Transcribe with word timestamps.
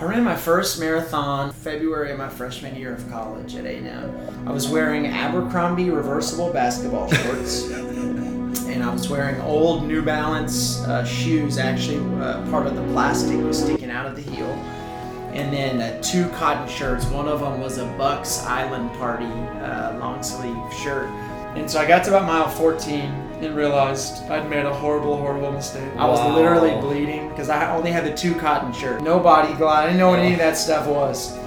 I 0.00 0.04
ran 0.04 0.24
my 0.24 0.34
first 0.34 0.80
marathon 0.80 1.52
February 1.52 2.12
of 2.12 2.16
my 2.16 2.30
freshman 2.30 2.74
year 2.74 2.94
of 2.94 3.06
college 3.10 3.54
at 3.56 3.66
A&M. 3.66 4.48
I 4.48 4.50
was 4.50 4.66
wearing 4.66 5.06
Abercrombie 5.06 5.90
reversible 5.90 6.50
basketball 6.50 7.12
shorts. 7.12 7.68
and 7.70 8.82
I 8.82 8.90
was 8.90 9.10
wearing 9.10 9.38
old 9.42 9.84
New 9.84 10.00
Balance 10.00 10.80
uh, 10.86 11.04
shoes. 11.04 11.58
Actually, 11.58 11.98
uh, 12.18 12.50
part 12.50 12.66
of 12.66 12.76
the 12.76 12.82
plastic 12.94 13.38
was 13.42 13.62
sticking 13.62 13.90
out 13.90 14.06
of 14.06 14.16
the 14.16 14.22
heel. 14.22 14.46
And 15.34 15.52
then 15.52 15.82
uh, 15.82 16.00
two 16.00 16.30
cotton 16.30 16.66
shirts. 16.66 17.04
One 17.04 17.28
of 17.28 17.40
them 17.40 17.60
was 17.60 17.76
a 17.76 17.84
Bucks 17.98 18.42
Island 18.46 18.92
Party 18.92 19.26
uh, 19.26 19.98
long 19.98 20.22
sleeve 20.22 20.56
shirt. 20.82 21.08
And 21.56 21.70
so 21.70 21.78
I 21.78 21.86
got 21.86 22.04
to 22.04 22.10
about 22.16 22.24
mile 22.24 22.48
14 22.48 23.29
and 23.40 23.56
realized 23.56 24.30
I'd 24.30 24.48
made 24.50 24.66
a 24.66 24.74
horrible, 24.74 25.16
horrible 25.16 25.50
mistake. 25.52 25.88
I 25.96 26.06
was 26.06 26.18
Wow. 26.20 26.34
literally 26.36 26.72
bleeding 26.80 27.28
because 27.30 27.48
I 27.48 27.74
only 27.74 27.90
had 27.90 28.04
the 28.04 28.12
two 28.12 28.34
cotton 28.34 28.72
shirt. 28.72 29.02
No 29.02 29.18
body 29.18 29.54
glide. 29.54 29.84
I 29.84 29.86
didn't 29.86 29.98
know 29.98 30.10
what 30.10 30.18
any 30.18 30.32
of 30.34 30.38
that 30.40 30.56
stuff 30.58 30.86
was. 30.86 31.38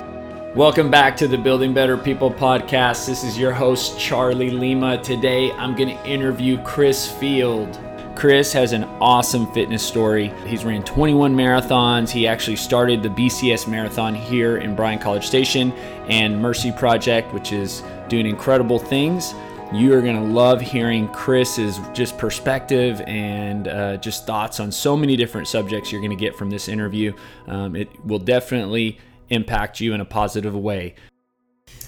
Welcome 0.56 0.90
back 0.90 1.16
to 1.18 1.28
the 1.28 1.38
Building 1.38 1.74
Better 1.74 1.98
People 1.98 2.32
podcast. 2.32 3.06
This 3.06 3.24
is 3.24 3.38
your 3.38 3.52
host, 3.52 4.00
Charlie 4.00 4.50
Lima. 4.52 4.98
Today, 4.98 5.52
I'm 5.52 5.76
going 5.76 5.96
to 5.98 6.06
interview 6.08 6.58
Chris 6.64 7.08
Field. 7.12 7.80
Chris 8.16 8.54
has 8.54 8.74
an 8.74 8.84
awesome 9.02 9.52
fitness 9.54 9.82
story. 9.84 10.32
He's 10.46 10.64
ran 10.66 10.84
21 10.84 11.36
marathons. 11.36 12.10
He 12.10 12.28
actually 12.28 12.56
started 12.58 13.02
the 13.02 13.10
BCS 13.10 13.68
marathon 13.68 14.14
here 14.14 14.58
in 14.58 14.76
Bryan 14.76 15.00
College 15.00 15.26
Station 15.26 15.72
and 16.08 16.40
Mercy 16.40 16.72
Project, 16.72 17.34
which 17.34 17.52
is 17.52 17.82
doing 18.10 18.28
incredible 18.28 18.78
things. 18.78 19.34
You 19.74 19.96
are 19.96 20.02
going 20.02 20.16
to 20.16 20.22
love 20.22 20.62
hearing 20.62 21.08
Chris's 21.08 21.80
just 21.94 22.16
perspective 22.20 23.02
and 23.08 23.68
uh, 23.68 23.98
just 23.98 24.28
thoughts 24.28 24.60
on 24.60 24.72
so 24.72 24.96
many 24.96 25.16
different 25.16 25.48
subjects 25.48 25.92
you're 25.92 26.00
going 26.00 26.16
to 26.16 26.16
get 26.16 26.36
from 26.36 26.52
this 26.52 26.68
interview. 26.68 27.12
Um, 27.48 27.76
it 27.76 27.90
will 28.06 28.20
definitely 28.20 29.00
impact 29.30 29.80
you 29.80 29.96
in 29.96 30.00
a 30.00 30.06
positive 30.06 30.56
way. 30.56 30.94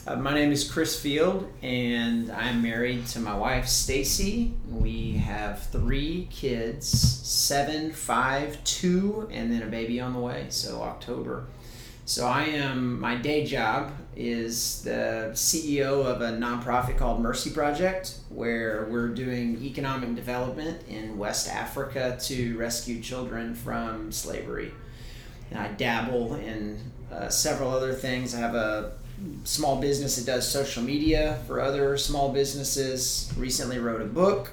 Uh, 0.07 0.15
my 0.15 0.33
name 0.33 0.51
is 0.51 0.67
Chris 0.69 0.99
Field, 0.99 1.47
and 1.61 2.31
I'm 2.31 2.63
married 2.63 3.05
to 3.07 3.19
my 3.19 3.37
wife 3.37 3.67
Stacy. 3.67 4.53
We 4.67 5.11
have 5.17 5.67
three 5.67 6.27
kids: 6.31 6.87
seven, 6.87 7.91
five, 7.91 8.63
two, 8.63 9.29
and 9.31 9.51
then 9.51 9.61
a 9.61 9.67
baby 9.67 9.99
on 10.01 10.13
the 10.13 10.19
way. 10.19 10.47
So 10.49 10.81
October. 10.81 11.45
So 12.07 12.27
I 12.27 12.43
am. 12.43 12.99
My 12.99 13.15
day 13.15 13.47
job 13.47 13.91
is 14.15 14.83
the 14.83 15.31
CEO 15.33 16.05
of 16.05 16.21
a 16.21 16.29
nonprofit 16.33 16.99
called 16.99 17.19
Mercy 17.19 17.49
Project, 17.49 18.19
where 18.29 18.87
we're 18.91 19.07
doing 19.07 19.59
economic 19.63 20.13
development 20.13 20.87
in 20.87 21.17
West 21.17 21.49
Africa 21.49 22.15
to 22.21 22.55
rescue 22.59 23.01
children 23.01 23.55
from 23.55 24.11
slavery. 24.11 24.71
And 25.49 25.59
I 25.59 25.69
dabble 25.69 26.35
in 26.35 26.79
uh, 27.11 27.29
several 27.29 27.71
other 27.71 27.93
things. 27.93 28.35
I 28.35 28.37
have 28.37 28.53
a 28.53 28.91
small 29.43 29.81
business 29.81 30.15
that 30.17 30.27
does 30.27 30.47
social 30.47 30.83
media 30.83 31.39
for 31.47 31.59
other 31.59 31.97
small 31.97 32.31
businesses. 32.31 33.33
Recently 33.35 33.79
wrote 33.79 34.03
a 34.03 34.05
book 34.05 34.51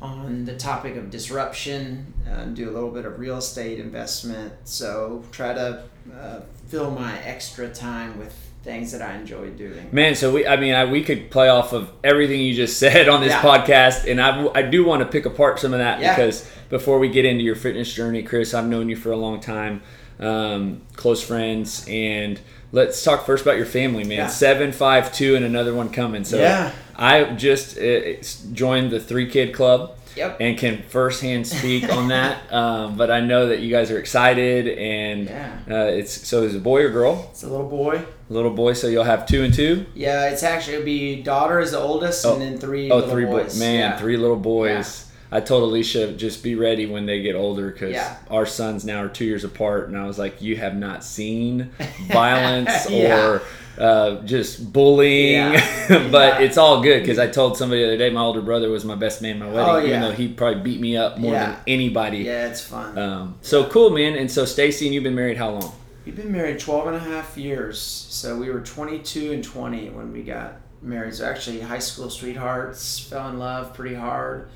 on 0.00 0.46
the 0.46 0.56
topic 0.56 0.96
of 0.96 1.10
disruption. 1.10 2.12
Uh, 2.28 2.46
do 2.46 2.68
a 2.68 2.72
little 2.72 2.90
bit 2.90 3.04
of 3.04 3.20
real 3.20 3.36
estate 3.36 3.78
investment. 3.78 4.52
So 4.64 5.22
try 5.30 5.54
to 5.54 5.84
uh, 6.18 6.40
fill 6.68 6.90
my 6.90 7.18
extra 7.22 7.68
time 7.68 8.18
with 8.18 8.34
things 8.64 8.92
that 8.92 9.02
I 9.02 9.14
enjoy 9.16 9.50
doing. 9.50 9.88
Man, 9.90 10.14
so 10.14 10.32
we, 10.32 10.46
I 10.46 10.56
mean, 10.56 10.72
I, 10.74 10.84
we 10.84 11.02
could 11.02 11.30
play 11.30 11.48
off 11.48 11.72
of 11.72 11.90
everything 12.04 12.40
you 12.40 12.54
just 12.54 12.78
said 12.78 13.08
on 13.08 13.20
this 13.20 13.30
Yeah. 13.32 13.42
podcast, 13.42 14.08
and 14.10 14.20
I, 14.20 14.46
I 14.54 14.62
do 14.62 14.84
want 14.84 15.02
to 15.02 15.08
pick 15.08 15.26
apart 15.26 15.58
some 15.58 15.72
of 15.72 15.80
that 15.80 16.00
Yeah. 16.00 16.14
because 16.14 16.48
before 16.70 16.98
we 16.98 17.08
get 17.08 17.24
into 17.24 17.42
your 17.44 17.56
fitness 17.56 17.92
journey, 17.92 18.22
Chris, 18.22 18.54
I've 18.54 18.66
known 18.66 18.88
you 18.88 18.96
for 18.96 19.10
a 19.10 19.16
long 19.16 19.40
time, 19.40 19.82
um, 20.20 20.82
close 20.94 21.22
friends, 21.22 21.84
and 21.88 22.40
let's 22.70 23.02
talk 23.02 23.26
first 23.26 23.42
about 23.42 23.56
your 23.56 23.66
family, 23.66 24.04
man. 24.04 24.18
Yeah. 24.18 24.26
Seven, 24.28 24.70
five, 24.72 25.12
two, 25.12 25.34
and 25.34 25.44
another 25.44 25.74
one 25.74 25.90
coming. 25.90 26.24
So 26.24 26.38
Yeah. 26.38 26.72
I 26.94 27.24
just 27.34 27.78
uh, 27.78 28.14
joined 28.52 28.90
the 28.92 29.00
three 29.00 29.28
kid 29.28 29.52
club. 29.54 29.96
Yep. 30.16 30.36
And 30.40 30.58
can 30.58 30.82
firsthand 30.82 31.46
speak 31.46 31.90
on 31.92 32.08
that, 32.08 32.52
um, 32.52 32.96
but 32.96 33.10
I 33.10 33.20
know 33.20 33.46
that 33.48 33.60
you 33.60 33.70
guys 33.70 33.90
are 33.90 33.98
excited, 33.98 34.68
and 34.68 35.26
Yeah. 35.26 35.52
uh, 35.70 35.84
it's 35.86 36.26
so 36.28 36.42
is 36.42 36.54
it 36.54 36.58
a 36.58 36.60
boy 36.60 36.82
or 36.82 36.90
girl? 36.90 37.28
It's 37.30 37.42
a 37.42 37.48
little 37.48 37.68
boy. 37.68 38.02
Little 38.28 38.50
boy, 38.50 38.72
so 38.74 38.86
you'll 38.88 39.04
have 39.04 39.26
two 39.26 39.42
and 39.42 39.52
two. 39.52 39.84
Yeah, 39.94 40.30
it's 40.30 40.42
actually 40.42 40.74
it'll 40.74 40.84
be 40.86 41.22
daughter 41.22 41.60
is 41.60 41.72
the 41.72 41.78
oldest, 41.78 42.24
Oh. 42.26 42.34
and 42.34 42.42
then 42.42 42.58
three. 42.58 42.90
Oh, 42.90 42.96
little 42.96 43.10
three 43.10 43.24
boys. 43.26 43.44
boys. 43.44 43.58
Man, 43.60 43.78
Yeah. 43.78 43.96
three 43.98 44.16
little 44.16 44.36
boys. 44.36 45.06
I 45.32 45.40
told 45.40 45.62
Alicia 45.62 46.12
just 46.12 46.42
be 46.42 46.54
ready 46.54 46.84
when 46.86 47.06
they 47.06 47.22
get 47.22 47.34
older 47.34 47.70
because 47.70 47.92
Yeah. 47.94 48.16
our 48.30 48.44
sons 48.46 48.84
now 48.84 49.02
are 49.02 49.08
two 49.08 49.24
years 49.24 49.44
apart, 49.44 49.88
and 49.88 49.96
I 49.96 50.06
was 50.06 50.18
like, 50.18 50.42
you 50.42 50.56
have 50.56 50.76
not 50.76 51.02
seen 51.02 51.70
violence 52.12 52.70
Yeah. 52.90 53.26
or 53.26 53.42
uh, 53.78 54.16
just 54.24 54.72
bullying, 54.72 55.54
Yeah. 55.54 56.08
but 56.10 56.40
Yeah. 56.40 56.46
it's 56.46 56.58
all 56.58 56.82
good 56.82 57.00
because 57.00 57.18
I 57.18 57.26
told 57.28 57.56
somebody 57.56 57.80
the 57.80 57.86
other 57.88 57.96
day 57.96 58.10
my 58.10 58.20
older 58.20 58.42
brother 58.42 58.68
was 58.68 58.84
my 58.84 58.94
best 58.94 59.22
man 59.22 59.36
at 59.42 59.48
my 59.48 59.52
wedding, 59.52 59.84
Oh, 59.84 59.86
even 59.86 60.00
though 60.02 60.12
he 60.12 60.28
probably 60.28 60.60
beat 60.60 60.80
me 60.80 60.96
up 60.98 61.16
more 61.18 61.32
Yeah. 61.32 61.46
than 61.46 61.56
anybody. 61.66 62.18
Yeah, 62.18 62.48
it's 62.48 62.60
fun. 62.60 62.98
Um, 62.98 63.34
so 63.40 63.64
cool, 63.64 63.88
man. 63.88 64.14
And 64.14 64.30
so 64.30 64.44
Stacy 64.44 64.84
and 64.86 64.94
you've 64.94 65.02
been 65.04 65.14
married 65.14 65.38
how 65.38 65.50
long? 65.52 65.72
We've 66.04 66.14
been 66.16 66.32
married 66.32 66.58
12 66.58 66.88
and 66.88 66.96
a 66.96 67.00
half 67.00 67.38
years. 67.38 67.80
So 67.80 68.36
we 68.36 68.50
were 68.50 68.60
22 68.60 69.32
and 69.32 69.42
20 69.42 69.88
when 69.90 70.12
we 70.12 70.22
got 70.24 70.56
married. 70.82 71.14
So 71.14 71.24
actually, 71.24 71.60
high 71.60 71.78
school 71.78 72.10
sweethearts, 72.10 72.98
fell 72.98 73.28
in 73.30 73.38
love 73.38 73.72
pretty 73.72 73.94
hard. 73.94 74.48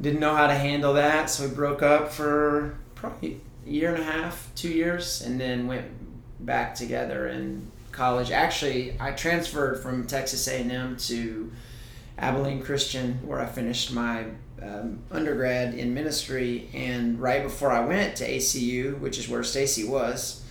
Didn't 0.00 0.20
know 0.20 0.34
how 0.34 0.46
to 0.46 0.54
handle 0.54 0.94
that. 0.94 1.30
So 1.30 1.48
we 1.48 1.54
broke 1.54 1.82
up 1.82 2.12
for 2.12 2.76
probably 2.94 3.40
a 3.66 3.70
year 3.70 3.94
and 3.94 4.02
a 4.02 4.04
half, 4.04 4.50
two 4.54 4.68
years, 4.68 5.22
and 5.22 5.40
then 5.40 5.66
went 5.66 5.86
back 6.44 6.74
together 6.74 7.28
in 7.28 7.70
college. 7.92 8.30
Actually, 8.30 8.94
I 9.00 9.12
transferred 9.12 9.82
from 9.82 10.06
Texas 10.06 10.46
A&M 10.48 10.96
to 10.98 11.50
Abilene 12.18 12.62
Christian, 12.62 13.14
where 13.26 13.40
I 13.40 13.46
finished 13.46 13.92
my 13.92 14.26
um, 14.62 15.00
undergrad 15.10 15.74
in 15.74 15.94
ministry. 15.94 16.68
And 16.74 17.20
right 17.20 17.42
before 17.42 17.70
I 17.70 17.84
went 17.84 18.16
to 18.16 18.28
ACU, 18.28 18.98
which 19.00 19.18
is 19.18 19.28
where 19.28 19.42
Stacy 19.42 19.84
was, 19.84 20.42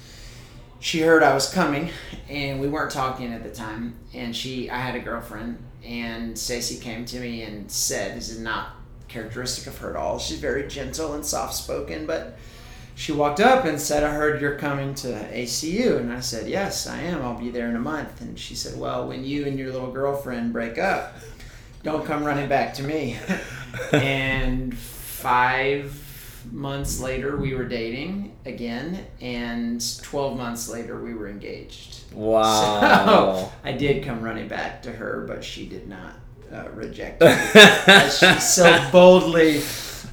she 0.79 1.01
heard 1.01 1.23
I 1.23 1.33
was 1.33 1.51
coming, 1.51 1.89
and 2.29 2.59
we 2.59 2.67
weren't 2.67 2.91
talking 2.91 3.33
at 3.33 3.43
the 3.43 3.49
time. 3.49 3.95
And 4.13 4.35
she, 4.35 4.69
I 4.69 4.77
had 4.77 4.95
a 4.95 4.99
girlfriend, 4.99 5.57
and 5.83 6.37
Stacy 6.37 6.79
came 6.79 7.05
to 7.05 7.19
me 7.19 7.43
and 7.43 7.71
said, 7.71 8.15
"This 8.15 8.29
is 8.29 8.39
not 8.39 8.75
characteristic 9.15 9.67
of 9.67 9.77
her 9.79 9.89
at 9.89 9.95
all. 9.95 10.19
She's 10.19 10.39
very 10.39 10.67
gentle 10.67 11.13
and 11.13 11.25
soft 11.25 11.55
spoken, 11.55 12.05
but." 12.05 12.37
She 12.97 13.11
walked 13.11 13.41
up 13.41 13.65
and 13.65 13.79
said, 13.79 14.05
I 14.05 14.13
heard 14.13 14.39
you're 14.39 14.57
coming 14.57 14.95
to 14.95 15.07
ACU. 15.07 15.97
And 15.97 16.13
I 16.13 16.21
said, 16.21 16.47
Yes, 16.47 16.87
I 16.87 17.01
am. 17.01 17.21
I'll 17.21 17.37
be 17.37 17.49
there 17.49 17.67
in 17.67 17.75
a 17.75 17.79
month. 17.79 18.21
And 18.21 18.39
she 18.39 18.55
said, 18.55 18.79
Well, 18.79 19.09
when 19.09 19.25
you 19.25 19.45
and 19.45 19.59
your 19.59 19.73
little 19.73 19.91
girlfriend 19.91 20.53
break 20.53 20.77
up, 20.77 21.17
don't 21.83 22.05
come 22.05 22.23
running 22.23 22.47
back 22.47 22.73
to 22.75 22.83
me. 22.83 23.17
and 23.91 24.75
five 24.77 26.01
months 26.51 27.01
later, 27.01 27.37
we 27.37 27.53
were 27.53 27.65
dating 27.65 28.33
again. 28.45 29.05
And 29.19 29.83
12 30.03 30.37
months 30.37 30.69
later, 30.69 30.99
we 31.01 31.13
were 31.13 31.27
engaged. 31.27 32.11
Wow. 32.13 33.35
So 33.45 33.51
I 33.63 33.73
did 33.73 34.05
come 34.05 34.21
running 34.21 34.47
back 34.47 34.83
to 34.83 34.91
her, 34.91 35.25
but 35.27 35.43
she 35.43 35.65
did 35.67 35.87
not 35.87 36.13
uh, 36.51 36.69
reject 36.73 37.21
me. 37.21 37.27
as 37.27 38.17
she 38.17 38.39
so 38.39 38.89
boldly 38.91 39.61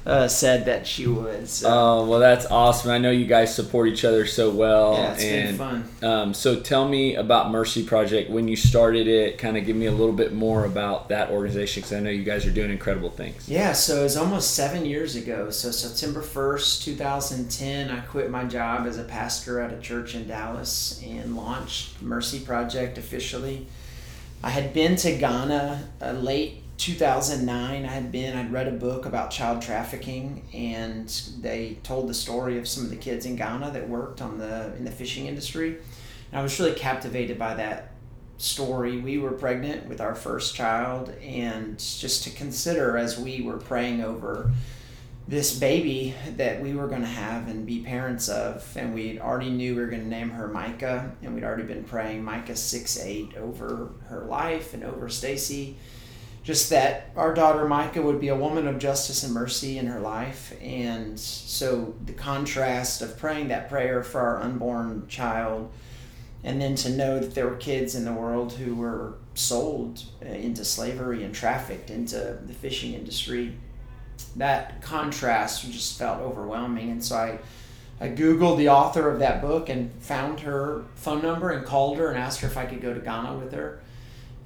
uh, 0.05 0.27
said 0.27 0.65
that 0.65 0.85
she 0.85 1.07
would. 1.07 1.47
So. 1.47 1.69
Oh 1.69 2.05
well, 2.05 2.19
that's 2.19 2.45
awesome. 2.47 2.91
I 2.91 2.97
know 2.97 3.11
you 3.11 3.25
guys 3.25 3.55
support 3.55 3.87
each 3.87 4.03
other 4.03 4.25
so 4.25 4.49
well. 4.49 4.93
yeah, 4.93 5.13
it's 5.13 5.23
and 5.23 5.57
been 5.57 5.57
fun. 5.57 6.09
Um, 6.09 6.33
so 6.33 6.59
tell 6.59 6.87
me 6.87 7.15
about 7.15 7.51
Mercy 7.51 7.83
Project. 7.83 8.29
When 8.29 8.47
you 8.47 8.55
started 8.55 9.07
it, 9.07 9.37
kind 9.37 9.57
of 9.57 9.65
give 9.65 9.75
me 9.75 9.85
a 9.85 9.91
little 9.91 10.13
bit 10.13 10.33
more 10.33 10.65
about 10.65 11.09
that 11.09 11.29
organization 11.29 11.81
because 11.81 11.93
I 11.93 11.99
know 12.01 12.09
you 12.09 12.23
guys 12.23 12.45
are 12.45 12.51
doing 12.51 12.71
incredible 12.71 13.11
things. 13.11 13.47
Yeah, 13.47 13.73
so 13.73 14.03
it's 14.03 14.17
almost 14.17 14.55
seven 14.55 14.85
years 14.85 15.15
ago. 15.15 15.49
So 15.49 15.71
September 15.71 16.21
1st, 16.21 16.83
2010, 16.83 17.89
I 17.89 17.99
quit 18.01 18.29
my 18.29 18.43
job 18.43 18.85
as 18.85 18.97
a 18.97 19.03
pastor 19.03 19.61
at 19.61 19.71
a 19.71 19.79
church 19.79 20.15
in 20.15 20.27
Dallas 20.27 21.01
and 21.03 21.35
launched 21.35 22.01
Mercy 22.01 22.39
Project 22.39 22.97
officially. 22.97 23.67
I 24.43 24.49
had 24.49 24.73
been 24.73 24.97
to 24.97 25.15
Ghana 25.15 25.87
uh, 26.01 26.11
late 26.11 26.63
2009. 26.77 27.85
I 27.85 27.87
had 27.87 28.11
been, 28.11 28.37
I'd 28.37 28.51
read 28.51 28.67
a 28.67 28.71
book 28.71 29.05
about 29.05 29.31
child 29.31 29.61
trafficking 29.61 30.43
and 30.53 31.07
they 31.39 31.77
told 31.83 32.09
the 32.09 32.13
story 32.13 32.57
of 32.57 32.67
some 32.67 32.83
of 32.83 32.89
the 32.89 32.97
kids 32.97 33.25
in 33.25 33.37
Ghana 33.37 33.71
that 33.71 33.87
worked 33.87 34.21
on 34.21 34.37
the 34.37 34.75
in 34.75 34.83
the 34.83 34.91
fishing 34.91 35.27
industry. 35.27 35.77
And 36.31 36.39
I 36.39 36.43
was 36.43 36.59
really 36.59 36.73
captivated 36.73 37.39
by 37.39 37.53
that 37.53 37.93
story. 38.37 38.99
We 38.99 39.17
were 39.17 39.31
pregnant 39.31 39.87
with 39.87 40.01
our 40.01 40.13
first 40.13 40.55
child, 40.55 41.09
and 41.21 41.79
just 41.79 42.23
to 42.25 42.29
consider 42.31 42.97
as 42.97 43.17
we 43.17 43.41
were 43.41 43.57
praying 43.57 44.03
over 44.03 44.51
this 45.27 45.57
baby 45.57 46.13
that 46.35 46.61
we 46.61 46.73
were 46.73 46.87
going 46.87 47.01
to 47.01 47.07
have 47.07 47.47
and 47.47 47.65
be 47.65 47.79
parents 47.79 48.27
of, 48.27 48.65
and 48.75 48.93
we 48.93 49.19
already 49.19 49.49
knew 49.49 49.73
we 49.75 49.81
were 49.81 49.87
going 49.87 50.03
to 50.03 50.07
name 50.07 50.29
her 50.31 50.47
Micah, 50.49 51.15
and 51.21 51.33
we'd 51.33 51.45
already 51.45 51.63
been 51.63 51.85
praying 51.85 52.23
Micah 52.23 52.55
six 52.57 52.99
eight 52.99 53.35
over 53.37 53.91
her 54.07 54.25
life 54.25 54.73
and 54.73 54.83
over 54.83 55.07
Stacy. 55.07 55.77
just 56.43 56.69
that 56.69 57.09
our 57.15 57.33
daughter 57.33 57.67
Micah 57.67 58.01
would 58.01 58.19
be 58.19 58.27
a 58.27 58.35
woman 58.35 58.67
of 58.67 58.77
justice 58.77 59.23
and 59.23 59.33
mercy 59.33 59.77
in 59.77 59.87
her 59.87 59.99
life. 59.99 60.53
And 60.61 61.17
so 61.17 61.95
the 62.05 62.11
contrast 62.11 63.01
of 63.01 63.17
praying 63.17 63.47
that 63.47 63.69
prayer 63.69 64.03
for 64.03 64.19
our 64.19 64.41
unborn 64.41 65.07
child 65.07 65.71
and 66.43 66.61
then 66.61 66.75
to 66.75 66.89
know 66.89 67.19
that 67.19 67.33
there 67.33 67.47
were 67.47 67.55
kids 67.55 67.95
in 67.95 68.03
the 68.03 68.11
world 68.11 68.51
who 68.53 68.75
were 68.75 69.15
sold 69.33 70.03
into 70.21 70.65
slavery 70.65 71.23
and 71.23 71.33
trafficked 71.33 71.89
into 71.89 72.37
the 72.45 72.53
fishing 72.53 72.93
industry 72.93 73.55
that 74.37 74.81
contrast 74.81 75.69
just 75.71 75.97
felt 75.97 76.19
overwhelming. 76.19 76.91
And 76.91 77.03
so 77.03 77.15
i 77.15 77.39
i 78.01 78.09
googled 78.09 78.57
the 78.57 78.69
author 78.69 79.09
of 79.09 79.19
that 79.19 79.41
book 79.41 79.69
and 79.69 79.91
found 80.01 80.39
her 80.41 80.83
phone 80.95 81.21
number 81.21 81.51
and 81.51 81.65
called 81.65 81.97
her 81.97 82.09
and 82.09 82.17
asked 82.17 82.39
her 82.41 82.47
if 82.47 82.57
i 82.57 82.65
could 82.65 82.81
go 82.81 82.91
to 82.91 82.99
ghana 82.99 83.37
with 83.37 83.53
her 83.53 83.79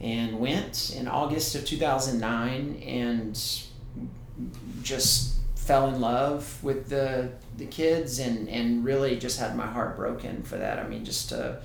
and 0.01 0.37
went 0.37 0.93
in 0.93 1.07
august 1.07 1.55
of 1.55 1.65
2009 1.65 2.83
and 2.85 3.63
just 4.83 5.37
fell 5.55 5.87
in 5.87 5.99
love 5.99 6.61
with 6.63 6.89
the 6.89 7.29
the 7.57 7.65
kids 7.65 8.19
and 8.19 8.47
and 8.49 8.85
really 8.85 9.17
just 9.17 9.39
had 9.39 9.55
my 9.55 9.67
heart 9.67 9.97
broken 9.97 10.43
for 10.43 10.57
that. 10.57 10.79
I 10.79 10.87
mean 10.87 11.03
just 11.03 11.29
to 11.29 11.59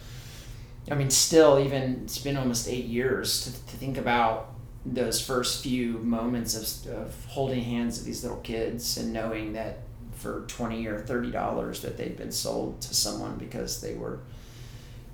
I 0.91 0.95
mean, 0.95 1.11
still, 1.11 1.61
even 1.61 2.03
it's 2.05 2.19
been 2.19 2.37
almost 2.37 2.69
eight 2.69 2.87
years 2.87 3.45
to, 3.45 3.53
to 3.53 3.77
think 3.77 3.99
about 3.99 4.52
those 4.85 5.25
first 5.25 5.63
few 5.63 5.99
moments 5.99 6.85
of, 6.85 6.93
of 6.93 7.25
holding 7.27 7.63
hands 7.63 7.99
with 7.99 8.07
these 8.07 8.23
little 8.23 8.41
kids 8.41 8.97
and 8.97 9.13
knowing 9.13 9.53
that 9.53 9.79
for 10.13 10.45
20 10.49 10.87
or 10.87 11.01
30 11.01 11.31
dollars 11.31 11.83
that 11.83 11.97
they'd 11.97 12.17
been 12.17 12.33
sold 12.33 12.81
to 12.81 12.95
someone 12.95 13.37
because 13.37 13.81
they 13.81 13.95
were 13.95 14.21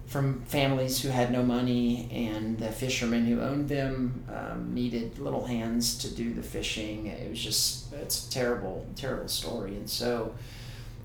from 0.08 0.40
families 0.44 1.02
who 1.02 1.10
had 1.10 1.30
no 1.30 1.42
money 1.42 2.08
and 2.10 2.58
the 2.58 2.72
fishermen 2.72 3.26
who 3.26 3.40
owned 3.42 3.68
them 3.68 4.24
um, 4.34 4.72
needed 4.72 5.18
little 5.18 5.46
hands 5.46 5.98
to 5.98 6.14
do 6.14 6.32
the 6.32 6.42
fishing. 6.42 7.06
It 7.06 7.28
was 7.28 7.38
just 7.38 7.92
it's 7.92 8.26
a 8.26 8.30
terrible 8.30 8.86
terrible 8.96 9.28
story. 9.28 9.76
And 9.76 9.88
so 9.88 10.34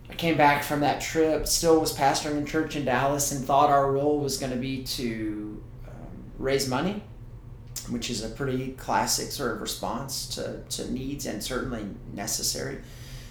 I 0.09 0.13
came 0.15 0.37
back 0.37 0.63
from 0.63 0.79
that 0.81 1.01
trip, 1.01 1.47
still 1.47 1.81
was 1.81 1.95
pastoring 1.95 2.41
a 2.41 2.45
church 2.45 2.77
in 2.77 2.85
Dallas, 2.85 3.33
and 3.33 3.43
thought 3.43 3.69
our 3.69 3.91
role 3.91 4.19
was 4.19 4.37
going 4.37 4.53
to 4.53 4.57
be 4.57 4.83
to 4.83 5.61
um, 5.85 6.23
raise 6.37 6.69
money, 6.69 7.03
which 7.89 8.09
is 8.09 8.23
a 8.23 8.29
pretty 8.29 8.73
classic 8.73 9.31
sort 9.31 9.51
of 9.51 9.61
response 9.61 10.27
to, 10.35 10.61
to 10.69 10.91
needs 10.91 11.25
and 11.25 11.43
certainly 11.43 11.85
necessary. 12.13 12.77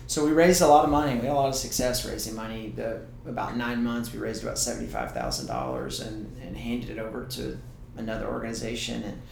So 0.06 0.24
we 0.24 0.32
raised 0.32 0.60
a 0.60 0.66
lot 0.66 0.84
of 0.84 0.90
money. 0.90 1.14
We 1.14 1.26
had 1.26 1.30
a 1.30 1.34
lot 1.34 1.48
of 1.48 1.54
success 1.54 2.04
raising 2.04 2.34
money. 2.34 2.72
The, 2.76 3.00
about 3.26 3.56
nine 3.56 3.82
months, 3.82 4.12
we 4.12 4.18
raised 4.18 4.42
about 4.42 4.58
seventy-five 4.58 5.12
thousand 5.12 5.46
dollars 5.46 6.00
and 6.00 6.36
and 6.42 6.56
handed 6.56 6.90
it 6.90 6.98
over 6.98 7.24
to 7.24 7.58
another 7.96 8.26
organization. 8.26 9.02
And 9.04 9.22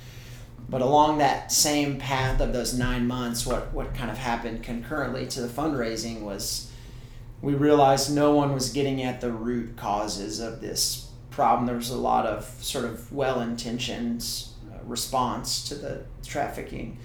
but 0.69 0.81
along 0.81 1.19
that 1.19 1.53
same 1.53 1.99
path 1.99 2.41
of 2.41 2.53
those 2.53 2.73
nine 2.73 3.07
months, 3.07 3.45
what 3.45 3.75
what 3.75 3.95
kind 3.95 4.11
of 4.11 4.17
happened 4.19 4.63
concurrently 4.63 5.27
to 5.27 5.43
the 5.43 5.49
fundraising 5.49 6.23
was 6.23 6.71
we 7.43 7.55
realized 7.55 8.15
no 8.15 8.35
one 8.35 8.55
was 8.55 8.71
getting 8.71 9.03
at 9.03 9.21
the 9.21 9.33
root 9.33 9.77
causes 9.77 10.41
of 10.41 10.61
this 10.61 11.11
problem. 11.31 11.67
There 11.67 11.77
was 11.77 11.91
a 11.91 11.97
lot 11.97 12.27
of 12.27 12.45
sort 12.61 12.85
of 12.85 13.13
well 13.13 13.41
intentioned 13.41 14.23
uh, 14.23 14.50
response 14.91 15.69
to 15.69 15.75
the 15.75 16.05
trafficking, 16.25 16.99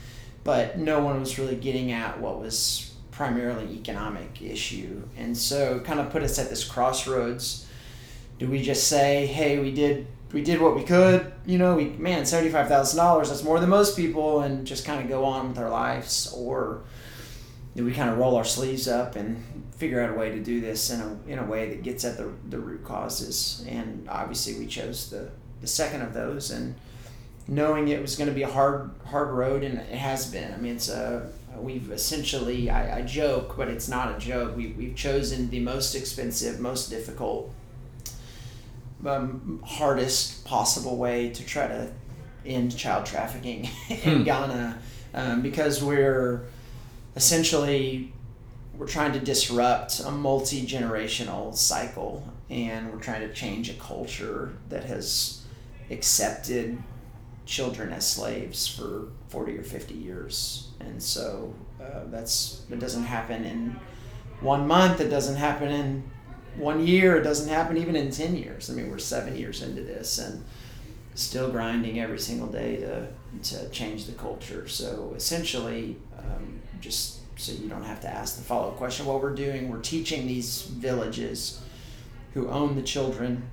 but 0.44 0.78
no 0.78 1.00
one 1.00 1.20
was 1.20 1.40
really 1.40 1.56
getting 1.56 1.92
at 1.92 2.20
what 2.20 2.40
was 2.40 2.94
primarily 3.12 3.74
economic 3.74 4.42
issue. 4.42 5.02
And 5.16 5.38
so 5.38 5.80
kind 5.80 6.00
of 6.00 6.10
put 6.10 6.24
us 6.24 6.38
at 6.38 6.50
this 6.50 6.64
crossroads. 6.64 7.66
Do 8.40 8.50
we 8.50 8.62
just 8.62 8.88
say, 8.88 9.26
hey, 9.26 9.60
we 9.60 9.72
did 9.72 10.08
we 10.34 10.42
did 10.42 10.60
what 10.60 10.76
we 10.76 10.84
could, 10.84 11.32
you 11.46 11.58
know, 11.58 11.76
we 11.76 11.86
man, 11.92 12.26
seventy 12.26 12.52
five 12.52 12.68
thousand 12.68 12.98
dollars, 12.98 13.30
that's 13.30 13.44
more 13.44 13.60
than 13.60 13.70
most 13.70 13.96
people 13.96 14.42
and 14.42 14.68
just 14.68 14.84
kind 14.84 15.02
of 15.02 15.08
go 15.08 15.24
on 15.24 15.50
with 15.50 15.58
our 15.58 15.70
lives 15.70 16.34
or 16.36 16.82
do 17.76 17.86
we 17.86 17.94
kind 17.94 18.10
of 18.10 18.18
roll 18.18 18.36
our 18.36 18.44
sleeves 18.44 18.88
up 18.88 19.16
and 19.16 19.44
figure 19.76 20.02
out 20.02 20.10
a 20.10 20.14
way 20.14 20.32
to 20.32 20.40
do 20.40 20.62
this 20.62 20.90
in 20.90 21.02
a, 21.02 21.18
in 21.28 21.40
a 21.40 21.44
way 21.44 21.70
that 21.70 21.84
gets 21.84 22.06
at 22.06 22.18
the, 22.18 22.32
the 22.50 22.60
root 22.60 22.84
causes. 22.84 23.66
And 23.68 24.08
obviously, 24.10 24.58
we 24.58 24.68
chose 24.68 25.10
the, 25.10 25.30
the 25.62 25.68
second 25.68 26.02
of 26.02 26.14
those, 26.14 26.52
and 26.52 26.76
knowing 27.48 27.88
it 27.88 28.02
was 28.02 28.16
going 28.16 28.30
to 28.30 28.34
be 28.34 28.44
a 28.44 28.50
hard 28.50 28.92
hard 29.06 29.30
road, 29.30 29.64
and 29.64 29.78
it 29.78 29.98
has 29.98 30.26
been. 30.32 30.54
I 30.54 30.58
mean, 30.58 30.76
it's 30.76 30.90
a 30.90 31.32
we've 31.58 31.92
essentially 31.92 32.70
I, 32.70 33.00
I 33.00 33.02
joke, 33.02 33.56
but 33.58 33.68
it's 33.68 33.88
not 33.88 34.16
a 34.16 34.20
joke. 34.20 34.56
We 34.56 34.68
we've 34.70 34.96
chosen 34.96 35.50
the 35.50 35.60
most 35.60 35.96
expensive, 35.96 36.60
most 36.60 36.90
difficult, 36.90 37.54
um, 39.06 39.62
hardest 39.66 40.46
possible 40.46 40.98
way 40.98 41.30
to 41.30 41.46
try 41.46 41.68
to 41.68 41.92
end 42.46 42.78
child 42.78 43.06
trafficking 43.06 43.70
in 43.90 44.18
hmm. 44.18 44.24
Ghana, 44.24 44.80
um, 45.14 45.42
because 45.42 45.84
we're 45.84 46.46
essentially 47.16 48.12
we're 48.78 48.88
trying 48.88 49.14
to 49.14 49.20
disrupt 49.20 50.02
a 50.02 50.12
multi 50.12 50.66
generational 50.66 51.56
cycle 51.56 52.28
and 52.50 52.92
we're 52.92 53.00
trying 53.00 53.22
to 53.22 53.34
change 53.34 53.70
a 53.70 53.74
culture 53.74 54.54
that 54.70 54.84
has 54.84 55.42
accepted 55.90 56.78
children 57.46 57.94
as 57.94 58.08
slaves 58.08 58.68
for 58.68 59.10
40 59.30 59.58
or 59.58 59.64
50 59.64 59.94
years. 59.94 60.70
And 60.80 61.02
so 61.02 61.54
uh, 61.82 62.06
that's 62.08 62.64
it 62.70 62.80
doesn't 62.80 63.04
happen 63.04 63.46
in 63.46 63.80
one 64.42 64.68
month, 64.68 65.00
it 65.00 65.10
doesn't 65.10 65.36
happen 65.36 65.70
in 65.72 66.04
one 66.58 66.86
year, 66.86 67.18
it 67.18 67.24
doesn't 67.24 67.50
happen 67.50 67.78
even 67.78 67.96
in 67.96 68.12
10 68.12 68.36
years. 68.36 68.70
I 68.70 68.74
mean, 68.74 68.90
we're 68.90 68.98
seven 68.98 69.36
years 69.36 69.62
into 69.62 69.82
this 69.82 70.20
and 70.20 70.44
still 71.16 71.50
grinding 71.50 72.00
every 72.00 72.20
single 72.20 72.48
day 72.48 72.78
to, 72.78 73.08
to 73.44 73.70
change 73.70 74.06
the 74.06 74.14
culture. 74.14 74.68
So 74.68 75.14
essentially, 75.16 75.98
um, 76.18 76.60
just 76.82 77.20
so 77.38 77.52
you 77.52 77.68
don't 77.68 77.84
have 77.84 78.02
to 78.02 78.08
ask 78.08 78.38
the 78.38 78.44
follow 78.44 78.70
up 78.70 78.78
question. 78.78 79.06
What 79.06 79.22
we're 79.22 79.36
doing, 79.36 79.70
we're 79.70 79.82
teaching 79.82 80.28
these 80.28 80.64
villages 80.64 81.62
who 82.34 82.50
own 82.50 82.76
the 82.76 82.82
children. 82.82 83.50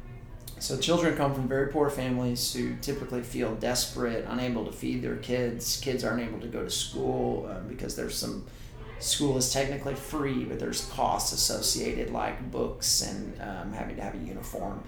So 0.62 0.78
children 0.78 1.16
come 1.16 1.34
from 1.34 1.48
very 1.48 1.72
poor 1.72 1.90
families 1.90 2.54
who 2.54 2.76
typically 2.76 3.22
feel 3.22 3.56
desperate, 3.56 4.24
unable 4.28 4.64
to 4.64 4.70
feed 4.70 5.02
their 5.02 5.16
kids. 5.16 5.80
Kids 5.82 6.04
aren't 6.04 6.22
able 6.22 6.38
to 6.38 6.46
go 6.46 6.62
to 6.62 6.70
school 6.70 7.50
uh, 7.50 7.58
because 7.68 7.96
there's 7.96 8.14
some 8.14 8.46
school 9.00 9.36
is 9.36 9.52
technically 9.52 9.96
free, 9.96 10.44
but 10.44 10.60
there's 10.60 10.84
costs 10.92 11.32
associated 11.32 12.12
like 12.12 12.52
books 12.52 13.02
and 13.02 13.42
um, 13.42 13.72
having 13.72 13.96
to 13.96 14.02
have 14.02 14.14
a 14.14 14.18
uniform. 14.18 14.84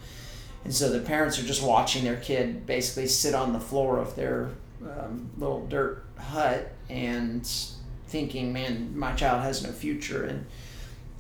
And 0.62 0.73
so 0.73 0.91
the 0.91 1.00
parents 1.00 1.41
are 1.41 1.44
just 1.44 1.65
watching 1.65 2.05
their 2.05 2.19
kid 2.19 2.67
basically 2.67 3.09
sit 3.09 3.35
on 3.35 3.53
the 3.53 3.59
floor 3.59 3.99
of 3.99 4.15
their 4.15 4.50
um, 4.81 5.29
little 5.38 5.67
dirt 5.67 6.05
hut 6.17 6.71
and 6.88 7.44
thinking, 8.06 8.53
man, 8.53 8.97
my 8.97 9.12
child 9.15 9.43
has 9.43 9.65
no 9.65 9.73
future. 9.73 10.23
And 10.23 10.47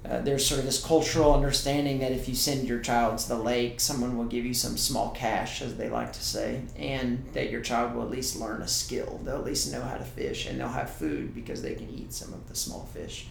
uh, 0.08 0.20
there's 0.20 0.46
sort 0.46 0.58
of 0.58 0.66
this 0.66 0.84
cultural 0.84 1.32
understanding 1.32 1.98
that 2.00 2.12
if 2.12 2.28
you 2.28 2.34
send 2.34 2.68
your 2.68 2.80
child 2.80 3.16
to 3.16 3.28
the 3.28 3.38
lake, 3.38 3.80
someone 3.80 4.18
will 4.18 4.26
give 4.26 4.44
you 4.44 4.52
some 4.52 4.76
small 4.76 5.10
cash, 5.10 5.62
as 5.62 5.76
they 5.76 5.88
like 5.88 6.12
to 6.12 6.22
say, 6.22 6.60
and 6.76 7.24
that 7.32 7.50
your 7.50 7.62
child 7.62 7.94
will 7.94 8.02
at 8.02 8.10
least 8.10 8.38
learn 8.38 8.60
a 8.60 8.68
skill. 8.68 9.18
They'll 9.24 9.36
at 9.36 9.44
least 9.44 9.72
know 9.72 9.80
how 9.80 9.96
to 9.96 10.04
fish, 10.04 10.46
and 10.46 10.60
they'll 10.60 10.68
have 10.68 10.90
food 10.90 11.34
because 11.34 11.62
they 11.62 11.74
can 11.74 11.88
eat 11.88 12.12
some 12.12 12.34
of 12.34 12.46
the 12.48 12.54
small 12.54 12.84
fish. 12.92 13.28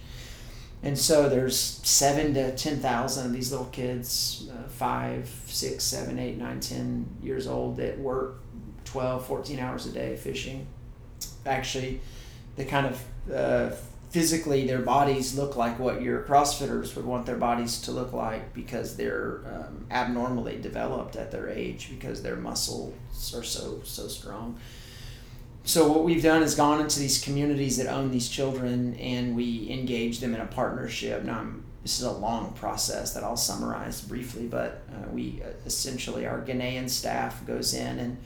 And 0.82 0.98
so 0.98 1.30
there's 1.30 1.58
seven 1.58 2.34
to 2.34 2.56
ten 2.56 2.80
thousand 2.80 3.28
of 3.28 3.34
these 3.34 3.52
little 3.52 3.68
kids, 3.68 4.50
uh, 4.52 4.68
five, 4.68 5.30
six, 5.46 5.84
seven, 5.84 6.18
eight, 6.18 6.38
nine, 6.38 6.60
ten 6.60 7.06
years 7.22 7.46
old 7.46 7.78
that 7.78 8.00
work 8.00 8.42
12, 8.86 9.26
14 9.26 9.60
hours 9.60 9.86
a 9.86 9.92
day 9.92 10.16
fishing. 10.16 10.68
Actually, 11.46 12.02
the 12.56 12.66
kind 12.66 12.88
of 12.88 13.32
uh, 13.34 13.76
physically 14.14 14.68
their 14.68 14.84
bodies 14.84 15.36
look 15.36 15.56
like 15.56 15.80
what 15.80 16.00
your 16.04 16.22
CrossFitters 16.22 16.96
would 16.96 17.04
want 17.04 17.26
their 17.26 17.36
bodies 17.36 17.82
to 17.82 17.92
look 17.92 18.14
like 18.14 18.54
because 18.54 18.96
they're 18.96 19.42
um, 19.48 19.88
abnormally 19.90 20.62
developed 20.62 21.16
at 21.16 21.32
their 21.32 21.50
age 21.50 21.90
because 21.90 22.22
their 22.22 22.36
muscles 22.36 22.94
are 23.36 23.44
so 23.44 23.82
so 23.84 24.08
strong. 24.08 24.60
So 25.64 25.92
what 25.92 26.04
we've 26.04 26.22
done 26.22 26.44
is 26.44 26.54
gone 26.54 26.80
into 26.80 27.00
these 27.00 27.24
communities 27.24 27.78
that 27.78 27.88
own 27.88 28.12
these 28.12 28.30
children 28.30 28.94
and 28.98 29.36
we 29.36 29.68
engage 29.72 30.20
them 30.20 30.36
in 30.36 30.42
a 30.42 30.46
partnership. 30.46 31.24
Now 31.24 31.40
I'm, 31.40 31.64
this 31.82 31.98
is 31.98 32.06
a 32.06 32.12
long 32.12 32.54
process 32.54 33.16
that 33.16 33.24
I'll 33.24 33.36
summarize 33.36 34.00
briefly, 34.00 34.46
but 34.46 34.84
uh, 34.92 35.10
we 35.12 35.42
uh, 35.44 35.50
essentially 35.66 36.28
our 36.28 36.40
Ghanaian 36.42 36.88
staff 36.88 37.44
goes 37.48 37.74
in 37.74 37.98
and 37.98 38.18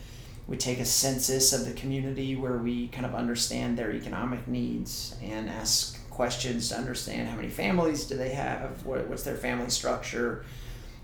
we 0.48 0.58
take 0.58 0.80
a 0.80 0.86
census 0.86 1.52
of 1.54 1.66
the 1.66 1.74
community 1.74 2.36
where 2.36 2.58
we 2.58 2.88
kind 2.88 3.06
of 3.06 3.14
understand 3.14 3.78
their 3.78 3.92
economic 3.92 4.48
needs 4.48 5.16
and 5.22 5.50
ask 5.50 6.10
questions 6.10 6.70
to 6.70 6.76
understand 6.76 7.28
how 7.28 7.36
many 7.36 7.50
families 7.50 8.06
do 8.06 8.16
they 8.16 8.30
have, 8.30 8.86
what, 8.86 9.08
what's 9.08 9.24
their 9.24 9.36
family 9.36 9.70
structure. 9.70 10.46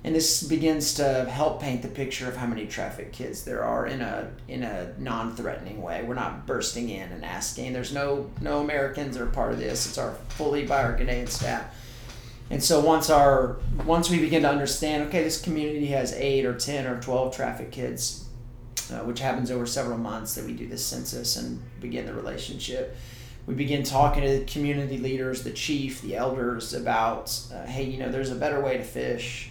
And 0.06 0.14
this 0.14 0.44
begins 0.44 0.96
to 0.96 1.26
help 1.30 1.62
paint 1.62 1.82
the 1.82 1.88
picture 1.88 2.28
of 2.28 2.36
how 2.36 2.46
many 2.46 2.68
traffic 2.68 3.14
kids 3.14 3.44
there 3.46 3.64
are 3.64 3.88
in 3.88 4.02
a 4.02 4.32
in 4.50 4.64
a 4.64 4.94
non-threatening 4.98 5.82
way. 5.82 6.04
We're 6.04 6.14
not 6.14 6.46
bursting 6.46 6.90
in 6.90 7.10
and 7.10 7.24
asking. 7.24 7.72
There's 7.72 7.94
no 7.94 8.30
no 8.42 8.60
Americans 8.60 9.16
are 9.16 9.28
part 9.28 9.54
of 9.54 9.60
this. 9.60 9.86
It's 9.88 9.98
our 9.98 10.12
fully 10.30 10.66
by 10.66 10.84
our 10.84 10.98
Ghanaian 10.98 11.30
staff. 11.30 11.74
And 12.50 12.62
so 12.62 12.82
once 12.82 13.10
our 13.10 13.58
once 13.86 14.10
we 14.10 14.20
begin 14.20 14.42
to 14.42 14.50
understand, 14.50 15.04
okay, 15.04 15.24
this 15.24 15.42
community 15.42 15.88
has 15.88 16.12
eight 16.14 16.46
or 16.46 16.54
ten 16.54 16.86
or 16.86 17.00
twelve 17.02 17.34
traffic 17.34 17.72
kids, 17.72 18.23
uh, 18.92 19.00
which 19.00 19.20
happens 19.20 19.52
over 19.52 19.66
several 19.66 19.98
months 19.98 20.36
that 20.36 20.46
we 20.46 20.54
do 20.54 20.68
this 20.68 20.86
census 20.86 21.36
and 21.38 21.62
begin 21.80 22.06
the 22.06 22.14
relationship. 22.14 22.96
We 23.46 23.56
begin 23.56 23.84
talking 23.84 24.24
to 24.24 24.40
the 24.40 24.46
community 24.46 24.98
leaders, 24.98 25.44
the 25.44 25.52
chief, 25.52 26.02
the 26.02 26.16
elders 26.16 26.74
about, 26.74 27.38
uh, 27.54 27.66
hey, 27.66 27.84
you 27.84 28.00
know, 28.00 28.10
there's 28.10 28.32
a 28.32 28.36
better 28.36 28.62
way 28.62 28.78
to 28.78 28.84
fish. 28.84 29.50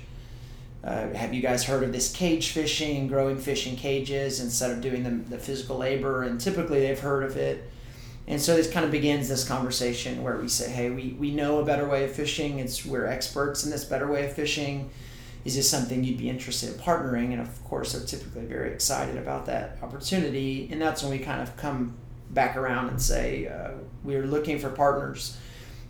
Uh, 0.83 1.11
have 1.11 1.33
you 1.33 1.43
guys 1.43 1.65
heard 1.65 1.83
of 1.83 1.93
this 1.93 2.11
cage 2.13 2.51
fishing, 2.51 3.07
growing 3.07 3.39
fish 3.39 3.67
in 3.67 3.77
cages 3.77 4.41
instead 4.41 4.71
of 4.71 4.81
doing 4.81 5.05
the, 5.05 5.11
the 5.31 5.39
physical 5.39 5.77
labor? 5.77 6.23
And 6.23 6.41
typically 6.41 6.81
they've 6.81 6.99
heard 6.99 7.23
of 7.23 7.37
it. 7.37 7.71
And 8.27 8.41
so 8.41 8.57
this 8.57 8.71
kind 8.71 8.85
of 8.85 8.91
begins 8.91 9.29
this 9.29 9.47
conversation 9.47 10.23
where 10.23 10.37
we 10.37 10.49
say, 10.49 10.71
hey, 10.71 10.91
we, 10.91 11.17
we 11.19 11.31
know 11.33 11.59
a 11.59 11.65
better 11.65 11.89
way 11.89 12.05
of 12.05 12.13
fishing. 12.13 12.61
It's 12.61 12.85
we're 12.87 13.07
experts 13.07 13.65
in 13.65 13.71
this 13.71 13.85
better 13.85 14.07
way 14.07 14.25
of 14.27 14.33
fishing. 14.33 14.91
Is 15.45 15.57
this 15.57 15.69
something 15.69 16.05
you'd 16.05 16.19
be 16.19 16.31
interested 16.31 16.73
in 16.73 16.79
partnering? 16.79 17.33
And 17.33 17.41
of 17.41 17.65
course, 17.65 17.93
they're 17.93 18.07
typically 18.07 18.45
very 18.45 18.73
excited 18.73 19.17
about 19.17 19.47
that 19.47 19.79
opportunity. 19.83 20.69
And 20.71 20.81
that's 20.81 21.03
when 21.03 21.11
we 21.11 21.19
kind 21.19 21.43
of 21.43 21.57
come 21.57 21.95
back 22.31 22.57
around 22.57 22.89
and 22.89 23.01
say, 23.01 23.49
uh, 23.49 23.73
we're 24.05 24.27
looking 24.27 24.59
for 24.59 24.71
partners, 24.71 25.37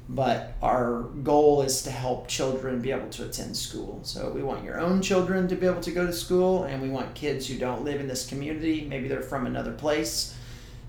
but 0.08 0.54
our 0.60 1.02
goal 1.22 1.62
is 1.62 1.82
to 1.82 1.90
help 1.90 2.28
children 2.28 2.80
be 2.80 2.90
able 2.90 3.08
to 3.10 3.24
attend 3.24 3.56
school. 3.56 4.00
So 4.02 4.30
we 4.30 4.42
want 4.42 4.64
your 4.64 4.80
own 4.80 5.02
children 5.02 5.46
to 5.48 5.54
be 5.54 5.66
able 5.66 5.82
to 5.82 5.92
go 5.92 6.06
to 6.06 6.12
school, 6.12 6.64
and 6.64 6.82
we 6.82 6.88
want 6.88 7.14
kids 7.14 7.46
who 7.46 7.58
don't 7.58 7.84
live 7.84 8.00
in 8.00 8.08
this 8.08 8.26
community, 8.26 8.86
maybe 8.88 9.06
they're 9.06 9.22
from 9.22 9.46
another 9.46 9.72
place 9.72 10.34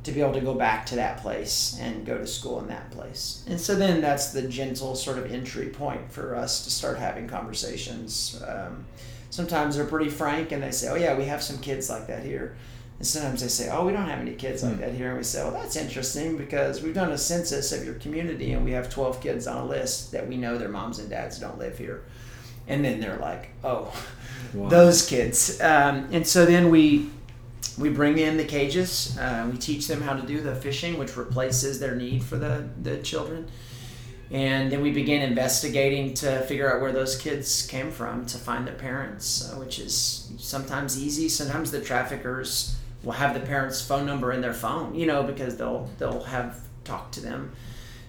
to 0.03 0.11
be 0.11 0.21
able 0.21 0.33
to 0.33 0.41
go 0.41 0.53
back 0.53 0.85
to 0.85 0.95
that 0.95 1.17
place 1.17 1.77
and 1.79 2.05
go 2.05 2.17
to 2.17 2.27
school 2.27 2.59
in 2.59 2.67
that 2.67 2.91
place. 2.91 3.43
And 3.47 3.59
so 3.59 3.75
then 3.75 4.01
that's 4.01 4.31
the 4.31 4.41
gentle 4.41 4.95
sort 4.95 5.17
of 5.17 5.31
entry 5.31 5.67
point 5.67 6.11
for 6.11 6.35
us 6.35 6.63
to 6.65 6.69
start 6.69 6.97
having 6.97 7.27
conversations. 7.27 8.41
Um, 8.45 8.85
sometimes 9.29 9.75
they're 9.75 9.85
pretty 9.85 10.09
frank 10.09 10.51
and 10.51 10.61
they 10.61 10.71
say, 10.71 10.89
Oh, 10.89 10.95
yeah, 10.95 11.17
we 11.17 11.25
have 11.25 11.41
some 11.41 11.57
kids 11.59 11.89
like 11.89 12.07
that 12.07 12.23
here. 12.23 12.55
And 12.99 13.07
sometimes 13.07 13.41
they 13.41 13.47
say, 13.47 13.69
Oh, 13.71 13.85
we 13.85 13.93
don't 13.93 14.07
have 14.07 14.19
any 14.19 14.33
kids 14.33 14.61
like 14.61 14.75
hmm. 14.75 14.81
that 14.81 14.93
here. 14.93 15.09
And 15.09 15.17
we 15.17 15.23
say, 15.23 15.41
Well, 15.41 15.53
that's 15.53 15.77
interesting 15.77 16.35
because 16.35 16.81
we've 16.81 16.93
done 16.93 17.11
a 17.11 17.17
census 17.17 17.71
of 17.71 17.85
your 17.85 17.95
community 17.95 18.51
and 18.51 18.65
we 18.65 18.71
have 18.71 18.89
12 18.89 19.21
kids 19.21 19.47
on 19.47 19.57
a 19.57 19.65
list 19.65 20.11
that 20.11 20.27
we 20.27 20.35
know 20.35 20.57
their 20.57 20.69
moms 20.69 20.99
and 20.99 21.09
dads 21.09 21.39
don't 21.39 21.57
live 21.57 21.77
here. 21.77 22.03
And 22.67 22.83
then 22.83 22.99
they're 22.99 23.17
like, 23.17 23.51
Oh, 23.63 23.93
wow. 24.53 24.67
those 24.67 25.05
kids. 25.05 25.61
Um, 25.61 26.09
and 26.11 26.27
so 26.27 26.45
then 26.45 26.69
we 26.69 27.09
we 27.77 27.89
bring 27.89 28.17
in 28.17 28.37
the 28.37 28.45
cages. 28.45 29.17
Uh, 29.17 29.49
we 29.51 29.57
teach 29.57 29.87
them 29.87 30.01
how 30.01 30.13
to 30.13 30.25
do 30.25 30.41
the 30.41 30.55
fishing, 30.55 30.97
which 30.97 31.17
replaces 31.17 31.79
their 31.79 31.95
need 31.95 32.23
for 32.23 32.37
the, 32.37 32.67
the 32.81 32.97
children. 32.99 33.47
And 34.31 34.71
then 34.71 34.81
we 34.81 34.91
begin 34.91 35.21
investigating 35.21 36.13
to 36.15 36.41
figure 36.41 36.73
out 36.73 36.81
where 36.81 36.91
those 36.91 37.15
kids 37.15 37.67
came 37.67 37.91
from 37.91 38.25
to 38.27 38.37
find 38.37 38.65
their 38.65 38.75
parents, 38.75 39.47
uh, 39.47 39.57
which 39.57 39.79
is 39.79 40.31
sometimes 40.37 41.01
easy. 41.01 41.29
Sometimes 41.29 41.71
the 41.71 41.81
traffickers 41.81 42.75
will 43.03 43.13
have 43.13 43.33
the 43.33 43.41
parents' 43.41 43.81
phone 43.81 44.05
number 44.05 44.31
in 44.31 44.41
their 44.41 44.53
phone, 44.53 44.95
you 44.95 45.05
know, 45.05 45.23
because 45.23 45.57
they'll 45.57 45.89
they'll 45.99 46.23
have 46.23 46.59
talked 46.83 47.13
to 47.15 47.21
them 47.21 47.51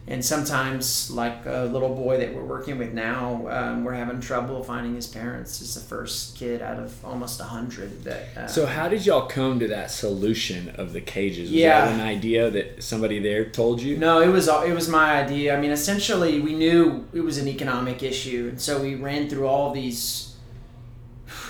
and 0.06 0.22
sometimes 0.22 1.10
like 1.10 1.46
a 1.46 1.64
little 1.72 1.94
boy 1.94 2.18
that 2.18 2.34
we're 2.34 2.44
working 2.44 2.76
with 2.76 2.92
now 2.92 3.46
um, 3.48 3.84
we're 3.84 3.94
having 3.94 4.20
trouble 4.20 4.62
finding 4.62 4.94
his 4.94 5.06
parents. 5.06 5.58
He's 5.58 5.74
the 5.74 5.80
first 5.80 6.36
kid 6.36 6.60
out 6.60 6.78
of 6.78 7.02
almost 7.04 7.40
a 7.40 7.44
hundred 7.44 8.04
that 8.04 8.36
uh, 8.36 8.46
so 8.46 8.66
how 8.66 8.88
did 8.88 9.06
y'all 9.06 9.26
come 9.26 9.58
to 9.60 9.68
that 9.68 9.90
solution 9.90 10.68
of 10.70 10.92
the 10.92 11.00
cages? 11.00 11.50
Was 11.50 11.52
yeah. 11.52 11.86
that 11.86 11.94
an 11.94 12.00
idea 12.00 12.50
that 12.50 12.82
somebody 12.82 13.18
there 13.18 13.46
told 13.46 13.80
you? 13.80 13.96
No 13.96 14.20
it 14.20 14.28
was 14.28 14.46
it 14.48 14.74
was 14.74 14.88
my 14.88 15.22
idea. 15.22 15.56
I 15.56 15.60
mean 15.60 15.70
essentially 15.70 16.40
we 16.40 16.54
knew 16.54 17.06
it 17.14 17.20
was 17.20 17.38
an 17.38 17.48
economic 17.48 18.02
issue. 18.02 18.48
And 18.50 18.60
so 18.60 18.82
we 18.82 18.94
ran 18.96 19.30
through 19.30 19.46
all 19.46 19.72
these 19.72 20.36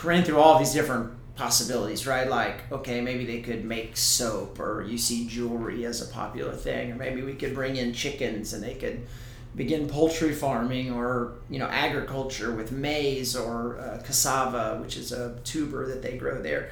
ran 0.05 0.23
through 0.23 0.39
all 0.39 0.59
these 0.59 0.73
different 0.73 1.11
possibilities, 1.37 2.07
right? 2.07 2.29
Like, 2.29 2.71
okay, 2.71 3.01
maybe 3.01 3.25
they 3.25 3.41
could 3.41 3.65
make 3.65 3.97
soap, 3.97 4.61
or 4.61 4.83
you 4.83 4.99
see 4.99 5.27
jewelry 5.27 5.85
as 5.85 6.01
a 6.01 6.13
popular 6.13 6.53
thing, 6.53 6.93
or 6.93 6.95
maybe 6.95 7.23
we 7.23 7.35
could 7.35 7.55
bring 7.55 7.77
in 7.77 7.93
chickens 7.93 8.53
and 8.53 8.63
they 8.63 8.75
could 8.75 9.07
begin 9.57 9.89
poultry 9.89 10.33
farming 10.33 10.93
or 10.93 11.35
you 11.49 11.61
know 11.61 11.67
agriculture 11.67 12.53
with 12.53 12.73
maize 12.73 13.37
or 13.37 13.79
uh, 13.79 14.03
cassava, 14.05 14.79
which 14.81 14.97
is 14.97 15.13
a 15.13 15.39
tuber 15.45 15.87
that 15.87 16.03
they 16.03 16.17
grow 16.17 16.41
there. 16.41 16.71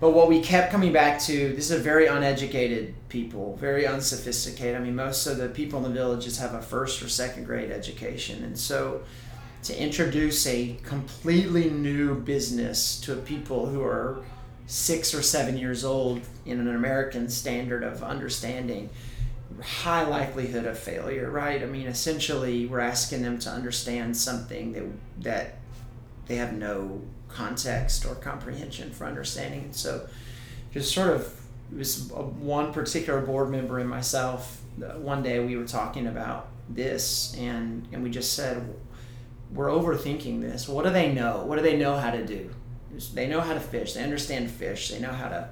But 0.00 0.10
what 0.10 0.28
we 0.28 0.40
kept 0.40 0.72
coming 0.72 0.92
back 0.92 1.20
to, 1.22 1.52
this 1.54 1.70
is 1.70 1.70
a 1.70 1.78
very 1.78 2.06
uneducated 2.06 2.92
people, 3.08 3.54
very 3.56 3.86
unsophisticated. 3.86 4.74
I 4.74 4.80
mean, 4.80 4.96
most 4.96 5.28
of 5.28 5.36
the 5.36 5.48
people 5.48 5.78
in 5.78 5.84
the 5.84 5.96
villages 5.96 6.38
have 6.38 6.54
a 6.54 6.62
first 6.62 7.00
or 7.02 7.08
second 7.08 7.44
grade 7.44 7.70
education, 7.70 8.42
and 8.42 8.58
so 8.58 9.02
to 9.62 9.80
introduce 9.80 10.46
a 10.46 10.76
completely 10.82 11.70
new 11.70 12.14
business 12.16 13.00
to 13.00 13.14
people 13.16 13.66
who 13.66 13.82
are 13.82 14.22
six 14.66 15.14
or 15.14 15.22
seven 15.22 15.56
years 15.56 15.84
old 15.84 16.20
in 16.46 16.58
an 16.60 16.74
American 16.74 17.28
standard 17.28 17.84
of 17.84 18.02
understanding, 18.02 18.90
high 19.62 20.04
likelihood 20.04 20.66
of 20.66 20.78
failure, 20.78 21.30
right? 21.30 21.62
I 21.62 21.66
mean, 21.66 21.86
essentially, 21.86 22.66
we're 22.66 22.80
asking 22.80 23.22
them 23.22 23.38
to 23.40 23.50
understand 23.50 24.16
something 24.16 24.72
that 24.72 24.84
that 25.20 25.58
they 26.26 26.36
have 26.36 26.54
no 26.54 27.02
context 27.28 28.04
or 28.04 28.14
comprehension 28.14 28.90
for 28.90 29.06
understanding. 29.06 29.68
So, 29.72 30.08
just 30.72 30.92
sort 30.92 31.10
of 31.10 31.32
was 31.76 32.10
one 32.10 32.72
particular 32.72 33.20
board 33.20 33.50
member 33.50 33.78
and 33.78 33.88
myself. 33.88 34.60
Uh, 34.82 34.98
one 34.98 35.22
day 35.22 35.38
we 35.38 35.56
were 35.56 35.66
talking 35.66 36.06
about 36.06 36.48
this, 36.68 37.34
and 37.38 37.86
and 37.92 38.02
we 38.02 38.10
just 38.10 38.32
said 38.32 38.74
we're 39.54 39.68
overthinking 39.68 40.40
this. 40.40 40.68
What 40.68 40.84
do 40.84 40.90
they 40.90 41.12
know? 41.12 41.44
What 41.44 41.56
do 41.56 41.62
they 41.62 41.76
know 41.76 41.96
how 41.96 42.10
to 42.10 42.24
do? 42.24 42.50
They 43.14 43.26
know 43.26 43.40
how 43.40 43.54
to 43.54 43.60
fish. 43.60 43.94
They 43.94 44.02
understand 44.02 44.50
fish. 44.50 44.90
They 44.90 45.00
know 45.00 45.12
how 45.12 45.28
to 45.28 45.48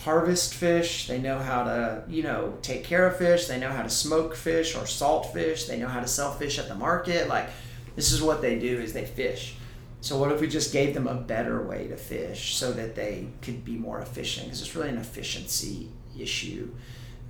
harvest 0.00 0.54
fish. 0.54 1.06
They 1.06 1.18
know 1.18 1.38
how 1.38 1.64
to, 1.64 2.04
you 2.08 2.22
know, 2.22 2.58
take 2.62 2.84
care 2.84 3.06
of 3.06 3.16
fish. 3.16 3.46
They 3.46 3.58
know 3.58 3.70
how 3.70 3.82
to 3.82 3.90
smoke 3.90 4.34
fish 4.34 4.74
or 4.76 4.86
salt 4.86 5.32
fish. 5.32 5.64
They 5.64 5.78
know 5.78 5.88
how 5.88 6.00
to 6.00 6.06
sell 6.06 6.32
fish 6.32 6.58
at 6.58 6.68
the 6.68 6.74
market. 6.74 7.28
Like 7.28 7.48
this 7.96 8.12
is 8.12 8.22
what 8.22 8.42
they 8.42 8.58
do 8.58 8.80
is 8.80 8.92
they 8.92 9.06
fish. 9.06 9.56
So 10.00 10.18
what 10.18 10.30
if 10.32 10.40
we 10.40 10.48
just 10.48 10.72
gave 10.72 10.92
them 10.92 11.06
a 11.06 11.14
better 11.14 11.66
way 11.66 11.88
to 11.88 11.96
fish 11.96 12.56
so 12.56 12.72
that 12.72 12.94
they 12.94 13.28
could 13.40 13.64
be 13.64 13.76
more 13.76 14.00
efficient? 14.00 14.46
Because 14.46 14.60
it's 14.60 14.76
really 14.76 14.90
an 14.90 14.98
efficiency 14.98 15.88
issue 16.18 16.70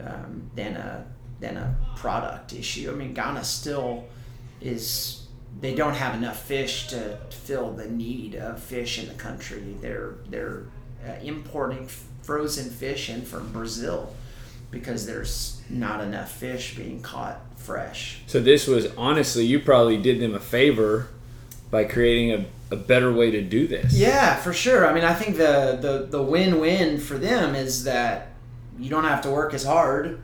um, 0.01 0.51
than 0.57 0.77
a 0.77 1.07
than 1.41 1.57
a 1.57 1.77
product 1.97 2.53
issue. 2.53 2.91
I 2.91 2.95
mean, 2.95 3.15
Ghana 3.15 3.45
still 3.45 4.07
is 4.61 5.24
they 5.61 5.75
don't 5.75 5.95
have 5.95 6.15
enough 6.15 6.43
fish 6.43 6.89
to 6.89 7.19
fill 7.31 7.73
the 7.73 7.87
need 7.87 8.35
of 8.35 8.63
fish 8.63 8.99
in 8.99 9.09
the 9.09 9.15
country. 9.15 9.77
They're 9.81 10.15
they're 10.29 10.65
uh, 11.07 11.13
importing 11.23 11.89
frozen 12.23 12.71
fish 12.71 13.11
in 13.11 13.23
from 13.23 13.53
Brazil 13.53 14.15
because 14.71 15.07
there's 15.07 15.61
not 15.71 16.01
enough 16.01 16.33
fish 16.33 16.77
being 16.77 17.01
caught 17.01 17.41
fresh. 17.57 18.23
So 18.27 18.41
this 18.41 18.67
was 18.67 18.87
honestly, 18.97 19.45
you 19.45 19.61
probably 19.61 19.97
did 19.97 20.21
them 20.21 20.35
a 20.35 20.41
favor 20.41 21.09
by 21.71 21.85
creating 21.85 22.33
a, 22.33 22.75
a 22.75 22.77
better 22.77 23.13
way 23.13 23.31
to 23.31 23.43
do 23.43 23.67
this. 23.67 23.95
Yeah, 23.95 24.37
for 24.37 24.53
sure. 24.53 24.87
I 24.87 24.93
mean, 24.93 25.05
I 25.05 25.15
think 25.15 25.37
the 25.37 25.79
the 25.81 26.07
the 26.11 26.23
win-win 26.23 26.99
for 26.99 27.19
them 27.19 27.55
is 27.55 27.85
that 27.85 28.29
you 28.79 28.91
don't 28.91 29.05
have 29.05 29.23
to 29.23 29.31
work 29.31 29.55
as 29.55 29.65
hard 29.65 30.21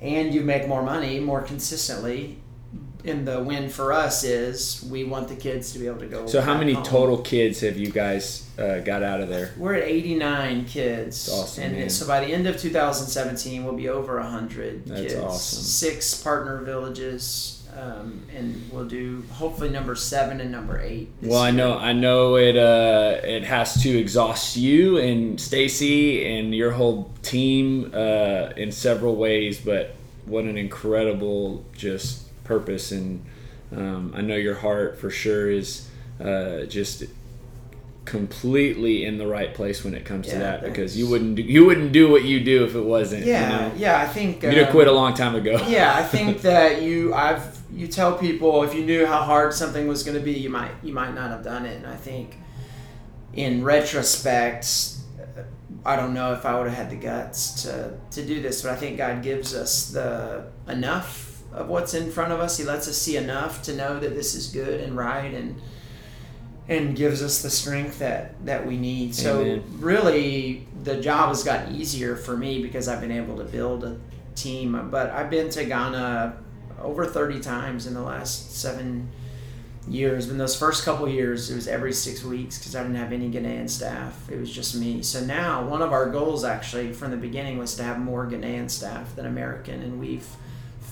and 0.00 0.32
you 0.32 0.40
make 0.42 0.66
more 0.66 0.82
money 0.82 1.20
more 1.20 1.42
consistently 1.42 2.38
and 3.04 3.26
the 3.26 3.40
win 3.40 3.68
for 3.68 3.92
us 3.92 4.24
is 4.24 4.86
we 4.90 5.04
want 5.04 5.28
the 5.28 5.36
kids 5.36 5.72
to 5.72 5.78
be 5.78 5.86
able 5.86 6.00
to 6.00 6.06
go. 6.06 6.26
So, 6.26 6.40
how 6.40 6.56
many 6.56 6.74
home. 6.74 6.84
total 6.84 7.18
kids 7.18 7.60
have 7.60 7.76
you 7.76 7.90
guys 7.90 8.48
uh, 8.58 8.80
got 8.80 9.02
out 9.02 9.20
of 9.20 9.28
there? 9.28 9.52
We're 9.56 9.74
at 9.74 9.84
89 9.84 10.64
kids. 10.66 11.26
That's 11.26 11.38
awesome. 11.38 11.64
And 11.64 11.76
man. 11.76 11.90
so, 11.90 12.06
by 12.06 12.24
the 12.24 12.32
end 12.32 12.46
of 12.46 12.58
2017, 12.58 13.64
we'll 13.64 13.74
be 13.74 13.88
over 13.88 14.18
100 14.20 14.86
That's 14.86 15.00
kids. 15.00 15.14
awesome. 15.14 15.62
Six 15.62 16.22
partner 16.22 16.58
villages. 16.58 17.56
Um, 17.76 18.24
and 18.34 18.68
we'll 18.72 18.86
do 18.86 19.22
hopefully 19.30 19.70
number 19.70 19.94
seven 19.94 20.40
and 20.40 20.50
number 20.50 20.80
eight. 20.80 21.08
Well, 21.22 21.40
I 21.40 21.52
know, 21.52 21.78
I 21.78 21.92
know 21.92 22.36
it. 22.36 22.56
Uh, 22.56 23.20
it 23.22 23.44
has 23.44 23.80
to 23.84 23.96
exhaust 23.96 24.56
you 24.56 24.98
and 24.98 25.40
Stacy 25.40 26.26
and 26.26 26.52
your 26.52 26.72
whole 26.72 27.12
team 27.22 27.92
uh, 27.94 28.50
in 28.56 28.72
several 28.72 29.14
ways. 29.14 29.60
But 29.60 29.94
what 30.26 30.44
an 30.44 30.58
incredible, 30.58 31.64
just 31.72 32.29
purpose. 32.50 32.90
And 32.90 33.24
um, 33.70 34.12
I 34.16 34.20
know 34.22 34.36
your 34.36 34.56
heart 34.56 34.98
for 34.98 35.08
sure 35.08 35.48
is 35.50 35.88
uh, 36.20 36.64
just 36.64 37.04
completely 38.04 39.04
in 39.04 39.18
the 39.18 39.26
right 39.26 39.54
place 39.54 39.84
when 39.84 39.94
it 39.94 40.04
comes 40.04 40.26
yeah, 40.26 40.32
to 40.32 40.38
that 40.40 40.60
thanks. 40.62 40.76
because 40.76 40.98
you 40.98 41.08
wouldn't 41.08 41.36
do, 41.36 41.42
you 41.42 41.64
wouldn't 41.64 41.92
do 41.92 42.10
what 42.10 42.24
you 42.24 42.40
do 42.40 42.64
if 42.64 42.74
it 42.74 42.80
wasn't. 42.80 43.24
Yeah, 43.24 43.42
you 43.42 43.68
know? 43.68 43.74
yeah. 43.76 44.00
I 44.00 44.06
think 44.06 44.42
you'd 44.42 44.54
have 44.54 44.70
quit 44.70 44.88
a 44.88 44.92
long 44.92 45.14
time 45.14 45.36
ago. 45.36 45.64
yeah, 45.68 45.94
I 45.94 46.02
think 46.02 46.42
that 46.42 46.82
you 46.82 47.14
I've 47.14 47.58
you 47.72 47.86
tell 47.86 48.18
people 48.18 48.64
if 48.64 48.74
you 48.74 48.84
knew 48.84 49.06
how 49.06 49.22
hard 49.22 49.54
something 49.54 49.86
was 49.86 50.02
going 50.02 50.18
to 50.18 50.24
be, 50.24 50.32
you 50.32 50.50
might 50.50 50.72
you 50.82 50.92
might 50.92 51.14
not 51.14 51.30
have 51.30 51.44
done 51.44 51.64
it. 51.66 51.76
And 51.76 51.86
I 51.86 51.96
think 51.96 52.36
in 53.32 53.62
retrospect. 53.62 54.96
I 55.82 55.96
don't 55.96 56.12
know 56.12 56.34
if 56.34 56.44
I 56.44 56.58
would 56.58 56.68
have 56.68 56.76
had 56.76 56.90
the 56.90 56.96
guts 56.96 57.62
to, 57.62 57.96
to 58.10 58.26
do 58.26 58.42
this, 58.42 58.60
but 58.60 58.72
I 58.72 58.76
think 58.76 58.98
God 58.98 59.22
gives 59.22 59.54
us 59.54 59.90
the 59.90 60.44
enough 60.68 61.29
of 61.52 61.68
what's 61.68 61.94
in 61.94 62.10
front 62.10 62.32
of 62.32 62.40
us. 62.40 62.56
He 62.56 62.64
lets 62.64 62.88
us 62.88 62.96
see 62.96 63.16
enough 63.16 63.62
to 63.62 63.74
know 63.74 63.98
that 63.98 64.14
this 64.14 64.34
is 64.34 64.48
good 64.48 64.80
and 64.80 64.96
right 64.96 65.32
and 65.32 65.60
and 66.68 66.94
gives 66.94 67.20
us 67.20 67.42
the 67.42 67.50
strength 67.50 67.98
that 67.98 68.44
that 68.46 68.64
we 68.66 68.76
need. 68.76 69.14
So 69.14 69.40
Amen. 69.40 69.64
really, 69.78 70.66
the 70.84 71.00
job 71.00 71.28
has 71.28 71.42
gotten 71.42 71.74
easier 71.74 72.16
for 72.16 72.36
me 72.36 72.62
because 72.62 72.88
I've 72.88 73.00
been 73.00 73.10
able 73.10 73.36
to 73.38 73.44
build 73.44 73.84
a 73.84 73.98
team. 74.36 74.88
But 74.90 75.10
I've 75.10 75.30
been 75.30 75.50
to 75.50 75.64
Ghana 75.64 76.36
over 76.80 77.06
30 77.06 77.40
times 77.40 77.86
in 77.86 77.94
the 77.94 78.02
last 78.02 78.56
seven 78.56 79.10
years. 79.88 80.28
In 80.28 80.38
those 80.38 80.56
first 80.56 80.84
couple 80.84 81.08
years, 81.08 81.50
it 81.50 81.54
was 81.54 81.66
every 81.66 81.92
six 81.92 82.22
weeks 82.22 82.58
because 82.58 82.76
I 82.76 82.82
didn't 82.82 82.96
have 82.96 83.12
any 83.12 83.30
Ghanaian 83.30 83.68
staff. 83.68 84.30
It 84.30 84.38
was 84.38 84.50
just 84.50 84.76
me. 84.76 85.02
So 85.02 85.24
now, 85.24 85.66
one 85.66 85.82
of 85.82 85.92
our 85.92 86.08
goals 86.08 86.44
actually 86.44 86.92
from 86.92 87.10
the 87.10 87.16
beginning 87.16 87.58
was 87.58 87.74
to 87.76 87.82
have 87.82 87.98
more 87.98 88.26
Ghanaian 88.26 88.70
staff 88.70 89.16
than 89.16 89.26
American, 89.26 89.82
and 89.82 89.98
we've 89.98 90.26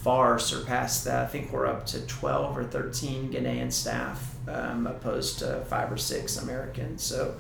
far 0.03 0.39
surpassed 0.39 1.05
that. 1.05 1.25
I 1.25 1.27
think 1.27 1.53
we're 1.53 1.67
up 1.67 1.87
to 1.87 2.01
12 2.07 2.57
or 2.59 2.65
13 2.65 3.33
Ghanaian 3.33 3.73
staff 3.73 4.35
um, 4.49 4.87
opposed 4.87 5.39
to 5.41 5.61
five 5.69 5.91
or 5.93 5.97
six 5.97 6.37
Americans. 6.39 7.03
So 7.03 7.35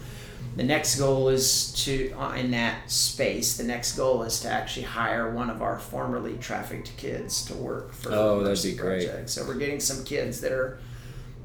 the 0.57 0.62
next 0.65 0.99
goal 0.99 1.29
is 1.29 1.73
to 1.85 2.11
uh, 2.12 2.35
in 2.35 2.50
that 2.53 2.91
space 2.91 3.57
the 3.57 3.65
next 3.65 3.97
goal 3.97 4.23
is 4.23 4.41
to 4.41 4.49
actually 4.50 4.85
hire 4.85 5.31
one 5.31 5.50
of 5.50 5.62
our 5.62 5.79
formerly 5.79 6.37
trafficked 6.38 6.97
kids 6.97 7.45
to 7.47 7.55
work 7.55 7.93
for 7.93 8.12
Oh, 8.12 8.38
the 8.43 8.50
that'd 8.50 8.62
be 8.65 8.77
great. 8.77 9.07
project 9.09 9.31
so 9.31 9.45
we're 9.47 9.55
getting 9.55 9.79
some 9.81 10.05
kids 10.05 10.41
that 10.41 10.53
are 10.53 10.79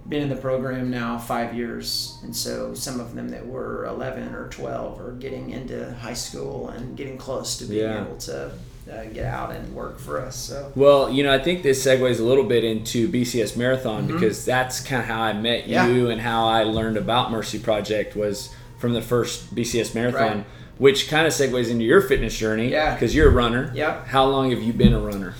been 0.07 0.21
in 0.21 0.29
the 0.29 0.35
program 0.35 0.89
now 0.91 1.17
five 1.17 1.53
years 1.55 2.17
and 2.23 2.35
so 2.35 2.73
some 2.73 2.99
of 2.99 3.13
them 3.15 3.29
that 3.29 3.45
were 3.45 3.85
11 3.85 4.33
or 4.35 4.47
12 4.49 4.99
are 5.01 5.11
getting 5.13 5.49
into 5.51 5.93
high 5.95 6.13
school 6.13 6.69
and 6.69 6.95
getting 6.97 7.17
close 7.17 7.57
to 7.57 7.65
being 7.65 7.83
Yeah. 7.83 8.05
able 8.05 8.17
to 8.17 8.51
uh, 8.91 9.03
get 9.05 9.25
out 9.25 9.51
and 9.51 9.73
work 9.73 9.97
for 9.99 10.19
us 10.19 10.35
so 10.35 10.71
Well, 10.75 11.09
you 11.09 11.23
know, 11.23 11.33
I 11.33 11.39
think 11.39 11.63
this 11.63 11.85
segues 11.85 12.19
a 12.19 12.23
little 12.23 12.43
bit 12.43 12.63
into 12.63 13.07
BCS 13.07 13.55
Marathon 13.55 14.03
Mm-hmm. 14.07 14.13
because 14.13 14.43
that's 14.45 14.79
kind 14.81 15.01
of 15.01 15.07
how 15.07 15.21
I 15.21 15.33
met 15.33 15.67
Yeah. 15.67 15.87
you 15.87 16.09
and 16.09 16.19
how 16.21 16.45
I 16.47 16.63
learned 16.63 16.97
about 16.97 17.31
Mercy 17.31 17.59
Project 17.59 18.15
was 18.15 18.49
from 18.79 18.93
the 18.93 19.01
first 19.01 19.55
BCS 19.55 19.95
Marathon, 19.95 20.37
Right. 20.39 20.45
which 20.77 21.07
kind 21.09 21.25
of 21.25 21.31
segues 21.33 21.69
into 21.69 21.85
your 21.85 22.01
fitness 22.01 22.37
journey. 22.37 22.71
Yeah. 22.71 22.93
Because 22.93 23.15
you're 23.15 23.29
a 23.29 23.33
runner. 23.33 23.71
Yep. 23.73 24.07
How 24.07 24.25
long 24.25 24.51
have 24.51 24.61
you 24.61 24.73
been 24.73 24.93
a 24.93 24.99
runner? 24.99 25.33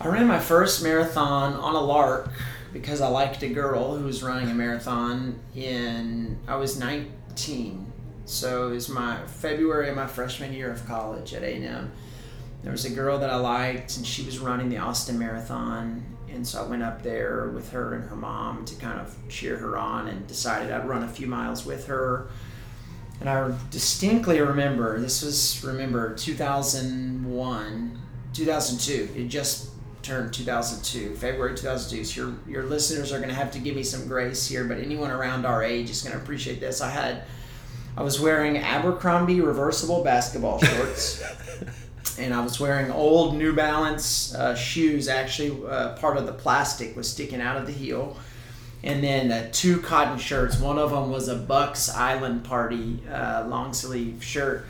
I 0.00 0.08
ran 0.08 0.26
my 0.26 0.38
first 0.38 0.82
marathon 0.82 1.54
on 1.54 1.74
a 1.74 1.80
lark 1.80 2.30
because 2.72 3.00
I 3.00 3.08
liked 3.08 3.42
a 3.42 3.48
girl 3.48 3.96
who 3.96 4.04
was 4.04 4.22
running 4.22 4.48
a 4.50 4.54
marathon 4.54 5.38
in 5.54 6.38
I 6.46 6.56
was 6.56 6.78
19. 6.78 7.92
So 8.24 8.68
it 8.68 8.70
was 8.72 8.88
my 8.88 9.18
February 9.26 9.88
of 9.90 9.96
my 9.96 10.06
freshman 10.06 10.52
year 10.52 10.70
of 10.70 10.86
college 10.86 11.34
at 11.34 11.42
A&M. 11.42 11.90
There 12.62 12.72
was 12.72 12.84
a 12.84 12.90
girl 12.90 13.18
that 13.18 13.30
I 13.30 13.36
liked 13.36 13.96
and 13.96 14.06
she 14.06 14.24
was 14.24 14.38
running 14.38 14.68
the 14.68 14.78
Austin 14.78 15.18
Marathon 15.18 16.04
and 16.38 16.46
so 16.46 16.64
I 16.64 16.68
went 16.68 16.84
up 16.84 17.02
there 17.02 17.48
with 17.48 17.72
her 17.72 17.94
and 17.94 18.08
her 18.08 18.14
mom 18.14 18.64
to 18.66 18.74
kind 18.76 19.00
of 19.00 19.12
cheer 19.28 19.56
her 19.56 19.76
on 19.76 20.06
and 20.06 20.24
decided 20.26 20.70
I'd 20.70 20.88
run 20.88 21.02
a 21.02 21.08
few 21.08 21.26
miles 21.26 21.66
with 21.66 21.86
her. 21.86 22.28
And 23.20 23.28
I 23.28 23.52
distinctly 23.70 24.40
remember 24.40 25.00
this 25.00 25.22
was 25.22 25.64
remember 25.64 26.14
2001, 26.14 27.98
2002. 28.32 29.08
It 29.16 29.26
just 29.26 29.70
turned 30.02 30.32
2002, 30.32 31.16
February 31.16 31.56
2002. 31.56 32.04
So 32.04 32.20
your 32.20 32.34
your 32.46 32.62
listeners 32.62 33.12
are 33.12 33.18
going 33.18 33.30
to 33.30 33.34
have 33.34 33.50
to 33.52 33.58
give 33.58 33.74
me 33.74 33.82
some 33.82 34.06
grace 34.06 34.46
here, 34.46 34.62
but 34.64 34.78
anyone 34.78 35.10
around 35.10 35.44
our 35.44 35.64
age 35.64 35.90
is 35.90 36.02
going 36.02 36.14
to 36.16 36.22
appreciate 36.22 36.60
this. 36.60 36.80
I 36.80 36.90
had 36.90 37.24
I 37.96 38.02
was 38.02 38.20
wearing 38.20 38.58
Abercrombie 38.58 39.40
reversible 39.40 40.04
basketball 40.04 40.60
shorts. 40.60 41.20
and 42.18 42.34
I 42.34 42.40
was 42.42 42.58
wearing 42.60 42.90
old 42.90 43.36
New 43.36 43.52
Balance 43.52 44.34
uh, 44.34 44.54
shoes. 44.54 45.08
Actually, 45.08 45.62
uh, 45.68 45.94
part 45.94 46.16
of 46.16 46.26
the 46.26 46.32
plastic 46.32 46.96
was 46.96 47.10
sticking 47.10 47.40
out 47.40 47.56
of 47.56 47.66
the 47.66 47.72
heel, 47.72 48.16
and 48.82 49.02
then 49.02 49.30
uh, 49.30 49.48
two 49.52 49.80
cotton 49.80 50.18
shirts. 50.18 50.58
One 50.58 50.78
of 50.78 50.90
them 50.90 51.10
was 51.10 51.28
a 51.28 51.36
Bucks 51.36 51.88
Island 51.88 52.44
Party 52.44 53.00
uh, 53.10 53.46
long 53.48 53.72
sleeve 53.72 54.22
shirt, 54.22 54.66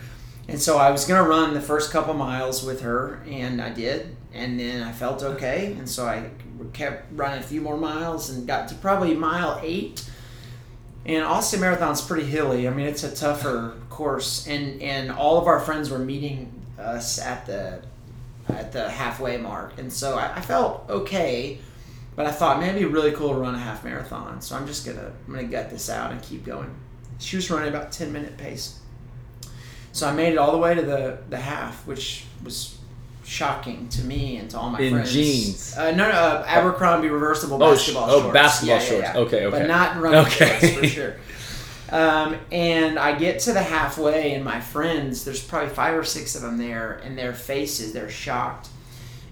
and 0.49 0.61
so 0.61 0.79
I 0.79 0.91
was 0.91 1.05
gonna 1.05 1.29
run 1.29 1.55
the 1.55 1.61
first 1.61 1.91
couple 1.91 2.15
miles 2.15 2.65
with 2.65 2.83
her, 2.83 3.23
and 3.29 3.61
I 3.61 3.71
did, 3.71 4.17
and 4.33 4.59
then 4.59 4.83
I 4.83 4.93
felt 4.93 5.23
okay, 5.23 5.75
and 5.79 5.89
so 5.89 6.07
I 6.07 6.31
kept 6.73 7.07
running 7.13 7.41
a 7.41 7.43
few 7.43 7.61
more 7.61 7.77
miles 7.77 8.31
and 8.31 8.47
got 8.47 8.69
to 8.69 8.75
probably 8.75 9.15
mile 9.15 9.61
eight. 9.63 10.09
And 11.07 11.25
Austin 11.25 11.61
Marathon's 11.61 12.03
pretty 12.03 12.25
hilly. 12.27 12.69
I 12.69 12.71
mean, 12.71 12.87
it's 12.87 13.05
a 13.05 13.15
tougher 13.15 13.75
course, 13.89 14.47
and 14.47 14.83
and 14.83 15.11
all 15.11 15.39
of 15.39 15.47
our 15.47 15.61
friends 15.61 15.91
were 15.91 15.99
meeting 15.99 16.58
us 16.79 17.19
at 17.21 17.47
the 17.47 17.81
at 18.49 18.73
the 18.73 18.89
halfway 18.89 19.37
mark, 19.37 19.79
and 19.79 19.93
so 19.93 20.17
I, 20.17 20.37
I 20.37 20.41
felt 20.41 20.85
okay. 20.89 21.59
But 22.17 22.27
I 22.27 22.33
thought 22.33 22.59
maybe 22.59 22.79
it'd 22.79 22.89
be 22.89 22.93
really 22.95 23.13
cool 23.13 23.29
to 23.29 23.35
run 23.37 23.55
a 23.55 23.59
half 23.59 23.85
marathon, 23.85 24.41
so 24.41 24.57
I'm 24.57 24.67
just 24.67 24.85
gonna 24.87 25.13
I'm 25.27 25.35
gonna 25.35 25.47
gut 25.47 25.71
this 25.71 25.89
out 25.91 26.11
and 26.11 26.21
keep 26.23 26.45
going. 26.45 26.75
She 27.19 27.37
was 27.37 27.51
running 27.51 27.69
about 27.69 27.93
ten 27.93 28.13
minute 28.13 28.37
pace, 28.37 28.79
so 29.93 30.09
I 30.09 30.13
made 30.13 30.33
it 30.33 30.39
all 30.39 30.53
the 30.53 30.59
way 30.59 30.75
to 30.75 30.83
the 30.83 31.19
the 31.31 31.37
half, 31.37 31.87
which 31.87 32.25
was 32.45 32.77
shocking 33.25 33.89
to 33.91 34.03
me 34.03 34.39
and 34.39 34.51
to 34.51 34.59
all 34.59 34.71
my 34.71 34.81
In 34.81 34.95
friends. 34.95 35.13
jeans? 35.13 35.77
Uh, 35.77 35.91
no, 35.91 36.09
no, 36.09 36.11
uh, 36.11 36.45
Abercrombie 36.47 37.09
reversible 37.09 37.63
Oh, 37.63 37.73
basketball 37.75 38.09
oh, 38.11 38.21
shorts. 38.23 38.33
basketball 38.33 38.77
Yeah, 38.77 38.83
yeah, 38.83 38.89
shorts. 38.89 39.03
yeah. 39.15 39.17
Okay, 39.21 39.47
okay. 39.47 39.59
But 39.59 39.69
not 39.69 40.01
running 40.01 40.21
Okay. 40.27 40.59
shorts 40.61 40.79
for 40.79 40.87
sure. 40.87 41.17
Um, 41.91 42.37
and 42.53 42.99
I 42.99 43.19
get 43.19 43.41
to 43.41 43.53
the 43.53 43.63
halfway, 43.63 44.35
and 44.35 44.45
my 44.45 44.61
friends, 44.61 45.25
there's 45.25 45.43
probably 45.43 45.71
five 45.71 45.95
or 45.95 46.05
six 46.05 46.35
of 46.35 46.43
them 46.43 46.59
there, 46.59 47.01
and 47.05 47.17
their 47.17 47.33
faces, 47.33 47.93
they're 47.93 48.11
shocked. 48.11 48.69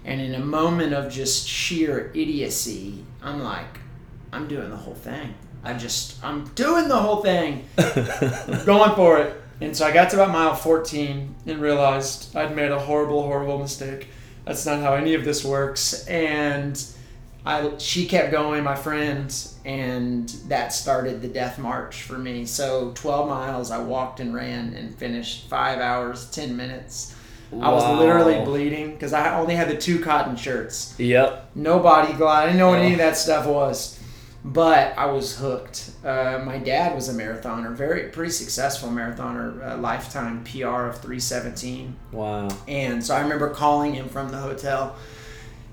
And 0.05 0.21
in 0.21 0.33
a 0.35 0.39
moment 0.39 0.93
of 0.93 1.11
just 1.11 1.47
sheer 1.47 2.11
idiocy, 2.13 3.03
I'm 3.21 3.43
like, 3.43 3.79
I'm 4.31 4.47
doing 4.47 4.69
the 4.69 4.77
whole 4.77 4.95
thing. 4.95 5.35
I 5.63 5.73
just, 5.73 6.23
I'm 6.23 6.47
doing 6.49 6.87
the 6.87 6.97
whole 6.97 7.21
thing, 7.21 7.65
going 8.65 8.95
for 8.95 9.19
it. 9.19 9.41
And 9.59 9.75
so 9.75 9.85
I 9.85 9.91
got 9.91 10.09
to 10.11 10.15
about 10.17 10.31
mile 10.31 10.55
14 10.55 11.35
and 11.45 11.61
realized 11.61 12.35
I'd 12.35 12.55
made 12.55 12.71
a 12.71 12.79
horrible, 12.79 13.23
horrible 13.23 13.57
mistake. 13.57 14.07
That's 14.45 14.65
not 14.65 14.79
how 14.79 14.93
any 14.93 15.13
of 15.13 15.25
this 15.25 15.43
works. 15.43 16.07
And 16.07 16.81
I, 17.47 17.77
she 17.77 18.05
kept 18.05 18.29
going, 18.29 18.65
my 18.65 18.75
friend, 18.75 19.33
and 19.63 20.27
that 20.49 20.73
started 20.73 21.21
the 21.21 21.29
death 21.29 21.57
march 21.57 22.01
for 22.01 22.17
me. 22.17 22.45
So 22.45 22.91
12 22.95 23.29
miles, 23.29 23.71
I 23.71 23.77
walked 23.77 24.19
and 24.19 24.35
ran 24.35 24.73
and 24.73 24.93
finished 24.93 25.47
five 25.47 25.79
hours, 25.79 26.29
10 26.31 26.57
minutes. 26.57 27.15
I 27.53 27.71
was 27.71 27.97
literally 27.97 28.43
bleeding 28.43 28.91
because 28.91 29.13
I 29.13 29.39
only 29.39 29.55
had 29.55 29.69
the 29.69 29.77
two 29.77 29.99
cotton 29.99 30.35
shirts. 30.35 30.93
Yep. 30.99 31.51
No 31.55 31.79
body 31.79 32.11
glide. 32.11 32.43
I 32.43 32.45
didn't 32.47 32.57
know 32.57 32.71
what 32.71 32.79
any 32.79 32.91
of 32.91 32.97
that 32.97 33.15
stuff 33.15 33.47
was. 33.47 33.97
But 34.43 34.97
I 34.97 35.05
was 35.05 35.37
hooked. 35.37 35.91
Uh, 36.03 36.41
my 36.45 36.57
dad 36.57 36.95
was 36.95 37.07
a 37.07 37.13
marathoner, 37.13 37.73
very 37.73 38.09
pretty 38.09 38.31
successful 38.31 38.89
marathoner, 38.89 39.65
uh, 39.65 39.77
lifetime 39.77 40.43
PR 40.43 40.87
of 40.87 40.95
317. 40.95 41.95
Wow. 42.11 42.49
And 42.67 43.03
so 43.03 43.15
I 43.15 43.21
remember 43.21 43.49
calling 43.51 43.93
him 43.93 44.09
from 44.09 44.29
the 44.31 44.37
hotel 44.37 44.97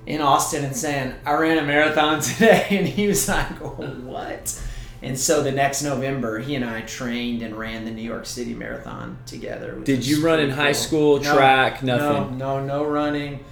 in 0.07 0.21
Austin 0.21 0.65
and 0.65 0.77
saying, 0.77 1.15
I 1.25 1.33
ran 1.35 1.59
a 1.59 1.63
marathon 1.63 2.21
today. 2.21 2.67
And 2.71 2.87
he 2.87 3.07
was 3.07 3.29
like, 3.29 3.49
What? 3.59 4.61
And 5.03 5.19
so 5.19 5.43
the 5.43 5.53
next 5.53 5.83
November, 5.83 6.39
he 6.39 6.55
and 6.55 6.65
I 6.65 6.81
trained 6.81 7.43
and 7.43 7.59
ran 7.59 7.85
the 7.85 7.91
New 7.91 8.03
York 8.03 8.25
City 8.25 8.55
Marathon 8.55 9.19
together. 9.27 9.79
Did 9.85 10.07
you 10.07 10.25
run 10.25 10.41
in 10.41 10.49
high 10.49 10.73
school, 10.73 11.21
No, 11.21 11.35
track, 11.35 11.83
nothing? 11.83 12.39
No, 12.39 12.61
no, 12.61 12.67
no 12.67 12.85
running. 12.87 13.45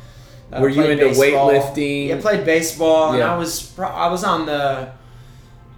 Uh, 0.50 0.60
Were 0.60 0.70
you 0.70 0.82
into 0.84 1.06
weightlifting? 1.06 2.08
Yeah, 2.08 2.20
played 2.20 2.46
baseball, 2.46 3.12
and 3.12 3.22
I 3.22 3.36
was 3.36 3.78
I 3.78 4.08
was 4.08 4.24
on 4.24 4.46
the 4.46 4.92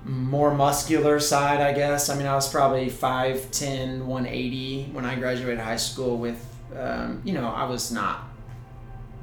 more 0.05 0.55
muscular 0.55 1.19
side, 1.19 1.61
I 1.61 1.73
guess. 1.73 2.09
I 2.09 2.17
mean, 2.17 2.27
I 2.27 2.35
was 2.35 2.49
probably 2.49 2.89
5'10", 2.89 4.05
180 4.05 4.91
when 4.93 5.05
I 5.05 5.15
graduated 5.17 5.59
high 5.59 5.77
school. 5.77 6.19
With 6.19 6.45
um, 6.77 7.21
you 7.25 7.35
know, 7.35 7.49
I 7.49 7.65
was 7.65 7.91
not 7.91 8.29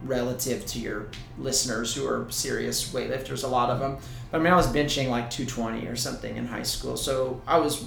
relative 0.04 0.66
to 0.66 0.80
your 0.80 1.08
listeners 1.38 1.94
who 1.94 2.08
are 2.08 2.30
serious 2.30 2.92
weightlifters. 2.94 3.44
A 3.44 3.48
lot 3.48 3.70
of 3.70 3.80
them. 3.80 3.98
But 4.32 4.40
I 4.40 4.44
mean, 4.44 4.54
I 4.54 4.56
was 4.56 4.68
benching 4.68 5.10
like 5.10 5.30
220 5.30 5.88
or 5.88 5.96
something 5.96 6.38
in 6.38 6.48
high 6.48 6.64
school, 6.64 6.98
so 6.98 7.42
I 7.46 7.58
was 7.58 7.86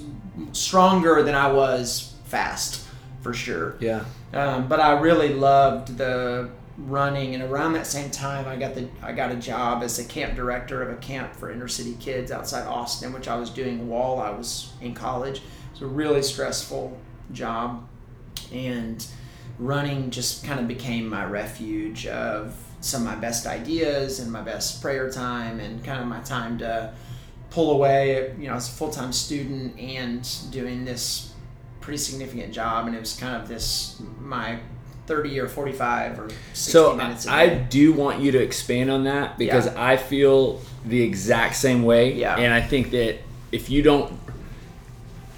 stronger 0.51 1.23
than 1.23 1.35
I 1.35 1.51
was 1.51 2.13
fast 2.25 2.87
for 3.21 3.33
sure. 3.33 3.75
Yeah. 3.79 4.05
Um, 4.33 4.67
but 4.67 4.79
I 4.79 4.99
really 4.99 5.33
loved 5.33 5.97
the 5.97 6.49
running, 6.77 7.33
and 7.33 7.43
around 7.43 7.73
that 7.73 7.87
same 7.87 8.11
time, 8.11 8.47
I 8.47 8.55
got 8.55 8.75
the 8.75 8.87
I 9.01 9.13
got 9.13 9.31
a 9.31 9.35
job 9.35 9.83
as 9.83 9.97
a 9.99 10.05
camp 10.05 10.35
director 10.35 10.81
of 10.81 10.91
a 10.91 10.97
camp 10.97 11.35
for 11.35 11.51
inner 11.51 11.67
city 11.67 11.95
kids 11.99 12.31
outside 12.31 12.67
Austin, 12.67 13.13
which 13.13 13.27
I 13.27 13.35
was 13.35 13.49
doing 13.49 13.87
while 13.87 14.19
I 14.19 14.29
was 14.29 14.73
in 14.81 14.93
college. 14.93 15.37
It 15.37 15.43
was 15.73 15.81
a 15.81 15.87
really 15.87 16.21
stressful 16.21 16.97
job, 17.31 17.87
and 18.51 19.05
running 19.59 20.11
just 20.11 20.43
kind 20.45 20.59
of 20.59 20.67
became 20.67 21.09
my 21.09 21.25
refuge 21.25 22.07
of 22.07 22.55
some 22.81 23.01
of 23.01 23.07
my 23.07 23.15
best 23.15 23.47
ideas 23.47 24.19
and 24.19 24.31
my 24.31 24.41
best 24.41 24.81
prayer 24.81 25.09
time, 25.09 25.59
and 25.59 25.83
kind 25.83 26.01
of 26.01 26.07
my 26.07 26.19
time 26.21 26.57
to 26.59 26.93
pull 27.49 27.71
away. 27.71 28.33
You 28.39 28.47
know, 28.47 28.55
as 28.55 28.69
a 28.69 28.71
full 28.71 28.91
time 28.91 29.11
student 29.11 29.79
and 29.79 30.27
doing 30.51 30.85
this 30.85 31.33
pretty 31.81 31.97
significant 31.97 32.53
job, 32.53 32.87
and 32.87 32.95
it 32.95 32.99
was 32.99 33.15
kind 33.15 33.35
of 33.41 33.47
this 33.47 34.01
my 34.19 34.59
thirty 35.07 35.39
or 35.39 35.47
forty 35.47 35.71
five 35.71 36.19
or 36.19 36.29
sixty 36.53 36.71
So 36.71 36.95
minutes. 36.95 37.27
I 37.27 37.47
do 37.49 37.93
want 37.93 38.21
you 38.21 38.31
to 38.31 38.39
expand 38.39 38.89
on 38.89 39.03
that 39.03 39.37
because 39.37 39.67
I 39.67 39.97
feel 39.97 40.61
the 40.83 41.01
exact 41.01 41.55
same 41.55 41.83
way. 41.83 42.13
Yeah. 42.13 42.35
And 42.37 42.53
I 42.53 42.61
think 42.61 42.91
that 42.91 43.19
if 43.51 43.69
you 43.69 43.81
don't 43.81 44.19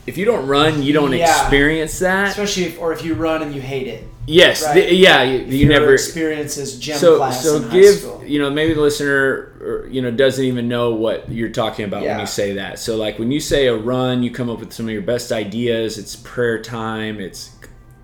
if 0.08 0.18
you 0.18 0.26
don't 0.26 0.48
run, 0.48 0.82
you 0.84 0.94
don't 0.94 1.12
Yeah. 1.12 1.30
experience 1.42 2.00
that. 2.00 2.30
especially 2.30 2.64
if 2.66 2.80
or 2.80 2.94
if 2.94 3.04
you 3.06 3.14
run 3.14 3.42
and 3.44 3.54
you 3.54 3.62
hate 3.62 3.88
it. 3.88 4.04
yes, 4.26 4.64
right. 4.64 4.74
the- 4.76 4.96
yeah, 4.96 5.22
you, 5.24 5.40
If 5.42 5.52
you 5.54 5.60
your 5.60 5.70
never. 5.70 5.94
experience 5.94 6.58
is 6.58 6.80
gym 6.80 6.98
So 6.98 7.18
class 7.18 7.44
so 7.44 7.58
in 7.58 7.64
high 7.64 7.80
give 7.80 7.96
school. 7.96 8.24
you 8.26 8.40
know 8.40 8.50
maybe 8.50 8.74
the 8.74 8.82
listener 8.82 9.52
or, 9.62 9.88
you 9.92 10.02
know 10.02 10.10
doesn't 10.12 10.44
even 10.44 10.68
know 10.68 10.92
what 10.96 11.30
you're 11.30 11.50
talking 11.50 11.86
about 11.86 12.04
when 12.04 12.20
you 12.20 12.26
say 12.26 12.54
that. 12.54 12.80
So 12.80 12.96
like 12.98 13.20
when 13.20 13.32
you 13.32 13.40
say 13.40 13.68
a 13.68 13.76
run, 13.76 14.24
you 14.24 14.32
come 14.32 14.50
up 14.50 14.60
with 14.60 14.72
some 14.74 14.88
of 14.88 14.92
your 14.94 15.02
best 15.02 15.32
ideas. 15.32 15.98
It's 15.98 16.16
prayer 16.16 16.62
time. 16.62 17.20
It's 17.20 17.52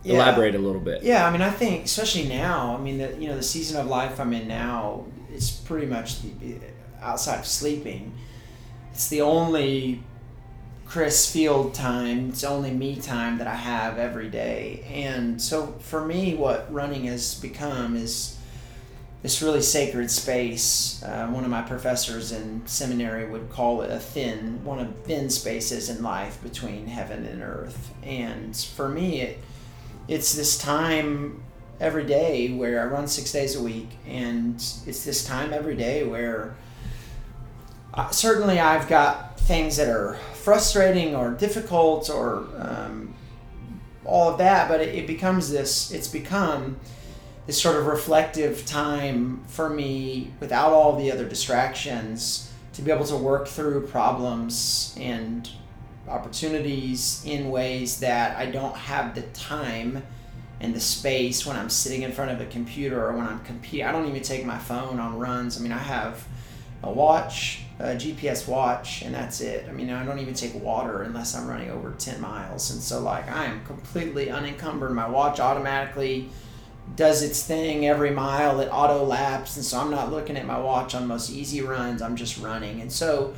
Yeah. 0.04 0.16
elaborate 0.16 0.56
a 0.56 0.60
little 0.60 0.82
bit. 0.82 1.02
Yeah, 1.04 1.26
I 1.26 1.32
mean, 1.32 1.42
I 1.42 1.50
think 1.50 1.86
especially 1.86 2.26
now. 2.28 2.76
I 2.78 2.82
mean, 2.84 2.98
the 2.98 3.10
you 3.20 3.28
know 3.30 3.38
the 3.38 3.44
season 3.44 3.80
of 3.80 3.88
life 3.88 4.20
I'm 4.20 4.34
in 4.34 4.48
now 4.48 5.06
It's 5.34 5.50
pretty 5.50 5.88
much 5.88 6.22
the, 6.22 6.56
outside 7.02 7.40
of 7.40 7.46
sleeping. 7.48 8.12
It's 8.94 9.08
the 9.08 9.22
only 9.22 10.04
Chris 10.94 11.28
Field 11.34 11.74
time. 11.74 12.30
It's 12.30 12.44
only 12.44 12.70
me 12.70 12.96
time 12.96 13.40
that 13.40 13.48
I 13.48 13.56
have 13.56 13.98
every 13.98 14.30
day, 14.30 14.86
and 14.88 15.42
so 15.42 15.74
for 15.80 16.06
me, 16.06 16.36
what 16.36 16.72
running 16.72 17.06
has 17.06 17.34
become 17.34 17.96
is 17.96 18.38
this 19.24 19.42
really 19.42 19.64
sacred 19.64 20.12
space. 20.12 21.02
Uh, 21.02 21.26
one 21.30 21.44
of 21.44 21.50
my 21.50 21.64
professors 21.64 22.32
in 22.32 22.62
seminary 22.68 23.28
would 23.28 23.50
call 23.50 23.82
it 23.82 23.90
a 23.90 23.98
thin, 23.98 24.64
one 24.64 24.78
of 24.78 24.96
thin 25.04 25.32
spaces 25.32 25.90
in 25.90 26.04
life 26.04 26.40
between 26.44 26.86
heaven 26.86 27.26
and 27.26 27.42
earth. 27.42 27.92
And 28.04 28.56
for 28.56 28.88
me, 28.88 29.22
it 29.22 29.40
it's 30.08 30.36
this 30.36 30.60
time 30.60 31.42
every 31.80 32.06
day 32.06 32.52
where 32.52 32.80
I 32.80 32.86
run 32.86 33.08
six 33.08 33.32
days 33.32 33.56
a 33.56 33.64
week, 33.64 33.90
and 34.06 34.58
it's 34.58 35.04
this 35.04 35.26
time 35.26 35.54
every 35.54 35.76
day 35.76 36.04
where 36.04 36.54
uh, 37.96 38.12
certainly 38.12 38.60
I've 38.60 38.88
got 38.88 39.33
things 39.44 39.78
that 39.78 39.90
are 39.90 40.16
frustrating 40.34 41.16
or 41.16 41.32
difficult 41.32 42.10
or 42.10 42.48
um, 42.58 43.14
all 44.06 44.30
of 44.30 44.38
that, 44.38 44.70
but 44.70 44.82
it, 44.82 44.96
it 44.96 45.08
becomes 45.08 45.52
this, 45.52 45.92
it's 45.92 46.08
become 46.08 46.80
this 47.46 47.62
sort 47.62 47.76
of 47.76 47.86
reflective 47.86 48.66
time 48.66 49.44
for 49.48 49.70
me 49.70 50.32
without 50.40 50.72
all 50.72 50.96
the 50.98 51.12
other 51.12 51.28
distractions 51.28 52.52
to 52.74 52.82
be 52.82 52.90
able 52.90 53.06
to 53.06 53.18
work 53.18 53.48
through 53.48 53.86
problems 53.88 54.96
and 55.00 55.50
opportunities 56.08 57.22
in 57.26 57.50
ways 57.50 58.00
that 58.00 58.38
I 58.38 58.48
don't 58.48 58.76
have 58.76 59.14
the 59.14 59.22
time 59.34 60.04
and 60.60 60.74
the 60.74 60.80
space 60.80 61.46
when 61.46 61.58
I'm 61.58 61.70
sitting 61.70 62.04
in 62.04 62.12
front 62.12 62.32
of 62.32 62.40
a 62.40 62.46
computer 62.46 63.06
or 63.06 63.14
when 63.14 63.28
I'm 63.28 63.44
competing. 63.44 63.86
I 63.86 63.92
don't 63.92 64.08
even 64.08 64.22
take 64.22 64.46
my 64.46 64.58
phone 64.58 65.00
on 65.00 65.20
runs. 65.20 65.58
I 65.58 65.62
mean, 65.62 65.74
I 65.74 65.78
have 65.78 66.26
a 66.84 66.92
watch, 66.92 67.62
a 67.80 67.96
GPS 67.96 68.48
watch, 68.48 69.02
and 69.04 69.16
that's 69.16 69.40
it. 69.42 69.66
I 69.70 69.72
mean, 69.72 69.90
I 69.90 70.06
don't 70.06 70.20
even 70.20 70.34
take 70.34 70.54
water 70.62 71.04
unless 71.04 71.34
I'm 71.36 71.48
running 71.48 71.72
over 71.72 71.92
10 71.98 72.20
miles. 72.20 72.72
And 72.72 72.82
so, 72.82 73.00
like, 73.00 73.30
I 73.32 73.46
am 73.46 73.64
completely 73.66 74.30
unencumbered. 74.30 74.92
My 74.92 75.08
watch 75.08 75.40
automatically 75.40 76.30
does 76.98 77.24
its 77.24 77.42
thing 77.44 77.88
every 77.88 78.12
mile, 78.12 78.60
it 78.60 78.68
auto 78.68 79.04
laps. 79.06 79.56
And 79.56 79.66
so, 79.66 79.80
I'm 79.80 79.90
not 79.92 80.12
looking 80.12 80.36
at 80.36 80.46
my 80.46 80.60
watch 80.60 80.94
on 80.94 81.08
most 81.08 81.30
easy 81.32 81.62
runs, 81.62 82.02
I'm 82.02 82.18
just 82.18 82.38
running. 82.40 82.82
And 82.82 82.92
so, 82.92 83.34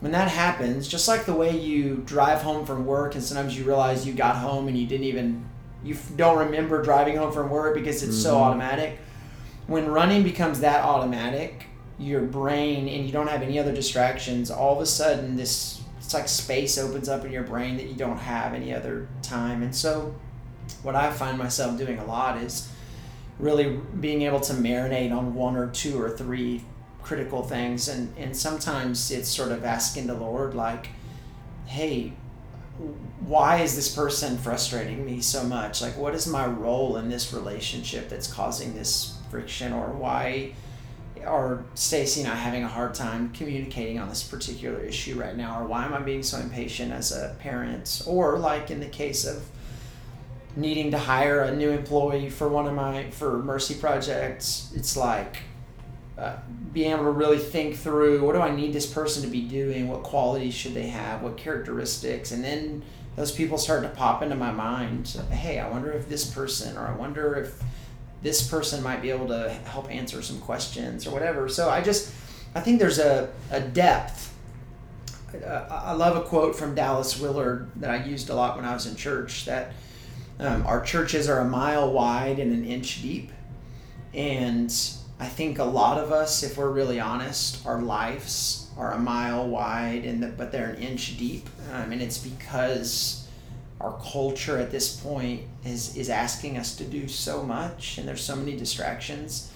when 0.00 0.12
that 0.12 0.28
happens, 0.28 0.86
just 0.86 1.08
like 1.08 1.24
the 1.26 1.34
way 1.34 1.58
you 1.58 2.02
drive 2.06 2.42
home 2.42 2.66
from 2.66 2.86
work 2.86 3.14
and 3.14 3.24
sometimes 3.24 3.58
you 3.58 3.64
realize 3.64 4.06
you 4.06 4.12
got 4.12 4.36
home 4.36 4.68
and 4.68 4.78
you 4.78 4.86
didn't 4.86 5.06
even, 5.06 5.44
you 5.82 5.96
don't 6.16 6.38
remember 6.38 6.82
driving 6.82 7.16
home 7.16 7.32
from 7.32 7.50
work 7.50 7.74
because 7.74 8.02
it's 8.02 8.16
so 8.16 8.34
Mhm. 8.34 8.40
automatic. 8.42 8.98
When 9.66 9.86
running 9.88 10.22
becomes 10.22 10.60
that 10.60 10.84
automatic, 10.84 11.66
your 11.98 12.22
brain 12.22 12.88
and 12.88 13.06
you 13.06 13.12
don't 13.12 13.28
have 13.28 13.42
any 13.42 13.58
other 13.58 13.72
distractions, 13.72 14.50
all 14.50 14.74
of 14.74 14.80
a 14.80 14.86
sudden 14.86 15.36
this, 15.36 15.80
it's 15.98 16.14
like 16.14 16.28
space 16.28 16.78
opens 16.78 17.08
up 17.08 17.24
in 17.24 17.32
your 17.32 17.42
brain 17.42 17.76
that 17.76 17.86
you 17.86 17.94
don't 17.94 18.18
have 18.18 18.54
any 18.54 18.74
other 18.74 19.08
time. 19.22 19.62
And 19.62 19.74
so 19.74 20.14
what 20.82 20.94
I 20.94 21.10
find 21.10 21.38
myself 21.38 21.78
doing 21.78 21.98
a 21.98 22.04
lot 22.04 22.38
is 22.38 22.70
really 23.38 23.80
being 24.00 24.22
able 24.22 24.40
to 24.40 24.52
marinate 24.52 25.12
on 25.12 25.34
one 25.34 25.56
or 25.56 25.68
two 25.68 26.00
or 26.00 26.10
three 26.10 26.64
critical 27.02 27.42
things. 27.42 27.88
And 27.88 28.12
and 28.16 28.36
sometimes 28.36 29.10
it's 29.10 29.28
sort 29.28 29.52
of 29.52 29.64
asking 29.64 30.06
the 30.06 30.14
lord 30.14 30.54
like 30.54 30.88
hey 31.66 32.12
why 33.20 33.58
is 33.58 33.74
this 33.74 33.94
person 33.94 34.36
frustrating 34.38 35.04
me 35.04 35.20
so 35.20 35.42
much? 35.42 35.80
Like 35.80 35.96
what 35.96 36.14
is 36.14 36.26
my 36.26 36.46
role 36.46 36.98
in 36.98 37.08
this 37.08 37.32
relationship 37.32 38.08
that's 38.08 38.30
causing 38.30 38.74
this 38.74 39.16
friction? 39.30 39.72
Or 39.72 39.88
why 39.88 40.52
are 41.26 41.64
Stacy 41.74 42.22
and 42.22 42.30
I 42.30 42.34
having 42.34 42.64
a 42.64 42.68
hard 42.68 42.94
time 42.94 43.30
communicating 43.30 43.98
on 43.98 44.08
this 44.08 44.22
particular 44.22 44.80
issue 44.80 45.18
right 45.18 45.36
now 45.36 45.60
or 45.60 45.66
why 45.66 45.84
am 45.84 45.94
I 45.94 46.00
being 46.00 46.22
so 46.22 46.38
impatient 46.38 46.92
as 46.92 47.12
a 47.12 47.36
parent? 47.40 48.02
Or 48.06 48.38
like 48.38 48.70
in 48.70 48.80
the 48.80 48.88
case 48.88 49.24
of 49.26 49.44
needing 50.54 50.90
to 50.92 50.98
hire 50.98 51.42
a 51.42 51.54
new 51.54 51.70
employee 51.70 52.30
for 52.30 52.48
one 52.48 52.66
of 52.66 52.74
my 52.74 53.10
for 53.10 53.42
mercy 53.42 53.74
projects 53.74 54.72
it's 54.74 54.96
like 54.96 55.36
uh, 56.18 56.36
being 56.72 56.92
able 56.92 57.04
to 57.04 57.10
really 57.10 57.38
think 57.38 57.76
through 57.76 58.24
what 58.24 58.32
do 58.32 58.40
I 58.40 58.54
need 58.54 58.72
this 58.72 58.86
person 58.86 59.22
to 59.22 59.28
be 59.28 59.42
doing, 59.42 59.88
what 59.88 60.02
qualities 60.02 60.54
should 60.54 60.72
they 60.72 60.86
have, 60.88 61.22
what 61.22 61.36
characteristics, 61.36 62.32
and 62.32 62.42
then 62.42 62.82
those 63.16 63.32
people 63.32 63.58
start 63.58 63.82
to 63.82 63.90
pop 63.90 64.22
into 64.22 64.34
my 64.34 64.50
mind. 64.50 65.08
Hey, 65.30 65.58
I 65.58 65.68
wonder 65.68 65.92
if 65.92 66.08
this 66.08 66.24
person, 66.30 66.76
or 66.76 66.86
I 66.86 66.92
wonder 66.92 67.34
if 67.34 67.62
this 68.22 68.48
person 68.48 68.82
might 68.82 69.02
be 69.02 69.10
able 69.10 69.28
to 69.28 69.50
help 69.64 69.90
answer 69.90 70.22
some 70.22 70.40
questions 70.40 71.06
or 71.06 71.10
whatever. 71.10 71.48
So 71.48 71.68
I 71.68 71.80
just, 71.80 72.12
I 72.54 72.60
think 72.60 72.78
there's 72.78 72.98
a, 72.98 73.30
a 73.50 73.60
depth. 73.60 74.34
Uh, 75.34 75.66
I 75.70 75.92
love 75.92 76.16
a 76.16 76.22
quote 76.22 76.56
from 76.56 76.74
Dallas 76.74 77.20
Willard 77.20 77.70
that 77.76 77.90
I 77.90 78.04
used 78.04 78.30
a 78.30 78.34
lot 78.34 78.56
when 78.56 78.64
I 78.64 78.72
was 78.72 78.86
in 78.86 78.96
church 78.96 79.44
that 79.44 79.72
um, 80.38 80.66
our 80.66 80.82
churches 80.82 81.28
are 81.28 81.40
a 81.40 81.44
mile 81.44 81.92
wide 81.92 82.38
and 82.38 82.52
an 82.52 82.64
inch 82.64 83.02
deep. 83.02 83.32
And 84.14 84.72
I 85.18 85.26
think 85.26 85.58
a 85.58 85.64
lot 85.64 85.98
of 85.98 86.12
us, 86.12 86.42
if 86.42 86.56
we're 86.56 86.70
really 86.70 87.00
honest, 87.00 87.66
our 87.66 87.80
lives 87.80 88.70
are 88.76 88.92
a 88.92 88.98
mile 88.98 89.48
wide, 89.48 90.04
and 90.04 90.22
the, 90.22 90.28
but 90.28 90.52
they're 90.52 90.70
an 90.70 90.82
inch 90.82 91.16
deep, 91.16 91.48
um, 91.72 91.92
and 91.92 92.02
it's 92.02 92.18
because 92.18 93.26
our 93.80 93.98
culture 93.98 94.58
at 94.58 94.70
this 94.70 94.94
point 95.00 95.42
is 95.66 95.96
is 95.96 96.08
asking 96.10 96.56
us 96.56 96.76
to 96.76 96.84
do 96.84 97.08
so 97.08 97.42
much, 97.42 97.98
and 97.98 98.06
there's 98.06 98.22
so 98.22 98.36
many 98.36 98.56
distractions 98.56 99.52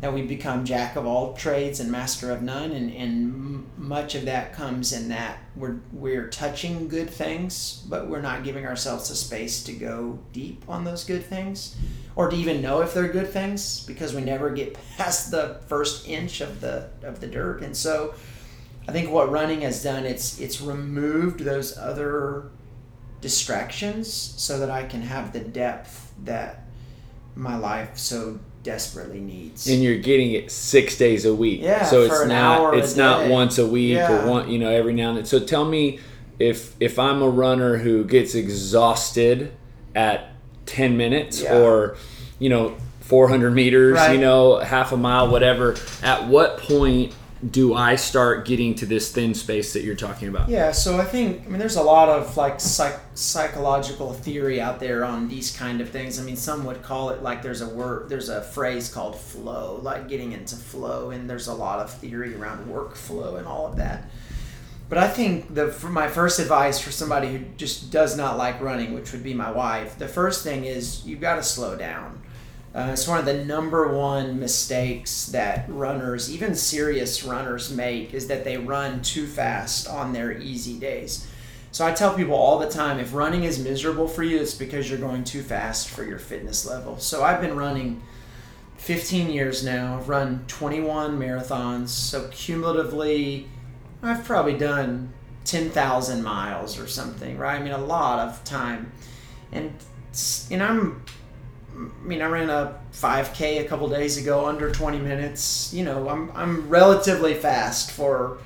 that 0.00 0.14
we 0.14 0.22
become 0.22 0.64
jack 0.64 0.96
of 0.96 1.06
all 1.06 1.34
trades 1.34 1.78
and 1.78 1.90
master 1.92 2.30
of 2.30 2.42
none, 2.42 2.72
and 2.72 2.92
and 2.92 3.66
much 3.76 4.14
of 4.14 4.24
that 4.24 4.52
comes 4.52 4.92
in 4.92 5.08
that 5.08 5.38
we're 5.56 5.80
we're 5.92 6.28
touching 6.28 6.88
good 6.88 7.10
things, 7.10 7.84
but 7.88 8.08
we're 8.08 8.22
not 8.22 8.44
giving 8.44 8.66
ourselves 8.66 9.10
a 9.10 9.16
space 9.16 9.62
to 9.64 9.72
go 9.72 10.18
deep 10.32 10.64
on 10.68 10.84
those 10.84 11.04
good 11.04 11.24
things 11.24 11.76
or 12.16 12.28
to 12.28 12.36
even 12.36 12.60
know 12.60 12.80
if 12.82 12.94
they're 12.94 13.08
good 13.08 13.30
things 13.30 13.84
because 13.86 14.14
we 14.14 14.20
never 14.20 14.50
get 14.50 14.76
past 14.96 15.30
the 15.30 15.60
first 15.66 16.08
inch 16.08 16.40
of 16.40 16.60
the 16.60 16.88
of 17.02 17.20
the 17.20 17.26
dirt. 17.26 17.62
And 17.62 17.76
so 17.76 18.14
I 18.88 18.92
think 18.92 19.10
what 19.10 19.30
running 19.30 19.60
has 19.62 19.82
done 19.82 20.04
it's 20.04 20.40
it's 20.40 20.60
removed 20.60 21.40
those 21.40 21.76
other 21.76 22.50
distractions 23.20 24.12
so 24.12 24.58
that 24.58 24.70
I 24.70 24.84
can 24.84 25.02
have 25.02 25.32
the 25.32 25.40
depth 25.40 26.12
that 26.24 26.64
my 27.34 27.56
life 27.56 27.96
so 27.96 28.38
desperately 28.62 29.20
needs. 29.20 29.66
and 29.66 29.82
you're 29.82 29.98
getting 29.98 30.32
it 30.32 30.50
six 30.50 30.96
days 30.98 31.24
a 31.24 31.34
week. 31.34 31.60
Yeah, 31.62 31.84
so 31.86 32.02
it's 32.02 32.26
not 32.26 32.76
it's 32.76 32.96
not 32.96 33.20
day. 33.24 33.30
once 33.30 33.56
a 33.58 33.66
week 33.66 33.94
Yeah. 33.94 34.24
or 34.24 34.28
one 34.28 34.50
you 34.50 34.58
know 34.58 34.70
every 34.70 34.92
now 34.92 35.10
and 35.10 35.18
then. 35.18 35.24
So 35.24 35.40
tell 35.40 35.64
me 35.64 35.98
if 36.38 36.74
if 36.80 36.98
I'm 36.98 37.22
a 37.22 37.28
runner 37.28 37.78
who 37.78 38.04
gets 38.04 38.34
exhausted 38.34 39.52
at 39.94 40.28
ten 40.66 40.96
minutes 40.96 41.40
Yeah. 41.42 41.56
or 41.58 41.96
you 42.38 42.48
know 42.50 42.74
400 43.00 43.50
meters, 43.52 43.94
Right. 43.96 44.12
you 44.14 44.20
know 44.20 44.58
half 44.58 44.92
a 44.92 44.96
mile, 44.96 45.28
whatever. 45.28 45.74
At 46.02 46.28
what 46.28 46.58
point 46.58 47.12
do 47.48 47.74
I 47.74 47.96
start 47.96 48.44
getting 48.46 48.74
to 48.76 48.86
this 48.86 49.12
thin 49.12 49.32
space 49.34 49.72
that 49.72 49.82
you're 49.82 49.94
talking 49.94 50.28
about? 50.28 50.48
Yeah, 50.50 50.72
so 50.72 50.98
I 50.98 51.04
think 51.04 51.46
I 51.46 51.48
mean 51.48 51.58
there's 51.58 51.76
a 51.76 51.82
lot 51.82 52.08
of 52.08 52.36
like 52.36 52.60
psych- 52.60 53.00
psychological 53.14 54.12
theory 54.12 54.60
out 54.60 54.78
there 54.78 55.04
on 55.04 55.28
these 55.28 55.56
kind 55.56 55.80
of 55.80 55.88
things. 55.88 56.20
I 56.20 56.22
mean, 56.22 56.36
some 56.36 56.64
would 56.66 56.82
call 56.82 57.10
it 57.10 57.22
like 57.22 57.42
there's 57.42 57.62
a 57.62 57.68
word, 57.68 58.10
there's 58.10 58.28
a 58.28 58.42
phrase 58.42 58.92
called 58.92 59.18
flow, 59.18 59.80
like 59.82 60.08
getting 60.08 60.32
into 60.32 60.56
flow, 60.56 61.10
and 61.10 61.30
there's 61.30 61.46
a 61.46 61.54
lot 61.54 61.80
of 61.80 61.90
theory 61.90 62.34
around 62.34 62.66
workflow 62.66 63.38
and 63.38 63.46
all 63.46 63.66
of 63.66 63.76
that. 63.76 64.10
But 64.90 64.98
I 64.98 65.08
think 65.08 65.54
the 65.54 65.68
for 65.68 65.88
my 65.88 66.08
first 66.08 66.40
advice 66.40 66.78
for 66.78 66.90
somebody 66.90 67.28
who 67.28 67.38
just 67.56 67.90
does 67.90 68.18
not 68.18 68.36
like 68.36 68.60
running, 68.60 68.92
which 68.92 69.12
would 69.12 69.22
be 69.22 69.32
my 69.32 69.50
wife, 69.50 69.96
the 69.96 70.08
first 70.08 70.44
thing 70.44 70.64
is 70.64 71.06
you've 71.06 71.20
got 71.20 71.36
to 71.36 71.42
slow 71.42 71.74
down. 71.74 72.19
Uh, 72.72 72.90
it's 72.92 73.08
one 73.08 73.18
of 73.18 73.24
the 73.24 73.44
number 73.44 73.92
one 73.92 74.38
mistakes 74.38 75.26
that 75.26 75.64
runners, 75.68 76.32
even 76.32 76.54
serious 76.54 77.24
runners, 77.24 77.74
make 77.74 78.14
is 78.14 78.28
that 78.28 78.44
they 78.44 78.56
run 78.56 79.02
too 79.02 79.26
fast 79.26 79.88
on 79.88 80.12
their 80.12 80.38
easy 80.38 80.78
days. 80.78 81.28
So 81.72 81.86
I 81.86 81.92
tell 81.92 82.14
people 82.14 82.34
all 82.34 82.58
the 82.58 82.68
time 82.68 83.00
if 83.00 83.12
running 83.12 83.44
is 83.44 83.58
miserable 83.58 84.06
for 84.06 84.22
you, 84.22 84.38
it's 84.38 84.54
because 84.54 84.88
you're 84.88 84.98
going 84.98 85.24
too 85.24 85.42
fast 85.42 85.88
for 85.88 86.04
your 86.04 86.18
fitness 86.18 86.66
level. 86.66 86.98
So 86.98 87.24
I've 87.24 87.40
been 87.40 87.56
running 87.56 88.02
15 88.76 89.30
years 89.30 89.64
now. 89.64 89.98
I've 89.98 90.08
run 90.08 90.44
21 90.48 91.18
marathons. 91.18 91.88
So 91.88 92.28
cumulatively, 92.28 93.48
I've 94.02 94.24
probably 94.24 94.56
done 94.56 95.12
10,000 95.44 96.22
miles 96.22 96.78
or 96.78 96.86
something, 96.86 97.36
right? 97.36 97.60
I 97.60 97.62
mean, 97.62 97.72
a 97.72 97.78
lot 97.78 98.20
of 98.20 98.42
time. 98.44 98.92
And, 99.52 99.72
and 100.50 100.62
I'm, 100.62 101.04
I 101.80 102.06
mean, 102.06 102.20
I 102.20 102.26
ran 102.26 102.50
a 102.50 102.78
5K 102.92 103.60
a 103.60 103.64
couple 103.64 103.88
days 103.88 104.18
ago, 104.18 104.46
under 104.46 104.70
20 104.70 104.98
minutes. 104.98 105.72
You 105.72 105.84
know, 105.84 106.08
I'm, 106.08 106.30
I'm 106.34 106.68
relatively 106.68 107.34
fast 107.34 107.90
for 107.92 108.38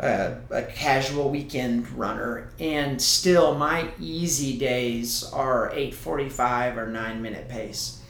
a, 0.00 0.36
a 0.50 0.62
casual 0.62 1.30
weekend 1.30 1.90
runner. 1.92 2.50
And 2.58 3.00
still, 3.00 3.54
my 3.54 3.90
easy 4.00 4.58
days 4.58 5.24
are 5.32 5.70
845 5.70 6.78
or 6.78 6.86
9 6.86 7.22
minute 7.22 7.48
pace. 7.48 8.00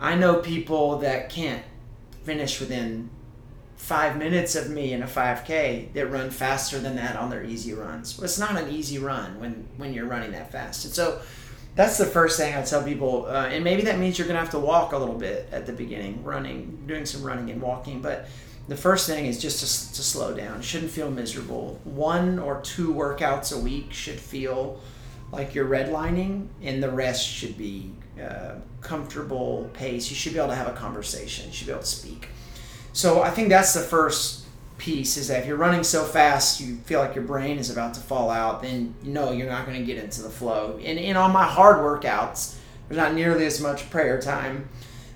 I 0.00 0.16
know 0.16 0.36
people 0.36 0.98
that 0.98 1.30
can't 1.30 1.62
finish 2.24 2.58
within 2.58 3.10
five 3.76 4.16
minutes 4.16 4.54
of 4.56 4.70
me 4.70 4.92
in 4.92 5.02
a 5.02 5.06
5K 5.06 5.92
that 5.92 6.06
run 6.06 6.30
faster 6.30 6.78
than 6.78 6.96
that 6.96 7.16
on 7.16 7.28
their 7.28 7.44
easy 7.44 7.74
runs. 7.74 8.20
It's 8.22 8.38
not 8.38 8.56
an 8.56 8.70
easy 8.70 8.98
run 8.98 9.38
when, 9.38 9.68
when 9.76 9.92
you're 9.92 10.06
running 10.06 10.32
that 10.32 10.50
fast. 10.50 10.86
And 10.86 10.94
so 10.94 11.20
that's 11.74 11.98
the 11.98 12.06
first 12.06 12.38
thing 12.38 12.54
I 12.54 12.62
tell 12.62 12.82
people. 12.82 13.26
Uh, 13.26 13.48
and 13.50 13.64
maybe 13.64 13.82
that 13.82 13.98
means 13.98 14.18
you're 14.18 14.28
going 14.28 14.36
to 14.36 14.40
have 14.40 14.50
to 14.50 14.58
walk 14.58 14.92
a 14.92 14.98
little 14.98 15.16
bit 15.16 15.48
at 15.50 15.66
the 15.66 15.72
beginning, 15.72 16.22
running, 16.22 16.84
doing 16.86 17.04
some 17.04 17.22
running 17.22 17.50
and 17.50 17.60
walking. 17.60 18.00
But 18.00 18.28
the 18.68 18.76
first 18.76 19.06
thing 19.06 19.26
is 19.26 19.40
just 19.40 19.58
to, 19.58 19.94
to 19.96 20.02
slow 20.02 20.34
down. 20.34 20.62
Shouldn't 20.62 20.92
feel 20.92 21.10
miserable. 21.10 21.80
One 21.84 22.38
or 22.38 22.60
two 22.60 22.94
workouts 22.94 23.54
a 23.54 23.58
week 23.58 23.92
should 23.92 24.20
feel 24.20 24.80
like 25.32 25.54
you're 25.54 25.68
redlining, 25.68 26.46
and 26.62 26.82
the 26.82 26.90
rest 26.90 27.26
should 27.26 27.58
be 27.58 27.90
uh, 28.22 28.54
comfortable 28.80 29.68
pace. 29.72 30.08
You 30.10 30.16
should 30.16 30.32
be 30.32 30.38
able 30.38 30.50
to 30.50 30.54
have 30.54 30.68
a 30.68 30.72
conversation. 30.72 31.46
You 31.46 31.52
should 31.52 31.66
be 31.66 31.72
able 31.72 31.82
to 31.82 31.88
speak. 31.88 32.28
So 32.92 33.22
I 33.22 33.30
think 33.30 33.48
that's 33.48 33.74
the 33.74 33.80
first 33.80 34.43
piece 34.84 35.16
is 35.16 35.28
that 35.28 35.40
if 35.40 35.46
you're 35.46 35.56
running 35.56 35.82
so 35.82 36.04
fast 36.04 36.60
you 36.60 36.76
feel 36.84 37.00
like 37.00 37.14
your 37.14 37.24
brain 37.24 37.58
is 37.58 37.70
about 37.70 37.94
to 37.94 38.00
fall 38.00 38.28
out, 38.28 38.60
then 38.60 38.94
you 39.02 39.12
know 39.12 39.32
you're 39.32 39.48
not 39.48 39.64
going 39.64 39.78
to 39.78 39.84
get 39.84 40.02
into 40.02 40.20
the 40.20 40.28
flow. 40.28 40.78
And, 40.84 40.98
and 40.98 41.16
on 41.16 41.32
my 41.32 41.44
hard 41.44 41.78
workouts, 41.78 42.56
there's 42.86 42.98
not 42.98 43.14
nearly 43.14 43.46
as 43.46 43.62
much 43.62 43.88
prayer 43.88 44.20
time 44.20 44.68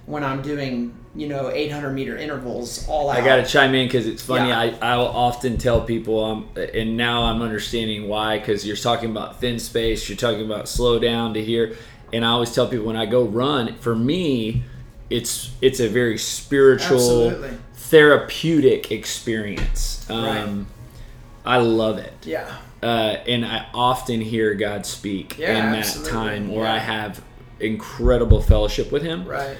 when 0.07 0.25
I'm 0.25 0.41
doing 0.41 0.95
you 1.15 1.29
know 1.29 1.51
800 1.51 1.91
meter 1.91 2.17
intervals 2.17 2.89
all 2.89 3.11
out. 3.11 3.19
I 3.19 3.25
got 3.25 3.37
to 3.37 3.45
chime 3.45 3.75
in 3.75 3.87
because 3.87 4.07
it's 4.07 4.23
funny. 4.23 4.49
Yeah. 4.49 4.59
I 4.81 4.93
I'll 4.93 5.07
often 5.07 5.59
tell 5.59 5.83
people, 5.83 6.25
um, 6.25 6.49
and 6.57 6.97
now 6.97 7.25
I'm 7.25 7.43
understanding 7.43 8.09
why. 8.09 8.39
Because 8.39 8.67
you're 8.67 8.77
talking 8.77 9.11
about 9.11 9.39
thin 9.39 9.59
space, 9.59 10.09
you're 10.09 10.17
talking 10.17 10.47
about 10.47 10.67
slow 10.67 10.99
down 10.99 11.35
to 11.35 11.45
here, 11.45 11.77
and 12.11 12.25
I 12.25 12.29
always 12.29 12.55
tell 12.55 12.69
people 12.69 12.87
when 12.87 12.97
I 12.97 13.05
go 13.05 13.25
run, 13.25 13.75
for 13.77 13.95
me, 13.95 14.63
it's 15.11 15.51
it's 15.61 15.81
a 15.81 15.89
very 15.89 16.17
spiritual. 16.17 17.29
Absolutely 17.29 17.59
therapeutic 17.89 18.93
experience. 18.93 20.09
Um, 20.11 20.59
right. 21.45 21.55
I 21.55 21.57
love 21.59 21.99
it. 21.99 22.13
Yeah. 22.25 22.55
Uh, 22.83 23.17
and 23.27 23.45
I 23.45 23.67
often 23.75 24.21
hear 24.21 24.55
God 24.55 24.87
speak 24.87 25.39
yeah, 25.39 25.67
in 25.67 25.73
that 25.73 25.79
absolutely. 25.79 26.13
time 26.13 26.49
where 26.53 26.65
yeah. 26.65 26.75
I 26.75 26.79
have 26.79 27.23
incredible 27.61 28.41
fellowship 28.41 28.93
with 28.93 29.03
Him. 29.03 29.27
Right. 29.27 29.57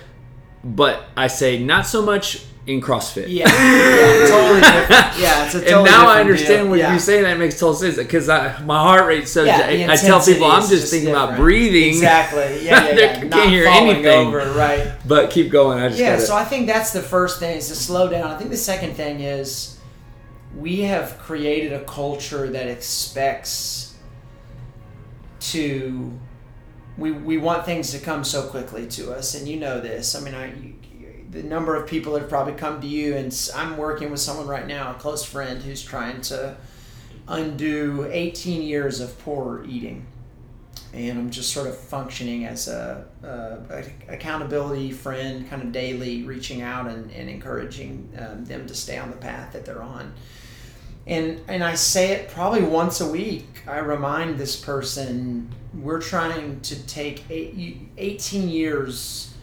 But 0.63 1.05
I 1.17 1.29
say 1.29 1.63
not 1.63 1.87
so 1.87 2.03
much 2.03 2.45
in 2.69 2.83
CrossFit. 2.83 3.27
Yeah, 3.29 3.49
yeah 3.49 4.27
totally 4.29 4.61
different. 4.61 5.19
Yeah, 5.19 5.47
it's 5.47 5.55
a 5.55 5.61
totally 5.65 5.75
And 5.75 5.85
now 5.85 6.07
I 6.07 6.21
understand 6.21 6.65
deal. 6.65 6.71
when 6.71 6.79
yeah. 6.79 6.93
you 6.93 7.01
say 7.01 7.23
that 7.23 7.39
makes 7.39 7.59
total 7.59 7.75
sense 7.75 7.97
because 7.97 8.29
my 8.29 8.79
heart 8.79 9.07
rate 9.07 9.27
so. 9.27 9.45
Yeah, 9.45 9.67
I, 9.67 9.93
I 9.93 9.97
tell 9.97 10.23
people 10.23 10.45
I'm 10.45 10.61
just, 10.61 10.73
just 10.73 10.91
thinking 10.91 11.09
different. 11.09 11.31
about 11.31 11.39
breathing. 11.39 11.89
Exactly. 11.89 12.65
Yeah, 12.65 12.89
yeah, 12.89 12.95
yeah. 12.95 13.13
can't 13.15 13.31
Not 13.31 13.49
hear 13.49 13.67
anything. 13.67 14.29
Over, 14.29 14.53
right. 14.53 14.97
But 15.07 15.31
keep 15.31 15.51
going. 15.51 15.79
I 15.79 15.89
just 15.89 16.01
yeah. 16.01 16.19
So 16.19 16.37
I 16.37 16.45
think 16.45 16.67
that's 16.67 16.93
the 16.93 17.03
first 17.03 17.41
thing 17.41 17.57
is 17.57 17.69
to 17.69 17.75
slow 17.75 18.09
down. 18.09 18.31
I 18.31 18.37
think 18.37 18.51
the 18.51 18.57
second 18.57 18.95
thing 18.95 19.21
is 19.21 19.79
we 20.55 20.83
have 20.83 21.19
created 21.19 21.73
a 21.73 21.85
culture 21.85 22.49
that 22.51 22.69
expects 22.69 23.97
to 25.41 26.19
we, 26.99 27.13
we 27.13 27.39
want 27.39 27.65
things 27.65 27.93
to 27.93 27.99
come 27.99 28.25
so 28.25 28.49
quickly 28.49 28.87
to 28.89 29.13
us 29.13 29.35
and 29.35 29.47
you 29.47 29.59
know 29.59 29.81
this 29.81 30.17
i 30.17 30.21
mean 30.21 30.35
i 30.35 30.53
the 31.31 31.43
number 31.43 31.75
of 31.75 31.89
people 31.89 32.15
that 32.15 32.21
have 32.21 32.29
probably 32.29 32.55
come 32.55 32.81
to 32.81 32.87
you, 32.87 33.15
and 33.15 33.51
I'm 33.55 33.77
working 33.77 34.11
with 34.11 34.21
someone 34.21 34.47
right 34.47 34.67
now, 34.67 34.93
a 34.93 34.95
close 34.95 35.25
friend, 35.25 35.63
who's 35.63 35.83
trying 35.83 36.21
to 36.23 36.57
undo 37.27 38.09
18 38.11 38.63
years 38.63 39.01
of 39.01 39.19
poor 39.21 39.65
eating. 39.69 40.07
And 40.95 41.19
I'm 41.19 41.31
just 41.31 41.53
sort 41.53 41.67
of 41.67 41.77
functioning 41.77 42.47
as 42.47 42.67
a, 42.67 43.05
a, 43.23 43.75
a 43.75 44.15
accountability 44.15 44.91
friend, 44.91 45.49
kind 45.51 45.63
of 45.63 45.71
daily 45.71 46.23
reaching 46.23 46.63
out 46.63 46.87
and, 46.87 47.11
and 47.11 47.29
encouraging 47.29 48.09
um, 48.19 48.47
them 48.47 48.67
to 48.67 48.75
stay 48.75 48.97
on 48.97 49.11
the 49.11 49.17
path 49.17 49.53
that 49.53 49.67
they're 49.67 49.83
on. 49.83 50.15
And, 51.07 51.41
and 51.49 51.63
I 51.63 51.75
say 51.75 52.13
it 52.13 52.31
probably 52.31 52.63
once 52.63 53.01
a 53.01 53.09
week. 53.09 53.65
I 53.67 53.79
remind 53.79 54.39
this 54.39 54.57
person 54.57 55.51
we're 55.75 56.01
trying 56.01 56.61
to 56.63 56.87
take 56.87 57.25
eight, 57.31 57.79
18 57.99 58.49
years 58.49 59.35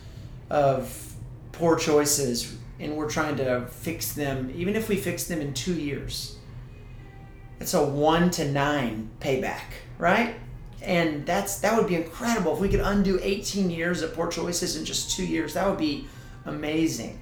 of 0.49 1.14
poor 1.57 1.75
choices 1.75 2.55
and 2.79 2.95
we're 2.95 3.09
trying 3.09 3.37
to 3.37 3.65
fix 3.67 4.13
them, 4.13 4.51
even 4.55 4.75
if 4.75 4.89
we 4.89 4.97
fix 4.97 5.25
them 5.25 5.41
in 5.41 5.53
two 5.53 5.73
years, 5.73 6.37
it's 7.59 7.73
a 7.73 7.83
one 7.83 8.29
to 8.31 8.51
nine 8.51 9.09
payback, 9.19 9.63
right? 9.97 10.35
And 10.81 11.25
that's 11.25 11.59
that 11.59 11.77
would 11.77 11.87
be 11.87 11.95
incredible 11.95 12.53
if 12.53 12.59
we 12.59 12.69
could 12.69 12.81
undo 12.81 13.19
18 13.21 13.69
years 13.69 14.01
of 14.01 14.13
poor 14.13 14.27
choices 14.27 14.75
in 14.75 14.85
just 14.85 15.15
two 15.15 15.25
years. 15.25 15.53
That 15.53 15.67
would 15.67 15.79
be 15.79 16.07
amazing. 16.45 17.19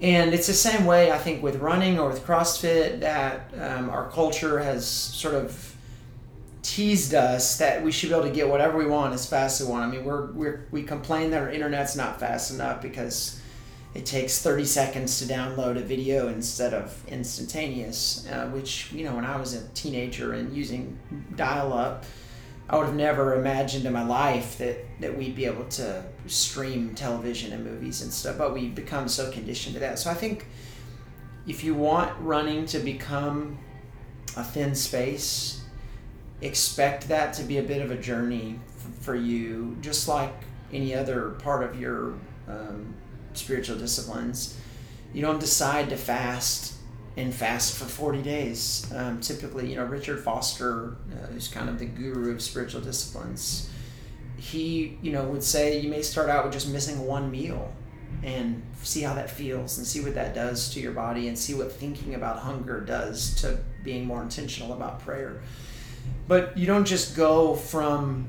And 0.00 0.32
it's 0.32 0.46
the 0.46 0.54
same 0.54 0.86
way 0.86 1.12
I 1.12 1.18
think 1.18 1.42
with 1.42 1.56
running 1.56 1.98
or 1.98 2.08
with 2.08 2.24
CrossFit 2.24 3.00
that 3.00 3.52
um, 3.60 3.90
our 3.90 4.08
culture 4.08 4.58
has 4.58 4.86
sort 4.86 5.34
of 5.34 5.76
teased 6.62 7.14
us 7.14 7.58
that 7.58 7.82
we 7.82 7.92
should 7.92 8.10
be 8.10 8.14
able 8.14 8.26
to 8.26 8.34
get 8.34 8.48
whatever 8.48 8.78
we 8.78 8.86
want 8.86 9.12
as 9.12 9.26
fast 9.26 9.60
as 9.60 9.66
we 9.66 9.72
want. 9.72 9.84
I 9.84 9.94
mean, 9.94 10.04
we're, 10.04 10.26
we're 10.32 10.66
we 10.70 10.82
complain 10.82 11.30
that 11.30 11.42
our 11.42 11.50
internet's 11.50 11.96
not 11.96 12.18
fast 12.18 12.50
enough 12.50 12.80
because 12.80 13.39
it 13.92 14.06
takes 14.06 14.40
30 14.40 14.64
seconds 14.64 15.18
to 15.18 15.24
download 15.24 15.76
a 15.76 15.80
video 15.80 16.28
instead 16.28 16.72
of 16.74 17.02
instantaneous, 17.08 18.26
uh, 18.28 18.46
which, 18.48 18.92
you 18.92 19.04
know, 19.04 19.16
when 19.16 19.24
I 19.24 19.36
was 19.36 19.54
a 19.54 19.66
teenager 19.70 20.32
and 20.34 20.56
using 20.56 20.96
dial 21.34 21.72
up, 21.72 22.04
I 22.68 22.76
would 22.76 22.86
have 22.86 22.94
never 22.94 23.34
imagined 23.34 23.84
in 23.86 23.92
my 23.92 24.06
life 24.06 24.58
that, 24.58 24.78
that 25.00 25.18
we'd 25.18 25.34
be 25.34 25.44
able 25.44 25.64
to 25.64 26.04
stream 26.26 26.94
television 26.94 27.52
and 27.52 27.64
movies 27.64 28.02
and 28.02 28.12
stuff, 28.12 28.38
but 28.38 28.54
we've 28.54 28.76
become 28.76 29.08
so 29.08 29.28
conditioned 29.32 29.74
to 29.74 29.80
that. 29.80 29.98
So 29.98 30.08
I 30.08 30.14
think 30.14 30.46
if 31.48 31.64
you 31.64 31.74
want 31.74 32.16
running 32.20 32.66
to 32.66 32.78
become 32.78 33.58
a 34.36 34.44
thin 34.44 34.76
space, 34.76 35.64
expect 36.42 37.08
that 37.08 37.34
to 37.34 37.42
be 37.42 37.58
a 37.58 37.62
bit 37.62 37.82
of 37.82 37.90
a 37.90 37.96
journey 37.96 38.60
for 39.00 39.16
you, 39.16 39.76
just 39.80 40.06
like 40.06 40.32
any 40.72 40.94
other 40.94 41.30
part 41.30 41.64
of 41.64 41.80
your 41.80 42.14
um, 42.46 42.94
spiritual 43.34 43.76
disciplines, 43.76 44.58
you 45.12 45.22
don't 45.22 45.40
decide 45.40 45.90
to 45.90 45.96
fast 45.96 46.74
and 47.16 47.34
fast 47.34 47.76
for 47.76 47.84
40 47.84 48.22
days. 48.22 48.90
Um, 48.94 49.20
typically, 49.20 49.68
you 49.68 49.76
know, 49.76 49.84
Richard 49.84 50.22
Foster, 50.22 50.96
uh, 51.12 51.26
who's 51.26 51.48
kind 51.48 51.68
of 51.68 51.78
the 51.78 51.86
guru 51.86 52.32
of 52.32 52.40
spiritual 52.40 52.80
disciplines, 52.80 53.70
he, 54.36 54.96
you 55.02 55.12
know, 55.12 55.24
would 55.24 55.42
say 55.42 55.80
you 55.80 55.90
may 55.90 56.02
start 56.02 56.30
out 56.30 56.44
with 56.44 56.52
just 56.52 56.68
missing 56.68 57.00
one 57.06 57.30
meal 57.30 57.72
and 58.22 58.62
see 58.82 59.02
how 59.02 59.14
that 59.14 59.30
feels 59.30 59.78
and 59.78 59.86
see 59.86 60.00
what 60.00 60.14
that 60.14 60.34
does 60.34 60.72
to 60.74 60.80
your 60.80 60.92
body 60.92 61.28
and 61.28 61.38
see 61.38 61.54
what 61.54 61.72
thinking 61.72 62.14
about 62.14 62.38
hunger 62.38 62.80
does 62.80 63.34
to 63.36 63.58
being 63.82 64.04
more 64.04 64.22
intentional 64.22 64.72
about 64.72 65.00
prayer. 65.00 65.42
But 66.28 66.56
you 66.56 66.66
don't 66.66 66.84
just 66.84 67.16
go 67.16 67.54
from 67.54 68.28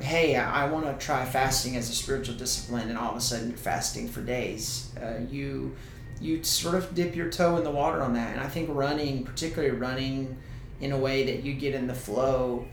hey, 0.00 0.36
I 0.36 0.68
want 0.70 0.86
to 0.86 1.04
try 1.04 1.24
fasting 1.24 1.76
as 1.76 1.90
a 1.90 1.94
spiritual 1.94 2.36
discipline, 2.36 2.88
and 2.88 2.98
all 2.98 3.10
of 3.10 3.16
a 3.16 3.20
sudden 3.20 3.48
you're 3.48 3.58
fasting 3.58 4.08
for 4.08 4.20
days. 4.20 4.90
Uh, 5.00 5.20
you 5.30 5.74
you 6.20 6.42
sort 6.42 6.74
of 6.74 6.94
dip 6.94 7.14
your 7.14 7.30
toe 7.30 7.56
in 7.56 7.64
the 7.64 7.70
water 7.70 8.02
on 8.02 8.14
that, 8.14 8.32
and 8.32 8.40
I 8.40 8.48
think 8.48 8.68
running, 8.72 9.24
particularly 9.24 9.74
running 9.76 10.36
in 10.80 10.92
a 10.92 10.98
way 10.98 11.24
that 11.24 11.44
you 11.44 11.54
get 11.54 11.74
in 11.74 11.86
the 11.86 11.94
flow, 11.94 12.66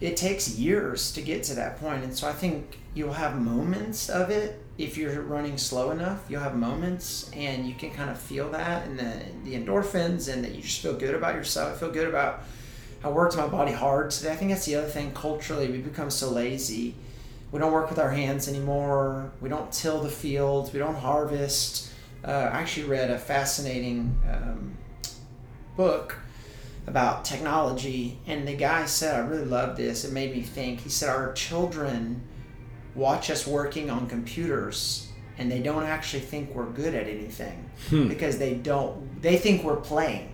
it 0.00 0.16
takes 0.16 0.56
years 0.56 1.12
to 1.12 1.22
get 1.22 1.42
to 1.44 1.54
that 1.54 1.78
point, 1.80 2.04
and 2.04 2.16
so 2.16 2.28
I 2.28 2.32
think 2.32 2.78
you'll 2.94 3.12
have 3.12 3.40
moments 3.40 4.08
of 4.08 4.30
it 4.30 4.60
if 4.78 4.96
you're 4.96 5.22
running 5.22 5.58
slow 5.58 5.90
enough. 5.90 6.24
You'll 6.28 6.40
have 6.40 6.56
moments, 6.56 7.30
and 7.34 7.68
you 7.68 7.74
can 7.74 7.90
kind 7.92 8.10
of 8.10 8.18
feel 8.18 8.50
that, 8.50 8.86
and 8.86 8.98
the 8.98 9.22
the 9.44 9.54
endorphins, 9.54 10.32
and 10.32 10.44
that 10.44 10.54
you 10.54 10.62
just 10.62 10.80
feel 10.80 10.94
good 10.94 11.14
about 11.14 11.34
yourself. 11.34 11.78
Feel 11.78 11.92
good 11.92 12.08
about 12.08 12.42
I 13.04 13.08
worked 13.08 13.36
my 13.36 13.48
body 13.48 13.72
hard 13.72 14.10
today. 14.10 14.32
I 14.32 14.36
think 14.36 14.50
that's 14.50 14.66
the 14.66 14.76
other 14.76 14.88
thing. 14.88 15.12
Culturally, 15.12 15.70
we 15.70 15.78
become 15.78 16.10
so 16.10 16.30
lazy. 16.30 16.94
We 17.50 17.58
don't 17.58 17.72
work 17.72 17.90
with 17.90 17.98
our 17.98 18.10
hands 18.10 18.48
anymore. 18.48 19.32
We 19.40 19.48
don't 19.48 19.70
till 19.72 20.00
the 20.00 20.08
fields. 20.08 20.72
We 20.72 20.78
don't 20.78 20.94
harvest. 20.94 21.92
Uh, 22.24 22.30
I 22.30 22.60
actually 22.60 22.86
read 22.86 23.10
a 23.10 23.18
fascinating 23.18 24.18
um, 24.30 24.76
book 25.76 26.16
about 26.86 27.24
technology, 27.24 28.18
and 28.26 28.46
the 28.46 28.54
guy 28.54 28.86
said, 28.86 29.16
I 29.16 29.26
really 29.26 29.44
love 29.44 29.76
this. 29.76 30.04
It 30.04 30.12
made 30.12 30.34
me 30.34 30.42
think. 30.42 30.80
He 30.80 30.88
said, 30.88 31.08
Our 31.08 31.32
children 31.32 32.22
watch 32.94 33.30
us 33.30 33.46
working 33.46 33.90
on 33.90 34.06
computers 34.06 35.08
and 35.38 35.50
they 35.50 35.60
don't 35.60 35.84
actually 35.84 36.20
think 36.20 36.54
we're 36.54 36.70
good 36.70 36.94
at 36.94 37.06
anything 37.06 37.70
hmm. 37.88 38.08
because 38.08 38.38
they 38.38 38.54
don't 38.54 39.20
they 39.22 39.36
think 39.36 39.64
we're 39.64 39.76
playing 39.76 40.31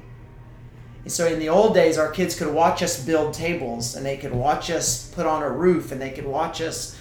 so 1.10 1.26
in 1.26 1.38
the 1.38 1.48
old 1.48 1.74
days, 1.74 1.98
our 1.98 2.10
kids 2.10 2.34
could 2.34 2.52
watch 2.52 2.82
us 2.82 3.04
build 3.04 3.34
tables, 3.34 3.94
and 3.94 4.04
they 4.04 4.16
could 4.16 4.32
watch 4.32 4.70
us 4.70 5.10
put 5.10 5.26
on 5.26 5.42
a 5.42 5.50
roof, 5.50 5.92
and 5.92 6.00
they 6.00 6.10
could 6.10 6.26
watch 6.26 6.60
us 6.60 6.96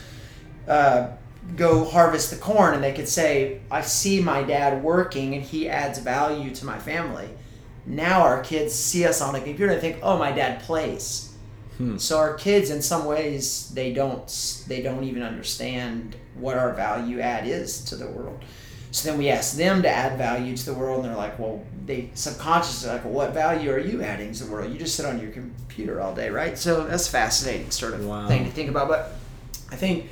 uh, 0.68 1.10
go 1.56 1.86
harvest 1.86 2.30
the 2.30 2.38
corn, 2.38 2.74
and 2.74 2.84
they 2.84 2.94
could 2.94 3.08
say, 3.08 3.62
"I 3.72 3.82
see 3.82 4.22
my 4.22 4.44
dad 4.44 4.84
working, 4.84 5.34
and 5.34 5.44
he 5.44 5.70
adds 5.70 6.00
value 6.00 6.54
to 6.56 6.66
my 6.66 6.78
family." 6.78 7.30
Now 7.86 8.22
our 8.22 8.42
kids 8.44 8.74
see 8.74 9.06
us 9.06 9.22
on 9.22 9.36
a 9.36 9.42
computer 9.42 9.72
and 9.72 9.82
think, 9.82 9.98
"Oh, 10.04 10.18
my 10.18 10.32
dad 10.32 10.62
plays." 10.62 11.34
Hmm. 11.78 11.98
So 11.98 12.18
our 12.18 12.34
kids, 12.34 12.70
in 12.70 12.82
some 12.82 13.06
ways, 13.06 13.72
they 13.74 13.94
don't 13.94 14.28
they 14.68 14.82
don't 14.82 15.04
even 15.04 15.24
understand 15.24 16.16
what 16.36 16.58
our 16.58 16.74
value 16.74 17.20
add 17.20 17.48
is 17.48 17.84
to 17.86 17.96
the 17.96 18.08
world. 18.08 18.44
So 18.98 19.12
then 19.12 19.20
we 19.20 19.30
ask 19.30 19.56
them 19.56 19.84
to 19.84 19.90
add 19.90 20.18
value 20.18 20.58
to 20.58 20.66
the 20.66 20.74
world, 20.74 21.06
and 21.06 21.10
they're 21.10 21.16
like, 21.16 21.38
well, 21.38 21.64
they 21.86 22.10
subconsciously 22.16 22.90
like, 22.90 23.06
well, 23.06 23.14
what 23.14 23.32
value 23.32 23.70
are 23.70 23.78
you 23.78 24.02
adding 24.02 24.32
to 24.34 24.44
the 24.44 24.52
world? 24.52 24.74
You 24.74 24.80
just 24.80 24.96
sit 24.96 25.06
on 25.06 25.20
your 25.20 25.30
computer 25.30 26.02
all 26.02 26.16
day, 26.16 26.32
right? 26.32 26.58
So 26.58 26.84
that's 26.88 27.08
fascinating 27.08 27.70
sort 27.70 27.94
of 27.94 28.04
wow. 28.08 28.28
thing 28.28 28.46
to 28.46 28.50
think 28.50 28.72
about. 28.72 28.88
But 28.88 29.12
I 29.70 29.76
think 29.76 30.10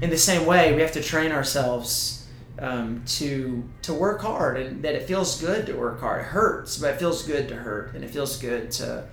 in 0.00 0.08
the 0.08 0.16
same 0.16 0.46
way, 0.46 0.74
we 0.74 0.80
have 0.80 0.92
to 0.92 1.02
train 1.02 1.32
ourselves 1.32 2.26
um, 2.58 3.02
to 3.18 3.62
to 3.82 3.92
work 3.92 4.22
hard, 4.22 4.56
and 4.56 4.82
that 4.82 4.94
it 4.94 5.02
feels 5.02 5.38
good 5.38 5.66
to 5.66 5.74
work 5.74 6.00
hard. 6.00 6.22
It 6.22 6.28
hurts, 6.28 6.78
but 6.78 6.94
it 6.94 6.98
feels 6.98 7.24
good 7.24 7.46
to 7.48 7.56
hurt, 7.56 7.94
and 7.94 8.02
it 8.02 8.08
feels 8.08 8.38
good 8.38 8.70
to 8.72 9.04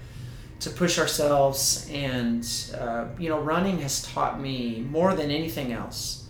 to 0.62 0.70
push 0.70 0.98
ourselves. 0.98 1.86
And 1.92 2.48
uh, 2.80 3.08
you 3.20 3.28
know, 3.28 3.42
running 3.42 3.80
has 3.80 4.04
taught 4.04 4.40
me 4.40 4.88
more 4.90 5.16
than 5.16 5.32
anything 5.32 5.74
else 5.74 6.21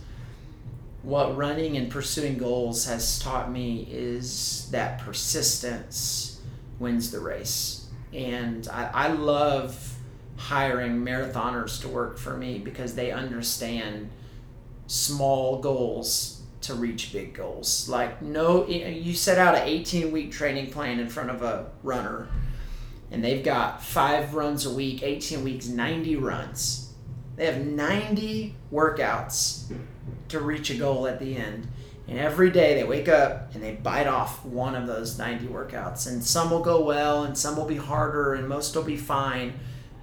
what 1.02 1.36
running 1.36 1.76
and 1.76 1.90
pursuing 1.90 2.38
goals 2.38 2.84
has 2.84 3.18
taught 3.18 3.50
me 3.50 3.86
is 3.90 4.68
that 4.70 5.00
persistence 5.00 6.40
wins 6.78 7.10
the 7.10 7.18
race. 7.18 7.86
And 8.12 8.68
I, 8.68 8.90
I 8.92 9.08
love 9.08 9.96
hiring 10.36 11.04
marathoners 11.04 11.80
to 11.80 11.88
work 11.88 12.18
for 12.18 12.36
me 12.36 12.58
because 12.58 12.94
they 12.94 13.10
understand 13.10 14.10
small 14.86 15.60
goals 15.60 16.42
to 16.62 16.74
reach 16.74 17.12
big 17.12 17.34
goals. 17.34 17.88
Like, 17.88 18.22
no, 18.22 18.66
you 18.68 19.14
set 19.14 19.38
out 19.38 19.56
an 19.56 19.62
18 19.66 20.12
week 20.12 20.30
training 20.30 20.70
plan 20.70 21.00
in 21.00 21.08
front 21.08 21.30
of 21.30 21.42
a 21.42 21.70
runner, 21.82 22.28
and 23.10 23.24
they've 23.24 23.44
got 23.44 23.82
five 23.82 24.34
runs 24.34 24.66
a 24.66 24.72
week, 24.72 25.02
18 25.02 25.42
weeks, 25.42 25.66
90 25.66 26.16
runs. 26.16 26.92
They 27.34 27.46
have 27.46 27.66
90 27.66 28.54
workouts 28.72 29.72
to 30.28 30.40
reach 30.40 30.70
a 30.70 30.74
goal 30.74 31.06
at 31.06 31.18
the 31.18 31.36
end. 31.36 31.68
And 32.08 32.18
every 32.18 32.50
day 32.50 32.74
they 32.74 32.84
wake 32.84 33.08
up 33.08 33.54
and 33.54 33.62
they 33.62 33.74
bite 33.74 34.06
off 34.06 34.44
one 34.44 34.74
of 34.74 34.86
those 34.86 35.18
90 35.18 35.46
workouts. 35.46 36.08
And 36.08 36.22
some 36.22 36.50
will 36.50 36.62
go 36.62 36.82
well 36.84 37.24
and 37.24 37.36
some 37.36 37.56
will 37.56 37.66
be 37.66 37.76
harder 37.76 38.34
and 38.34 38.48
most 38.48 38.74
will 38.74 38.82
be 38.82 38.96
fine. 38.96 39.54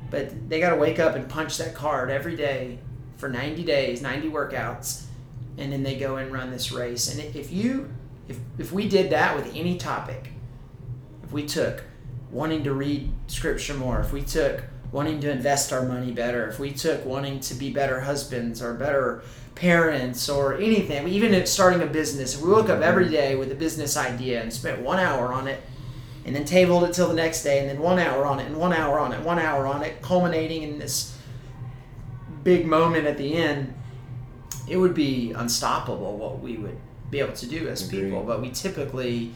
But 0.09 0.49
they 0.49 0.59
got 0.59 0.71
to 0.71 0.75
wake 0.77 0.99
up 0.99 1.15
and 1.15 1.27
punch 1.29 1.57
that 1.57 1.75
card 1.75 2.09
every 2.09 2.35
day 2.35 2.79
for 3.17 3.29
90 3.29 3.63
days, 3.63 4.01
90 4.01 4.29
workouts. 4.29 5.03
And 5.57 5.73
then 5.73 5.83
they 5.83 5.97
go 5.97 6.15
and 6.17 6.31
run 6.31 6.51
this 6.51 6.71
race. 6.71 7.13
And 7.13 7.35
if 7.35 7.51
you, 7.51 7.93
if, 8.27 8.39
if 8.57 8.71
we 8.71 8.87
did 8.87 9.09
that 9.11 9.35
with 9.35 9.53
any 9.53 9.77
topic, 9.77 10.31
if 11.23 11.31
we 11.31 11.45
took 11.45 11.83
wanting 12.31 12.63
to 12.63 12.73
read 12.73 13.11
scripture 13.27 13.73
more, 13.73 13.99
if 13.99 14.13
we 14.13 14.21
took 14.21 14.63
wanting 14.91 15.19
to 15.21 15.31
invest 15.31 15.71
our 15.71 15.83
money 15.83 16.11
better, 16.11 16.47
if 16.47 16.59
we 16.59 16.71
took 16.71 17.05
wanting 17.05 17.39
to 17.39 17.53
be 17.53 17.71
better 17.71 18.01
husbands 18.01 18.61
or 18.61 18.73
better 18.73 19.21
parents 19.55 20.29
or 20.29 20.55
anything, 20.55 21.07
even 21.07 21.33
if 21.33 21.47
starting 21.47 21.81
a 21.81 21.85
business, 21.85 22.35
if 22.35 22.41
we 22.41 22.49
woke 22.49 22.69
up 22.69 22.81
every 22.81 23.09
day 23.09 23.35
with 23.35 23.51
a 23.51 23.55
business 23.55 23.97
idea 23.97 24.41
and 24.41 24.51
spent 24.51 24.81
one 24.81 24.99
hour 24.99 25.31
on 25.31 25.47
it, 25.47 25.61
and 26.25 26.35
then 26.35 26.45
tabled 26.45 26.83
it 26.83 26.93
till 26.93 27.07
the 27.07 27.13
next 27.13 27.43
day, 27.43 27.59
and 27.59 27.69
then 27.69 27.79
one 27.79 27.99
hour 27.99 28.25
on 28.25 28.39
it, 28.39 28.45
and 28.45 28.57
one 28.57 28.73
hour 28.73 28.99
on 28.99 29.13
it, 29.13 29.21
one 29.21 29.39
hour 29.39 29.65
on 29.65 29.83
it, 29.83 30.01
culminating 30.01 30.63
in 30.63 30.79
this 30.79 31.17
big 32.43 32.65
moment 32.65 33.05
at 33.05 33.17
the 33.17 33.35
end, 33.35 33.73
it 34.67 34.77
would 34.77 34.93
be 34.93 35.31
unstoppable 35.31 36.17
what 36.17 36.39
we 36.39 36.57
would 36.57 36.77
be 37.09 37.19
able 37.19 37.33
to 37.33 37.47
do 37.47 37.67
as 37.67 37.87
people. 37.87 38.23
But 38.23 38.41
we 38.41 38.51
typically 38.51 39.31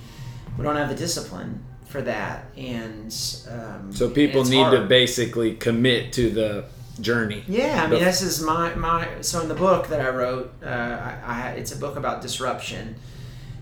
we 0.57 0.63
don't 0.63 0.75
have 0.75 0.89
the 0.89 0.95
discipline 0.95 1.63
for 1.93 2.01
that, 2.01 2.45
and 2.57 3.15
um, 3.51 3.93
so 3.93 4.09
people 4.09 4.43
need 4.45 4.63
hard. 4.63 4.81
to 4.81 4.85
basically 4.87 5.53
commit 5.53 6.11
to 6.13 6.31
the 6.31 6.65
journey. 6.99 7.43
Yeah, 7.47 7.83
I 7.83 7.87
mean, 7.87 8.03
this 8.03 8.23
is 8.23 8.41
my 8.41 8.73
my. 8.73 9.07
So 9.21 9.41
in 9.41 9.47
the 9.47 9.53
book 9.53 9.89
that 9.89 10.01
I 10.01 10.09
wrote, 10.09 10.51
uh, 10.63 10.67
I, 10.67 11.19
I, 11.23 11.49
it's 11.51 11.71
a 11.71 11.77
book 11.77 11.95
about 11.95 12.23
disruption. 12.23 12.95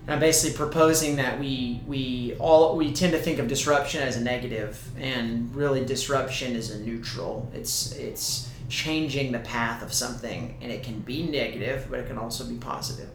And 0.06 0.14
I'm 0.14 0.18
basically 0.18 0.56
proposing 0.56 1.16
that 1.16 1.38
we 1.38 1.82
we 1.86 2.34
all 2.38 2.74
we 2.74 2.94
tend 2.94 3.12
to 3.12 3.18
think 3.18 3.38
of 3.38 3.48
disruption 3.48 4.02
as 4.02 4.16
a 4.16 4.22
negative, 4.22 4.82
and 4.98 5.54
really 5.54 5.84
disruption 5.84 6.56
is 6.56 6.70
a 6.70 6.80
neutral. 6.80 7.50
It's 7.54 7.92
it's 7.92 8.48
changing 8.70 9.32
the 9.32 9.40
path 9.40 9.82
of 9.82 9.92
something, 9.92 10.56
and 10.62 10.72
it 10.72 10.82
can 10.82 11.00
be 11.00 11.22
negative, 11.24 11.88
but 11.90 12.00
it 12.00 12.06
can 12.06 12.16
also 12.16 12.46
be 12.46 12.56
positive. 12.56 13.10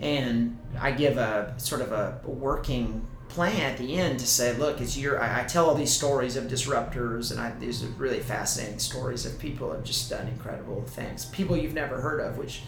And 0.00 0.56
I 0.80 0.92
give 0.92 1.18
a 1.18 1.52
sort 1.58 1.82
of 1.82 1.92
a 1.92 2.18
working 2.24 3.06
plan 3.28 3.60
at 3.60 3.78
the 3.78 3.96
end 3.96 4.18
to 4.20 4.26
say, 4.26 4.56
look, 4.56 4.80
it's 4.80 4.96
your. 4.96 5.20
I, 5.20 5.42
I, 5.42 5.44
tell 5.44 5.68
all 5.68 5.74
these 5.74 5.92
stories 5.92 6.36
of 6.36 6.44
disruptors, 6.44 7.30
and 7.30 7.40
I, 7.40 7.52
these 7.58 7.84
are 7.84 7.88
really 7.88 8.20
fascinating 8.20 8.78
stories 8.78 9.26
of 9.26 9.38
people 9.38 9.72
have 9.72 9.84
just 9.84 10.10
done 10.10 10.28
incredible 10.28 10.82
things. 10.82 11.26
People 11.26 11.56
you've 11.56 11.74
never 11.74 12.00
heard 12.00 12.20
of, 12.20 12.38
which 12.38 12.62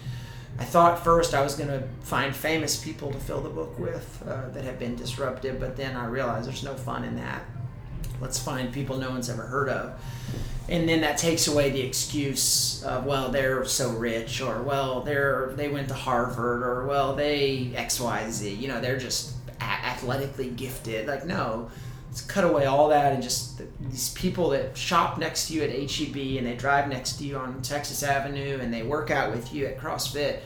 I 0.58 0.64
thought 0.64 1.02
first 1.02 1.34
I 1.34 1.42
was 1.42 1.54
going 1.54 1.70
to 1.70 1.82
find 2.02 2.34
famous 2.34 2.82
people 2.82 3.10
to 3.12 3.18
fill 3.18 3.40
the 3.40 3.48
book 3.48 3.78
with 3.78 4.22
uh, 4.28 4.50
that 4.50 4.64
have 4.64 4.78
been 4.78 4.96
disruptive, 4.96 5.58
but 5.58 5.76
then 5.76 5.96
I 5.96 6.06
realized 6.06 6.46
there's 6.46 6.62
no 6.62 6.74
fun 6.74 7.04
in 7.04 7.16
that. 7.16 7.42
Let's 8.20 8.38
find 8.38 8.72
people 8.72 8.98
no 8.98 9.10
one's 9.10 9.30
ever 9.30 9.42
heard 9.42 9.70
of. 9.70 9.98
And 10.68 10.88
then 10.88 11.00
that 11.00 11.18
takes 11.18 11.48
away 11.48 11.70
the 11.70 11.80
excuse 11.80 12.84
of 12.84 13.04
well 13.04 13.30
they're 13.30 13.64
so 13.64 13.90
rich 13.90 14.40
or 14.40 14.62
well 14.62 15.00
they're 15.00 15.52
they 15.56 15.68
went 15.68 15.88
to 15.88 15.94
Harvard 15.94 16.62
or 16.62 16.86
well 16.86 17.16
they 17.16 17.72
X 17.74 17.98
Y 17.98 18.30
Z 18.30 18.54
you 18.54 18.68
know 18.68 18.80
they're 18.80 18.98
just 18.98 19.39
athletically 19.60 20.50
gifted. 20.50 21.06
Like, 21.06 21.26
no, 21.26 21.70
let's 22.08 22.22
cut 22.22 22.44
away 22.44 22.66
all 22.66 22.88
that 22.88 23.12
and 23.12 23.22
just 23.22 23.58
the, 23.58 23.66
these 23.80 24.12
people 24.14 24.50
that 24.50 24.76
shop 24.76 25.18
next 25.18 25.48
to 25.48 25.54
you 25.54 25.62
at 25.62 25.70
HEB 25.70 26.38
and 26.38 26.46
they 26.46 26.56
drive 26.56 26.88
next 26.88 27.18
to 27.18 27.24
you 27.24 27.36
on 27.36 27.62
Texas 27.62 28.02
Avenue 28.02 28.58
and 28.60 28.72
they 28.72 28.82
work 28.82 29.10
out 29.10 29.30
with 29.30 29.52
you 29.52 29.66
at 29.66 29.78
CrossFit. 29.78 30.40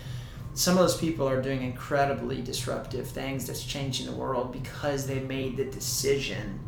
Some 0.54 0.74
of 0.74 0.80
those 0.80 0.96
people 0.96 1.28
are 1.28 1.42
doing 1.42 1.62
incredibly 1.62 2.40
disruptive 2.40 3.08
things 3.08 3.46
that's 3.46 3.64
changing 3.64 4.06
the 4.06 4.12
world 4.12 4.52
because 4.52 5.06
they 5.06 5.20
made 5.20 5.56
the 5.56 5.64
decision 5.64 6.60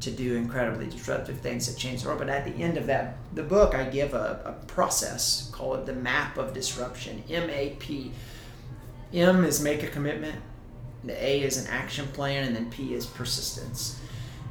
to 0.00 0.10
do 0.10 0.36
incredibly 0.36 0.86
disruptive 0.86 1.38
things 1.38 1.66
that 1.66 1.78
change 1.78 2.02
the 2.02 2.08
world. 2.08 2.20
But 2.20 2.28
at 2.28 2.44
the 2.44 2.62
end 2.62 2.76
of 2.76 2.86
that, 2.86 3.16
the 3.32 3.42
book, 3.42 3.74
I 3.74 3.84
give 3.84 4.14
a, 4.14 4.40
a 4.44 4.66
process 4.66 5.50
called 5.52 5.86
the 5.86 5.94
map 5.94 6.36
of 6.36 6.52
disruption. 6.52 7.24
M 7.28 7.48
A 7.50 7.70
P. 7.78 8.12
M 9.12 9.44
is 9.44 9.60
make 9.60 9.82
a 9.82 9.88
commitment. 9.88 10.40
The 11.04 11.24
A 11.24 11.42
is 11.42 11.56
an 11.56 11.70
action 11.70 12.06
plan, 12.08 12.44
and 12.44 12.56
then 12.56 12.70
P 12.70 12.94
is 12.94 13.06
persistence. 13.06 14.00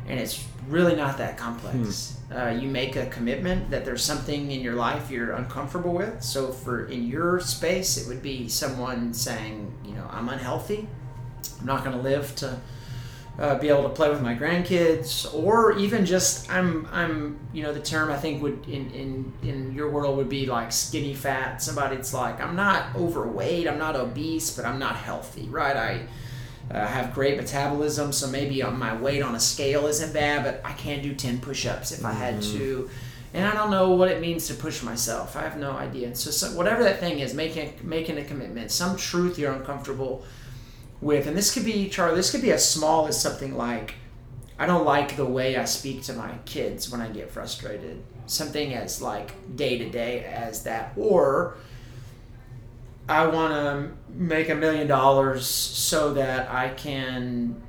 And 0.08 0.20
it's 0.20 0.46
really 0.68 0.96
not 0.96 1.18
that 1.18 1.38
complex. 1.38 2.18
Hmm. 2.28 2.38
Uh, 2.38 2.50
you 2.50 2.68
make 2.68 2.96
a 2.96 3.06
commitment 3.08 3.70
that 3.70 3.86
there's 3.86 4.04
something 4.04 4.52
in 4.52 4.62
your 4.62 4.74
life 4.74 5.10
you're 5.10 5.32
uncomfortable 5.32 5.94
with. 5.94 6.22
So, 6.22 6.52
for 6.52 6.86
in 6.86 7.08
your 7.08 7.40
space, 7.40 7.98
it 7.98 8.08
would 8.08 8.22
be 8.22 8.50
someone 8.50 9.14
saying, 9.14 9.74
you 9.86 9.94
know, 9.94 10.08
I'm 10.12 10.30
unhealthy. 10.30 10.88
I'm 11.60 11.66
not 11.66 11.84
going 11.84 11.96
to 11.96 12.04
live 12.04 12.36
to 12.38 12.60
uh, 13.40 13.58
be 13.58 13.70
able 13.70 13.84
to 13.84 13.90
play 13.90 14.10
with 14.10 14.22
my 14.22 14.36
grandkids, 14.36 15.34
or 15.34 15.78
even 15.78 16.06
just 16.06 16.52
I'm 16.52 16.88
I'm 16.92 17.40
you 17.52 17.64
know 17.64 17.74
the 17.74 17.80
term 17.80 18.12
I 18.12 18.18
think 18.18 18.44
would 18.44 18.68
in 18.68 18.92
in 18.92 19.34
in 19.42 19.74
your 19.74 19.90
world 19.90 20.18
would 20.18 20.30
be 20.30 20.46
like 20.46 20.72
skinny 20.72 21.16
fat. 21.16 21.62
Somebody's 21.62 22.14
like 22.14 22.40
I'm 22.40 22.56
not 22.56 22.96
overweight, 22.96 23.68
I'm 23.68 23.80
not 23.80 23.96
obese, 23.96 24.56
but 24.56 24.66
I'm 24.66 24.78
not 24.78 24.96
healthy, 24.96 25.48
right? 25.50 25.76
I 25.76 26.02
uh, 26.72 26.86
have 26.86 27.14
great 27.14 27.38
metabolism, 27.38 28.12
so 28.12 28.28
maybe 28.28 28.62
my 28.64 28.96
weight 28.96 29.22
on 29.22 29.36
a 29.36 29.40
scale 29.40 29.88
isn't 29.88 30.14
bad, 30.14 30.44
but 30.44 30.62
I 30.64 30.74
can 30.74 31.02
do 31.02 31.14
10 31.14 31.40
push 31.40 31.66
ups 31.66 31.92
if 31.92 32.00
mm-hmm. 32.00 32.08
I 32.08 32.14
had 32.14 32.36
mm-hmm. 32.36 32.58
to. 32.58 32.90
And 33.34 33.46
I 33.46 33.54
don't 33.54 33.72
know 33.72 33.92
what 33.92 34.10
it 34.10 34.22
means 34.22 34.48
to 34.48 34.54
push 34.54 34.84
myself. 34.84 35.36
I 35.36 35.42
have 35.42 35.58
no 35.58 35.72
idea. 35.72 36.16
So, 36.16 36.30
so, 36.30 36.56
whatever 36.56 36.84
that 36.84 37.00
thing 37.00 37.20
is, 37.20 37.34
making 37.34 37.74
making 37.82 38.20
a 38.20 38.24
commitment, 38.24 38.72
some 38.72 38.96
truth 38.96 39.40
you're 39.40 39.52
uncomfortable 39.52 40.24
with, 41.02 41.26
and 41.26 41.36
this 41.36 41.52
could 41.52 41.66
be 41.66 41.90
Charlie. 41.90 42.16
This 42.16 42.32
could 42.32 42.44
be 42.44 42.52
as 42.52 42.68
small 42.68 43.08
as 43.08 43.20
something 43.20 43.58
like, 43.58 43.96
I 44.60 44.68
don't 44.68 44.86
like 44.86 45.16
the 45.16 45.26
way 45.26 45.58
I 45.58 45.66
speak 45.66 46.04
to 46.04 46.14
my 46.14 46.36
kids 46.46 46.92
when 46.92 47.02
I 47.02 47.10
get 47.10 47.32
frustrated. 47.32 48.04
Something 48.28 48.76
as 48.76 49.02
like 49.02 49.56
day 49.56 49.80
to 49.80 49.90
day 49.90 50.24
as 50.26 50.64
that, 50.64 50.94
or 50.96 51.58
I 53.08 53.28
want 53.28 53.54
to 53.54 54.14
make 54.14 54.50
a 54.50 54.56
million 54.56 54.88
dollars 54.88 55.46
so 55.46 56.14
that 56.14 56.50
I 56.50 56.70
can 56.70 57.62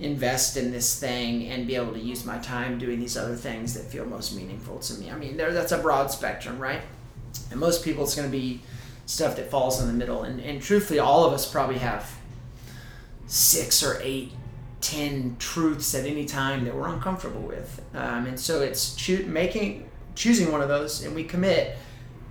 invest 0.00 0.56
in 0.56 0.72
this 0.72 0.98
thing 0.98 1.46
and 1.46 1.66
be 1.66 1.76
able 1.76 1.92
to 1.92 2.00
use 2.00 2.24
my 2.24 2.38
time 2.38 2.78
doing 2.78 2.98
these 2.98 3.16
other 3.16 3.36
things 3.36 3.74
that 3.74 3.84
feel 3.84 4.04
most 4.04 4.34
meaningful 4.34 4.78
to 4.80 4.94
me. 4.94 5.10
I 5.10 5.16
mean, 5.16 5.36
there 5.36 5.52
that's 5.52 5.72
a 5.72 5.78
broad 5.78 6.10
spectrum, 6.10 6.58
right? 6.58 6.80
And 7.50 7.60
most 7.60 7.84
people, 7.84 8.04
it's 8.04 8.16
going 8.16 8.28
to 8.28 8.36
be 8.36 8.60
stuff 9.06 9.36
that 9.36 9.50
falls 9.50 9.80
in 9.80 9.86
the 9.86 9.92
middle. 9.92 10.24
And, 10.24 10.40
and 10.40 10.60
truthfully, 10.60 10.98
all 10.98 11.24
of 11.24 11.32
us 11.32 11.50
probably 11.50 11.78
have 11.78 12.10
six 13.26 13.82
or 13.82 14.00
eight, 14.02 14.32
ten 14.80 15.36
truths 15.38 15.94
at 15.94 16.04
any 16.04 16.24
time 16.24 16.64
that 16.64 16.74
we're 16.74 16.88
uncomfortable 16.88 17.40
with. 17.40 17.80
Um, 17.94 18.26
and 18.26 18.38
so 18.38 18.60
it's 18.60 18.94
choo- 18.96 19.26
making 19.26 19.88
choosing 20.14 20.52
one 20.52 20.60
of 20.60 20.68
those 20.68 21.02
and 21.02 21.12
we 21.12 21.24
commit 21.24 21.76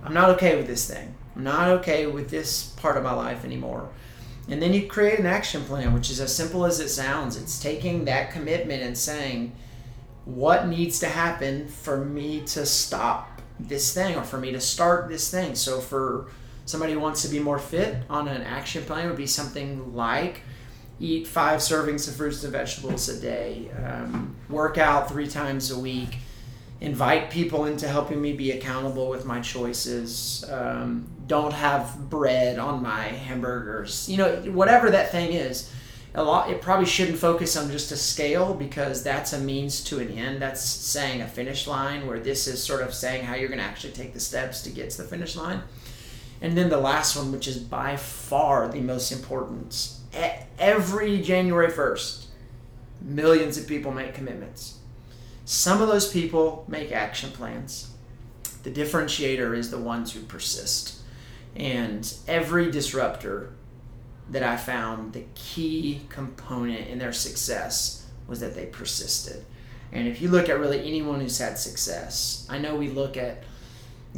I'm 0.04 0.14
not 0.14 0.30
okay 0.30 0.56
with 0.56 0.66
this 0.66 0.88
thing. 0.88 1.14
I'm 1.36 1.44
not 1.44 1.68
okay 1.78 2.06
with 2.06 2.30
this 2.30 2.70
part 2.76 2.96
of 2.96 3.02
my 3.02 3.12
life 3.12 3.44
anymore. 3.44 3.90
And 4.48 4.60
then 4.60 4.72
you 4.72 4.86
create 4.86 5.18
an 5.18 5.26
action 5.26 5.64
plan, 5.64 5.94
which 5.94 6.10
is 6.10 6.20
as 6.20 6.34
simple 6.34 6.66
as 6.66 6.80
it 6.80 6.90
sounds. 6.90 7.36
It's 7.36 7.60
taking 7.60 8.04
that 8.04 8.30
commitment 8.30 8.82
and 8.82 8.96
saying, 8.96 9.52
what 10.24 10.68
needs 10.68 10.98
to 11.00 11.06
happen 11.06 11.68
for 11.68 12.04
me 12.04 12.40
to 12.46 12.66
stop 12.66 13.42
this 13.58 13.94
thing 13.94 14.16
or 14.16 14.22
for 14.22 14.38
me 14.38 14.52
to 14.52 14.60
start 14.60 15.08
this 15.08 15.30
thing? 15.30 15.54
So, 15.54 15.80
for 15.80 16.28
somebody 16.66 16.94
who 16.94 17.00
wants 17.00 17.22
to 17.22 17.28
be 17.28 17.38
more 17.38 17.58
fit 17.58 17.96
on 18.08 18.28
an 18.28 18.42
action 18.42 18.84
plan, 18.84 19.08
would 19.08 19.16
be 19.16 19.26
something 19.26 19.94
like 19.94 20.42
eat 21.00 21.26
five 21.26 21.60
servings 21.60 22.08
of 22.08 22.16
fruits 22.16 22.42
and 22.44 22.52
vegetables 22.52 23.08
a 23.08 23.20
day, 23.20 23.70
um, 23.84 24.34
work 24.48 24.78
out 24.78 25.08
three 25.08 25.26
times 25.26 25.70
a 25.70 25.78
week, 25.78 26.18
invite 26.80 27.30
people 27.30 27.64
into 27.64 27.88
helping 27.88 28.20
me 28.20 28.32
be 28.32 28.52
accountable 28.52 29.08
with 29.08 29.24
my 29.24 29.40
choices. 29.40 30.44
Um, 30.50 31.06
don't 31.26 31.52
have 31.52 32.10
bread 32.10 32.58
on 32.58 32.82
my 32.82 33.04
hamburgers. 33.04 34.08
You 34.08 34.18
know, 34.18 34.36
whatever 34.52 34.90
that 34.90 35.10
thing 35.10 35.32
is. 35.32 35.70
A 36.16 36.22
lot. 36.22 36.48
It 36.48 36.62
probably 36.62 36.86
shouldn't 36.86 37.18
focus 37.18 37.56
on 37.56 37.72
just 37.72 37.90
a 37.90 37.96
scale 37.96 38.54
because 38.54 39.02
that's 39.02 39.32
a 39.32 39.40
means 39.40 39.82
to 39.84 39.98
an 39.98 40.10
end. 40.10 40.40
That's 40.40 40.62
saying 40.62 41.22
a 41.22 41.26
finish 41.26 41.66
line. 41.66 42.06
Where 42.06 42.20
this 42.20 42.46
is 42.46 42.62
sort 42.62 42.82
of 42.82 42.94
saying 42.94 43.24
how 43.24 43.34
you're 43.34 43.48
going 43.48 43.58
to 43.58 43.64
actually 43.64 43.94
take 43.94 44.12
the 44.12 44.20
steps 44.20 44.62
to 44.62 44.70
get 44.70 44.90
to 44.90 45.02
the 45.02 45.08
finish 45.08 45.34
line. 45.34 45.62
And 46.40 46.56
then 46.56 46.68
the 46.68 46.78
last 46.78 47.16
one, 47.16 47.32
which 47.32 47.48
is 47.48 47.58
by 47.58 47.96
far 47.96 48.68
the 48.68 48.80
most 48.80 49.10
important. 49.10 49.92
Every 50.58 51.20
January 51.20 51.72
1st, 51.72 52.26
millions 53.00 53.58
of 53.58 53.66
people 53.66 53.90
make 53.90 54.14
commitments 54.14 54.78
some 55.44 55.82
of 55.82 55.88
those 55.88 56.10
people 56.10 56.64
make 56.68 56.90
action 56.90 57.30
plans. 57.30 57.90
The 58.62 58.70
differentiator 58.70 59.56
is 59.56 59.70
the 59.70 59.78
ones 59.78 60.12
who 60.12 60.20
persist. 60.22 61.00
And 61.56 62.12
every 62.26 62.70
disruptor 62.70 63.52
that 64.30 64.42
I 64.42 64.56
found, 64.56 65.12
the 65.12 65.24
key 65.34 66.02
component 66.08 66.88
in 66.88 66.98
their 66.98 67.12
success 67.12 68.06
was 68.26 68.40
that 68.40 68.54
they 68.54 68.66
persisted. 68.66 69.44
And 69.92 70.08
if 70.08 70.20
you 70.20 70.28
look 70.28 70.48
at 70.48 70.58
really 70.58 70.80
anyone 70.80 71.20
who's 71.20 71.38
had 71.38 71.58
success, 71.58 72.46
I 72.50 72.58
know 72.58 72.74
we 72.74 72.88
look 72.88 73.16
at 73.16 73.44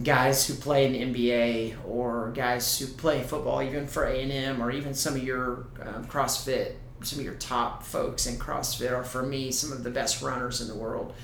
guys 0.02 0.46
who 0.46 0.54
play 0.54 0.86
in 0.86 0.92
the 0.92 1.02
NBA 1.14 1.76
or 1.86 2.32
guys 2.34 2.78
who 2.78 2.86
play 2.86 3.22
football, 3.22 3.62
even 3.62 3.86
for 3.86 4.04
A 4.04 4.22
and 4.22 4.32
M, 4.32 4.62
or 4.62 4.70
even 4.70 4.94
some 4.94 5.14
of 5.14 5.22
your 5.22 5.66
um, 5.82 6.06
CrossFit 6.06 6.76
some 7.02 7.18
of 7.18 7.24
your 7.24 7.34
top 7.34 7.82
folks 7.82 8.26
in 8.26 8.36
CrossFit 8.36 8.92
are 8.92 9.04
for 9.04 9.22
me 9.22 9.50
some 9.50 9.72
of 9.72 9.84
the 9.84 9.90
best 9.90 10.22
runners 10.22 10.60
in 10.60 10.68
the 10.68 10.74
world. 10.74 11.14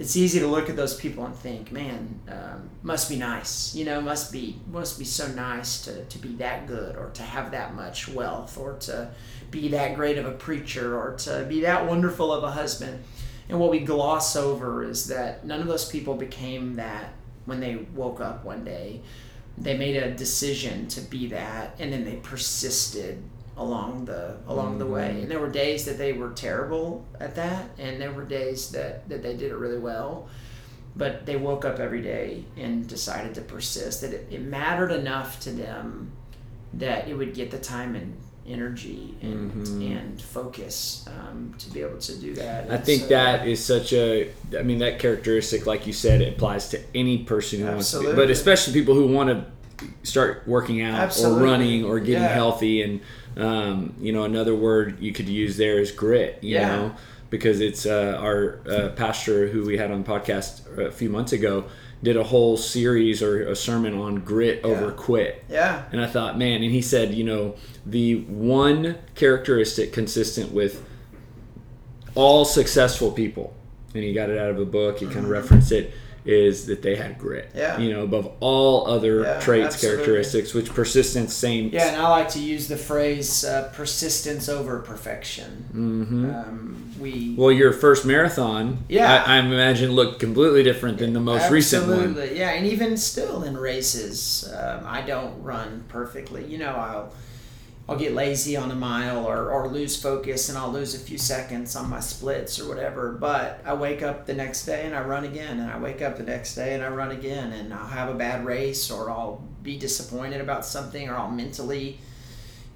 It's 0.00 0.16
easy 0.16 0.40
to 0.40 0.46
look 0.46 0.70
at 0.70 0.76
those 0.76 0.98
people 0.98 1.26
and 1.26 1.34
think, 1.34 1.70
man, 1.70 2.20
um, 2.26 2.70
must 2.82 3.10
be 3.10 3.16
nice. 3.16 3.74
You 3.74 3.84
know, 3.84 4.00
must 4.00 4.32
be 4.32 4.58
must 4.72 4.98
be 4.98 5.04
so 5.04 5.28
nice 5.28 5.82
to, 5.82 6.06
to 6.06 6.18
be 6.18 6.36
that 6.36 6.66
good 6.66 6.96
or 6.96 7.10
to 7.10 7.22
have 7.22 7.50
that 7.50 7.74
much 7.74 8.08
wealth 8.08 8.56
or 8.56 8.78
to 8.88 9.10
be 9.50 9.68
that 9.68 9.96
great 9.96 10.16
of 10.16 10.24
a 10.24 10.32
preacher 10.32 10.98
or 10.98 11.16
to 11.16 11.44
be 11.46 11.60
that 11.60 11.86
wonderful 11.86 12.32
of 12.32 12.42
a 12.42 12.50
husband. 12.50 13.04
And 13.50 13.60
what 13.60 13.70
we 13.70 13.80
gloss 13.80 14.36
over 14.36 14.82
is 14.82 15.08
that 15.08 15.44
none 15.44 15.60
of 15.60 15.66
those 15.66 15.90
people 15.90 16.14
became 16.14 16.76
that 16.76 17.12
when 17.44 17.60
they 17.60 17.76
woke 17.94 18.22
up 18.22 18.42
one 18.42 18.64
day. 18.64 19.02
They 19.58 19.76
made 19.76 19.96
a 19.96 20.12
decision 20.12 20.88
to 20.88 21.02
be 21.02 21.26
that 21.26 21.74
and 21.78 21.92
then 21.92 22.06
they 22.06 22.16
persisted 22.16 23.22
along 23.60 24.06
the 24.06 24.36
along 24.48 24.78
the 24.78 24.86
way. 24.86 25.10
Mm-hmm. 25.10 25.20
And 25.20 25.30
there 25.30 25.38
were 25.38 25.50
days 25.50 25.84
that 25.84 25.98
they 25.98 26.12
were 26.12 26.30
terrible 26.30 27.06
at 27.20 27.36
that, 27.36 27.70
and 27.78 28.00
there 28.00 28.10
were 28.10 28.24
days 28.24 28.70
that 28.72 29.08
that 29.08 29.22
they 29.22 29.36
did 29.36 29.52
it 29.52 29.56
really 29.56 29.78
well. 29.78 30.28
But 30.96 31.24
they 31.24 31.36
woke 31.36 31.64
up 31.64 31.78
every 31.78 32.02
day 32.02 32.44
and 32.56 32.88
decided 32.88 33.34
to 33.36 33.42
persist. 33.42 34.00
That 34.00 34.12
it, 34.12 34.26
it 34.30 34.42
mattered 34.42 34.90
enough 34.90 35.38
to 35.40 35.50
them 35.50 36.10
that 36.74 37.06
it 37.06 37.14
would 37.14 37.34
get 37.34 37.50
the 37.50 37.58
time 37.58 37.94
and 37.94 38.16
energy 38.46 39.14
and 39.20 39.52
mm-hmm. 39.52 39.92
and 39.92 40.22
focus 40.22 41.04
um, 41.06 41.54
to 41.58 41.70
be 41.70 41.82
able 41.82 41.98
to 41.98 42.16
do 42.16 42.34
that. 42.34 42.64
And 42.64 42.72
I 42.72 42.78
think 42.78 43.02
so, 43.02 43.08
that 43.08 43.46
is 43.46 43.64
such 43.64 43.92
a. 43.92 44.32
I 44.58 44.62
mean, 44.62 44.78
that 44.78 44.98
characteristic, 44.98 45.66
like 45.66 45.86
you 45.86 45.92
said, 45.92 46.22
applies 46.22 46.70
to 46.70 46.80
any 46.94 47.18
person 47.24 47.60
who 47.60 47.66
absolutely. 47.66 48.14
wants 48.14 48.20
to, 48.20 48.26
but 48.26 48.30
especially 48.30 48.72
people 48.72 48.94
who 48.94 49.06
want 49.06 49.28
to 49.28 49.44
start 50.02 50.42
working 50.46 50.82
out 50.82 50.98
absolutely. 50.98 51.42
or 51.42 51.44
running 51.44 51.84
or 51.84 51.98
getting 52.00 52.22
yeah. 52.22 52.28
healthy 52.34 52.82
and 52.82 53.00
um, 53.36 53.94
you 54.00 54.12
know, 54.12 54.24
another 54.24 54.54
word 54.54 55.00
you 55.00 55.12
could 55.12 55.28
use 55.28 55.56
there 55.56 55.78
is 55.78 55.92
grit. 55.92 56.38
You 56.42 56.56
yeah. 56.56 56.68
know, 56.68 56.96
because 57.30 57.60
it's 57.60 57.86
uh, 57.86 58.18
our 58.20 58.60
uh, 58.68 58.88
pastor 58.90 59.48
who 59.48 59.64
we 59.64 59.78
had 59.78 59.90
on 59.90 60.02
the 60.02 60.08
podcast 60.08 60.78
a 60.78 60.90
few 60.90 61.08
months 61.08 61.32
ago 61.32 61.64
did 62.02 62.16
a 62.16 62.24
whole 62.24 62.56
series 62.56 63.22
or 63.22 63.42
a 63.48 63.54
sermon 63.54 63.94
on 63.94 64.16
grit 64.20 64.60
yeah. 64.62 64.70
over 64.70 64.90
quit. 64.90 65.44
Yeah. 65.48 65.84
And 65.92 66.00
I 66.00 66.06
thought, 66.06 66.38
man, 66.38 66.62
and 66.62 66.72
he 66.72 66.80
said, 66.80 67.12
you 67.12 67.24
know, 67.24 67.56
the 67.84 68.22
one 68.22 68.96
characteristic 69.14 69.92
consistent 69.92 70.52
with 70.52 70.84
all 72.14 72.44
successful 72.44 73.12
people, 73.12 73.54
and 73.94 74.02
he 74.02 74.12
got 74.12 74.30
it 74.30 74.38
out 74.38 74.50
of 74.50 74.58
a 74.58 74.64
book, 74.64 74.98
he 74.98 75.06
kind 75.06 75.18
of 75.18 75.24
mm-hmm. 75.24 75.32
referenced 75.32 75.72
it 75.72 75.92
is 76.24 76.66
that 76.66 76.82
they 76.82 76.96
had 76.96 77.18
grit. 77.18 77.50
Yeah. 77.54 77.78
You 77.78 77.92
know, 77.92 78.02
above 78.02 78.32
all 78.40 78.86
other 78.86 79.22
yeah, 79.22 79.40
traits, 79.40 79.74
absolutely. 79.74 80.04
characteristics, 80.04 80.54
which 80.54 80.72
persistence, 80.72 81.34
same. 81.34 81.70
Yeah, 81.72 81.88
and 81.88 81.96
I 81.96 82.08
like 82.08 82.28
to 82.30 82.40
use 82.40 82.68
the 82.68 82.76
phrase 82.76 83.44
uh, 83.44 83.70
persistence 83.74 84.48
over 84.48 84.80
perfection. 84.80 85.64
Mm-hmm. 85.72 86.30
Um, 86.34 86.94
we. 87.00 87.34
Well, 87.36 87.52
your 87.52 87.72
first 87.72 88.04
marathon, 88.04 88.84
yeah, 88.88 89.24
I, 89.26 89.36
I, 89.36 89.38
imagine 89.38 89.92
looked 89.92 90.20
completely 90.20 90.62
different 90.62 90.98
than 90.98 91.12
the 91.12 91.20
most 91.20 91.50
recent 91.50 91.86
one. 91.86 92.00
Absolutely, 92.00 92.38
yeah, 92.38 92.50
and 92.50 92.66
even 92.66 92.96
still 92.96 93.42
in 93.42 93.56
races, 93.56 94.50
um, 94.54 94.84
I 94.86 95.02
don't 95.02 95.42
run 95.42 95.84
perfectly. 95.88 96.44
You 96.44 96.58
know, 96.58 96.74
I'll 96.74 97.12
I'll 97.90 97.98
get 97.98 98.14
lazy 98.14 98.56
on 98.56 98.70
a 98.70 98.76
mile 98.76 99.26
or, 99.26 99.50
or 99.50 99.66
lose 99.66 100.00
focus 100.00 100.48
and 100.48 100.56
I'll 100.56 100.70
lose 100.70 100.94
a 100.94 100.98
few 101.00 101.18
seconds 101.18 101.74
on 101.74 101.90
my 101.90 101.98
splits 101.98 102.60
or 102.60 102.68
whatever. 102.68 103.10
But 103.10 103.60
I 103.64 103.74
wake 103.74 104.00
up 104.00 104.26
the 104.26 104.32
next 104.32 104.64
day 104.64 104.86
and 104.86 104.94
I 104.94 105.00
run 105.00 105.24
again, 105.24 105.58
and 105.58 105.68
I 105.68 105.76
wake 105.76 106.00
up 106.00 106.16
the 106.16 106.22
next 106.22 106.54
day 106.54 106.74
and 106.74 106.84
I 106.84 106.88
run 106.88 107.10
again, 107.10 107.50
and 107.50 107.74
I'll 107.74 107.88
have 107.88 108.08
a 108.08 108.14
bad 108.14 108.46
race 108.46 108.92
or 108.92 109.10
I'll 109.10 109.42
be 109.64 109.76
disappointed 109.76 110.40
about 110.40 110.64
something 110.64 111.08
or 111.08 111.16
I'll 111.16 111.32
mentally. 111.32 111.98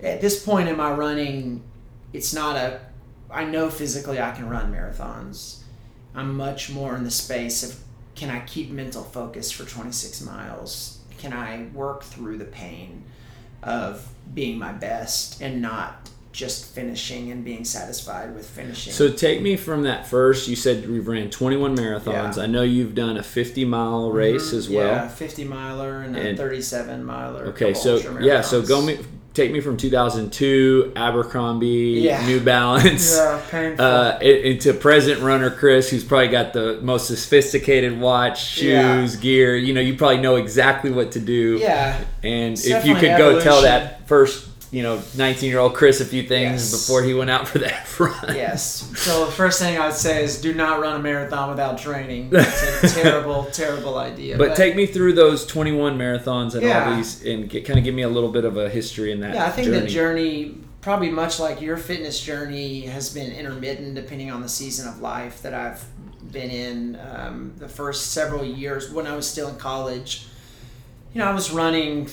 At 0.02 0.20
this 0.20 0.44
point 0.44 0.68
in 0.68 0.76
my 0.76 0.90
running, 0.90 1.62
it's 2.12 2.34
not 2.34 2.56
a. 2.56 2.80
I 3.30 3.44
know 3.44 3.70
physically 3.70 4.20
I 4.20 4.32
can 4.32 4.48
run 4.48 4.72
marathons. 4.72 5.62
I'm 6.12 6.36
much 6.36 6.70
more 6.70 6.96
in 6.96 7.04
the 7.04 7.10
space 7.12 7.62
of 7.62 7.78
can 8.16 8.30
I 8.30 8.40
keep 8.40 8.68
mental 8.68 9.04
focus 9.04 9.52
for 9.52 9.64
26 9.64 10.22
miles? 10.22 10.98
Can 11.18 11.32
I 11.32 11.66
work 11.72 12.02
through 12.02 12.38
the 12.38 12.44
pain? 12.44 13.04
of 13.64 14.06
being 14.32 14.58
my 14.58 14.72
best 14.72 15.40
and 15.40 15.60
not 15.60 16.08
just 16.34 16.74
finishing 16.74 17.30
and 17.30 17.44
being 17.44 17.64
satisfied 17.64 18.34
with 18.34 18.44
finishing. 18.44 18.92
So 18.92 19.10
take 19.10 19.40
me 19.40 19.56
from 19.56 19.84
that 19.84 20.06
first. 20.06 20.48
You 20.48 20.56
said 20.56 20.88
we've 20.88 21.06
ran 21.06 21.30
21 21.30 21.76
marathons. 21.76 22.36
Yeah. 22.36 22.42
I 22.42 22.46
know 22.46 22.62
you've 22.62 22.94
done 22.94 23.16
a 23.16 23.22
50 23.22 23.64
mile 23.64 24.10
race 24.10 24.48
mm-hmm. 24.48 24.58
as 24.58 24.68
well. 24.68 24.96
Yeah, 24.96 25.08
50 25.08 25.44
miler 25.44 26.02
and, 26.02 26.16
and 26.16 26.28
a 26.28 26.36
37 26.36 27.04
miler. 27.04 27.44
Okay, 27.46 27.72
so 27.72 27.98
yeah, 28.18 28.40
so 28.40 28.62
go 28.62 28.82
me 28.82 28.98
take 29.34 29.50
me 29.50 29.60
from 29.60 29.76
2002 29.76 30.92
Abercrombie, 30.94 31.66
yeah. 32.02 32.24
New 32.24 32.40
Balance, 32.40 33.16
yeah. 33.16 33.74
Uh, 33.78 34.18
into 34.22 34.72
present 34.72 35.20
runner 35.20 35.50
Chris, 35.50 35.90
who's 35.90 36.04
probably 36.04 36.28
got 36.28 36.52
the 36.52 36.80
most 36.80 37.08
sophisticated 37.08 38.00
watch, 38.00 38.44
shoes, 38.44 39.16
yeah. 39.16 39.20
gear. 39.20 39.56
You 39.56 39.74
know, 39.74 39.80
you 39.80 39.96
probably 39.96 40.18
know 40.18 40.36
exactly 40.36 40.90
what 40.90 41.12
to 41.12 41.20
do. 41.20 41.58
Yeah. 41.60 42.00
And 42.22 42.52
it's 42.52 42.66
if 42.66 42.86
you 42.86 42.94
could 42.94 43.10
evolution. 43.10 43.38
go 43.38 43.44
tell 43.44 43.62
that 43.62 44.06
first 44.06 44.53
you 44.74 44.82
know, 44.82 45.00
19 45.16 45.48
year 45.48 45.60
old 45.60 45.72
Chris 45.72 46.00
a 46.00 46.04
few 46.04 46.24
things 46.24 46.72
yes. 46.72 46.72
before 46.72 47.04
he 47.04 47.14
went 47.14 47.30
out 47.30 47.46
for 47.46 47.60
that 47.60 48.00
run. 48.00 48.34
Yes. 48.34 48.90
So 48.98 49.24
the 49.24 49.30
first 49.30 49.60
thing 49.60 49.78
I 49.78 49.86
would 49.86 49.94
say 49.94 50.24
is 50.24 50.40
do 50.40 50.52
not 50.52 50.80
run 50.80 50.96
a 50.96 50.98
marathon 50.98 51.48
without 51.48 51.78
training. 51.78 52.30
It's 52.32 52.82
a 52.82 52.88
terrible, 53.02 53.44
terrible 53.52 53.98
idea. 53.98 54.36
But, 54.36 54.48
but, 54.48 54.56
take 54.56 54.74
me 54.74 54.86
through 54.86 55.12
those 55.12 55.46
21 55.46 55.96
marathons 55.96 56.54
and 56.54 56.64
yeah. 56.64 56.90
all 56.90 56.96
these 56.96 57.24
and 57.24 57.48
get, 57.48 57.64
kind 57.64 57.78
of 57.78 57.84
give 57.84 57.94
me 57.94 58.02
a 58.02 58.08
little 58.08 58.32
bit 58.32 58.44
of 58.44 58.56
a 58.56 58.68
history 58.68 59.12
in 59.12 59.20
that. 59.20 59.34
Yeah, 59.34 59.46
I 59.46 59.50
think 59.50 59.66
journey. 59.68 59.78
the 59.78 59.86
journey, 59.86 60.58
probably 60.80 61.10
much 61.10 61.38
like 61.38 61.60
your 61.60 61.76
fitness 61.76 62.20
journey, 62.20 62.80
has 62.80 63.14
been 63.14 63.30
intermittent 63.30 63.94
depending 63.94 64.32
on 64.32 64.42
the 64.42 64.48
season 64.48 64.88
of 64.88 65.00
life 65.00 65.40
that 65.42 65.54
I've 65.54 65.84
been 66.32 66.50
in. 66.50 66.98
Um, 66.98 67.52
the 67.58 67.68
first 67.68 68.10
several 68.10 68.44
years 68.44 68.90
when 68.90 69.06
I 69.06 69.14
was 69.14 69.30
still 69.30 69.48
in 69.50 69.56
college, 69.56 70.26
you 71.12 71.20
know, 71.20 71.26
I 71.26 71.32
was 71.32 71.52
running 71.52 72.08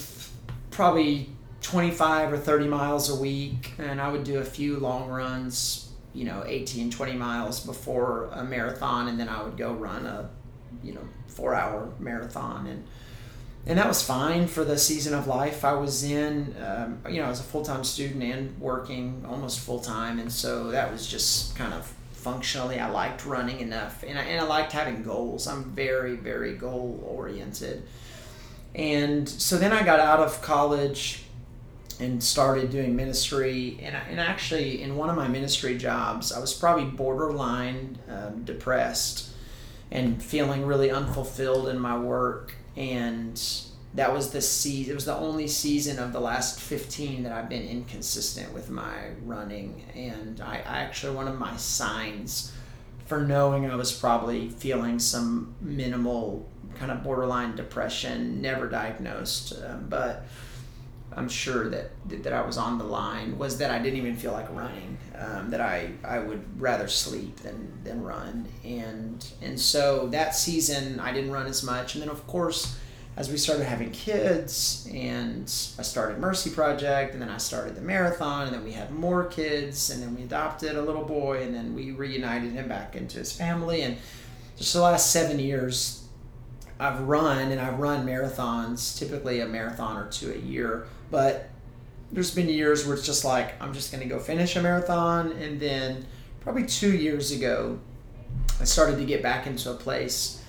probably 0.69 1.30
25 1.61 2.33
or 2.33 2.37
30 2.37 2.67
miles 2.67 3.09
a 3.09 3.15
week 3.15 3.73
and 3.77 4.01
i 4.01 4.11
would 4.11 4.23
do 4.23 4.39
a 4.39 4.43
few 4.43 4.77
long 4.77 5.09
runs 5.09 5.91
you 6.13 6.25
know 6.25 6.43
18 6.45 6.89
20 6.89 7.13
miles 7.13 7.59
before 7.59 8.29
a 8.33 8.43
marathon 8.43 9.07
and 9.07 9.19
then 9.19 9.29
i 9.29 9.41
would 9.43 9.57
go 9.57 9.73
run 9.73 10.05
a 10.05 10.29
you 10.83 10.93
know 10.93 11.07
four 11.27 11.53
hour 11.53 11.91
marathon 11.99 12.67
and 12.67 12.83
and 13.65 13.77
that 13.77 13.87
was 13.87 14.01
fine 14.01 14.47
for 14.47 14.63
the 14.63 14.77
season 14.77 15.13
of 15.13 15.27
life 15.27 15.63
I 15.63 15.73
was 15.73 16.03
in. 16.03 16.55
Um, 16.65 16.99
you 17.07 17.19
know, 17.19 17.27
I 17.27 17.29
was 17.29 17.39
a 17.39 17.43
full 17.43 17.63
time 17.63 17.83
student 17.83 18.23
and 18.23 18.59
working 18.59 19.23
almost 19.27 19.59
full 19.59 19.79
time, 19.79 20.19
and 20.19 20.31
so 20.31 20.71
that 20.71 20.91
was 20.91 21.05
just 21.05 21.55
kind 21.55 21.73
of 21.73 21.85
functionally. 22.11 22.79
I 22.79 22.89
liked 22.89 23.25
running 23.25 23.59
enough, 23.59 24.03
and 24.03 24.17
I, 24.17 24.23
and 24.23 24.41
I 24.41 24.47
liked 24.47 24.71
having 24.71 25.03
goals. 25.03 25.47
I'm 25.47 25.63
very 25.65 26.15
very 26.15 26.55
goal 26.55 27.03
oriented, 27.07 27.83
and 28.73 29.29
so 29.29 29.59
then 29.59 29.71
I 29.71 29.83
got 29.83 29.99
out 29.99 30.19
of 30.19 30.41
college 30.41 31.25
and 32.01 32.23
started 32.23 32.71
doing 32.71 32.95
ministry. 32.95 33.79
And, 33.81 33.95
I, 33.95 33.99
and 34.09 34.19
actually, 34.19 34.81
in 34.81 34.95
one 34.97 35.09
of 35.09 35.15
my 35.15 35.27
ministry 35.27 35.77
jobs, 35.77 36.31
I 36.31 36.39
was 36.39 36.53
probably 36.53 36.85
borderline 36.85 37.97
um, 38.09 38.43
depressed 38.43 39.31
and 39.91 40.23
feeling 40.23 40.65
really 40.65 40.89
unfulfilled 40.89 41.67
in 41.67 41.77
my 41.77 41.97
work 41.97 42.55
and 42.77 43.41
that 43.93 44.13
was 44.13 44.31
the 44.31 44.41
season 44.41 44.91
it 44.91 44.95
was 44.95 45.05
the 45.05 45.15
only 45.15 45.47
season 45.47 45.99
of 45.99 46.13
the 46.13 46.19
last 46.19 46.59
15 46.59 47.23
that 47.23 47.31
i've 47.31 47.49
been 47.49 47.67
inconsistent 47.67 48.53
with 48.53 48.69
my 48.69 49.09
running 49.25 49.83
and 49.93 50.39
I, 50.39 50.55
I 50.65 50.79
actually 50.79 51.15
one 51.15 51.27
of 51.27 51.37
my 51.37 51.55
signs 51.57 52.53
for 53.05 53.21
knowing 53.21 53.69
i 53.69 53.75
was 53.75 53.91
probably 53.91 54.47
feeling 54.49 54.97
some 54.97 55.53
minimal 55.59 56.47
kind 56.75 56.91
of 56.91 57.03
borderline 57.03 57.55
depression 57.55 58.41
never 58.41 58.69
diagnosed 58.69 59.53
um, 59.65 59.87
but 59.89 60.25
i'm 61.15 61.29
sure 61.29 61.69
that 61.69 61.91
that 62.07 62.33
i 62.33 62.41
was 62.41 62.57
on 62.57 62.77
the 62.77 62.83
line 62.83 63.37
was 63.37 63.57
that 63.57 63.71
i 63.71 63.79
didn't 63.79 63.97
even 63.97 64.15
feel 64.15 64.31
like 64.31 64.49
running 64.55 64.97
um, 65.21 65.51
that 65.51 65.61
I, 65.61 65.91
I 66.03 66.19
would 66.19 66.59
rather 66.59 66.87
sleep 66.87 67.37
than, 67.37 67.71
than 67.83 68.01
run. 68.01 68.47
And, 68.63 69.25
and 69.41 69.59
so 69.59 70.07
that 70.07 70.35
season 70.35 70.99
I 70.99 71.13
didn't 71.13 71.31
run 71.31 71.45
as 71.45 71.63
much. 71.63 71.93
And 71.93 72.01
then 72.01 72.09
of 72.09 72.25
course, 72.25 72.77
as 73.17 73.29
we 73.29 73.37
started 73.37 73.65
having 73.65 73.91
kids 73.91 74.89
and 74.91 75.43
I 75.77 75.83
started 75.83 76.17
Mercy 76.17 76.49
Project 76.49 77.13
and 77.13 77.21
then 77.21 77.29
I 77.29 77.37
started 77.37 77.75
the 77.75 77.81
marathon 77.81 78.47
and 78.47 78.55
then 78.55 78.63
we 78.63 78.71
had 78.71 78.89
more 78.91 79.25
kids 79.25 79.91
and 79.91 80.01
then 80.01 80.15
we 80.15 80.23
adopted 80.23 80.75
a 80.75 80.81
little 80.81 81.03
boy 81.03 81.43
and 81.43 81.53
then 81.53 81.75
we 81.75 81.91
reunited 81.91 82.53
him 82.53 82.67
back 82.67 82.95
into 82.95 83.19
his 83.19 83.31
family. 83.31 83.83
And 83.83 83.97
just 84.57 84.73
the 84.73 84.81
last 84.81 85.11
seven 85.11 85.39
years 85.39 86.07
I've 86.79 87.01
run 87.01 87.51
and 87.51 87.61
I've 87.61 87.77
run 87.77 88.07
marathons, 88.07 88.97
typically 88.97 89.41
a 89.41 89.45
marathon 89.45 89.97
or 89.97 90.07
two 90.09 90.31
a 90.31 90.37
year, 90.37 90.87
but 91.11 91.49
there's 92.11 92.33
been 92.33 92.49
years 92.49 92.85
where 92.85 92.95
it's 92.95 93.05
just 93.05 93.23
like 93.23 93.61
I'm 93.61 93.73
just 93.73 93.91
going 93.91 94.01
to 94.01 94.09
go 94.09 94.19
finish 94.19 94.55
a 94.55 94.61
marathon, 94.61 95.33
and 95.33 95.59
then 95.59 96.05
probably 96.39 96.65
two 96.65 96.95
years 96.95 97.31
ago, 97.31 97.79
I 98.59 98.63
started 98.63 98.97
to 98.97 99.05
get 99.05 99.21
back 99.21 99.45
into 99.45 99.69
a 99.69 99.75
place, 99.75 100.43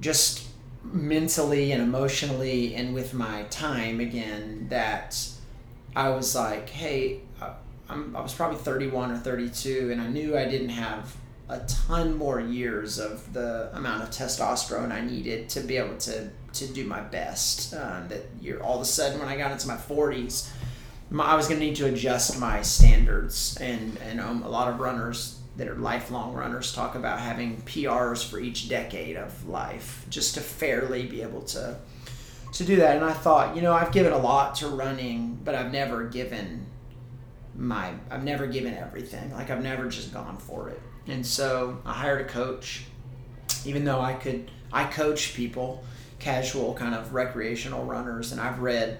just 0.00 0.46
mentally 0.82 1.72
and 1.72 1.82
emotionally, 1.82 2.74
and 2.74 2.94
with 2.94 3.14
my 3.14 3.44
time 3.44 4.00
again 4.00 4.66
that 4.70 5.18
I 5.96 6.10
was 6.10 6.34
like, 6.34 6.68
hey, 6.68 7.20
I'm, 7.88 8.14
I 8.14 8.20
was 8.20 8.34
probably 8.34 8.58
31 8.58 9.12
or 9.12 9.16
32, 9.16 9.90
and 9.90 10.00
I 10.00 10.08
knew 10.08 10.36
I 10.36 10.44
didn't 10.44 10.70
have 10.70 11.16
a 11.48 11.60
ton 11.60 12.14
more 12.16 12.40
years 12.40 12.98
of 12.98 13.32
the 13.32 13.70
amount 13.72 14.02
of 14.02 14.10
testosterone 14.10 14.92
I 14.92 15.00
needed 15.00 15.48
to 15.50 15.60
be 15.60 15.78
able 15.78 15.96
to 15.98 16.28
to 16.58 16.66
do 16.66 16.84
my 16.84 17.00
best. 17.00 17.74
Uh, 17.74 18.02
that 18.08 18.22
you're 18.40 18.62
all 18.62 18.76
of 18.76 18.82
a 18.82 18.86
sudden 18.86 19.18
when 19.18 19.28
I 19.28 19.36
got 19.36 19.50
into 19.52 19.68
my 19.68 19.76
40s, 19.76 20.50
my, 21.10 21.24
I 21.24 21.34
was 21.34 21.48
going 21.48 21.60
to 21.60 21.66
need 21.66 21.76
to 21.76 21.86
adjust 21.86 22.38
my 22.38 22.62
standards, 22.62 23.56
and 23.60 23.96
and 23.98 24.20
um, 24.20 24.42
a 24.42 24.48
lot 24.48 24.68
of 24.68 24.80
runners 24.80 25.40
that 25.56 25.68
are 25.68 25.74
lifelong 25.74 26.34
runners 26.34 26.72
talk 26.72 26.94
about 26.94 27.18
having 27.18 27.56
PRs 27.62 28.28
for 28.28 28.38
each 28.38 28.68
decade 28.68 29.16
of 29.16 29.48
life, 29.48 30.06
just 30.08 30.34
to 30.34 30.40
fairly 30.40 31.06
be 31.06 31.22
able 31.22 31.42
to 31.42 31.76
to 32.52 32.64
do 32.64 32.76
that. 32.76 32.96
And 32.96 33.04
I 33.04 33.12
thought, 33.12 33.56
you 33.56 33.62
know, 33.62 33.72
I've 33.72 33.92
given 33.92 34.12
a 34.12 34.18
lot 34.18 34.54
to 34.56 34.68
running, 34.68 35.38
but 35.44 35.54
I've 35.54 35.72
never 35.72 36.04
given 36.04 36.66
my 37.56 37.92
I've 38.10 38.24
never 38.24 38.46
given 38.46 38.74
everything. 38.74 39.32
Like 39.32 39.50
I've 39.50 39.62
never 39.62 39.88
just 39.88 40.12
gone 40.12 40.36
for 40.36 40.68
it. 40.70 40.80
And 41.06 41.26
so 41.26 41.80
I 41.84 41.94
hired 41.94 42.20
a 42.20 42.28
coach, 42.28 42.84
even 43.64 43.84
though 43.84 44.00
I 44.00 44.14
could 44.14 44.50
I 44.72 44.84
coach 44.84 45.34
people, 45.34 45.84
casual 46.18 46.74
kind 46.74 46.94
of 46.94 47.14
recreational 47.14 47.84
runners, 47.84 48.32
and 48.32 48.40
I've 48.40 48.60
read 48.60 48.98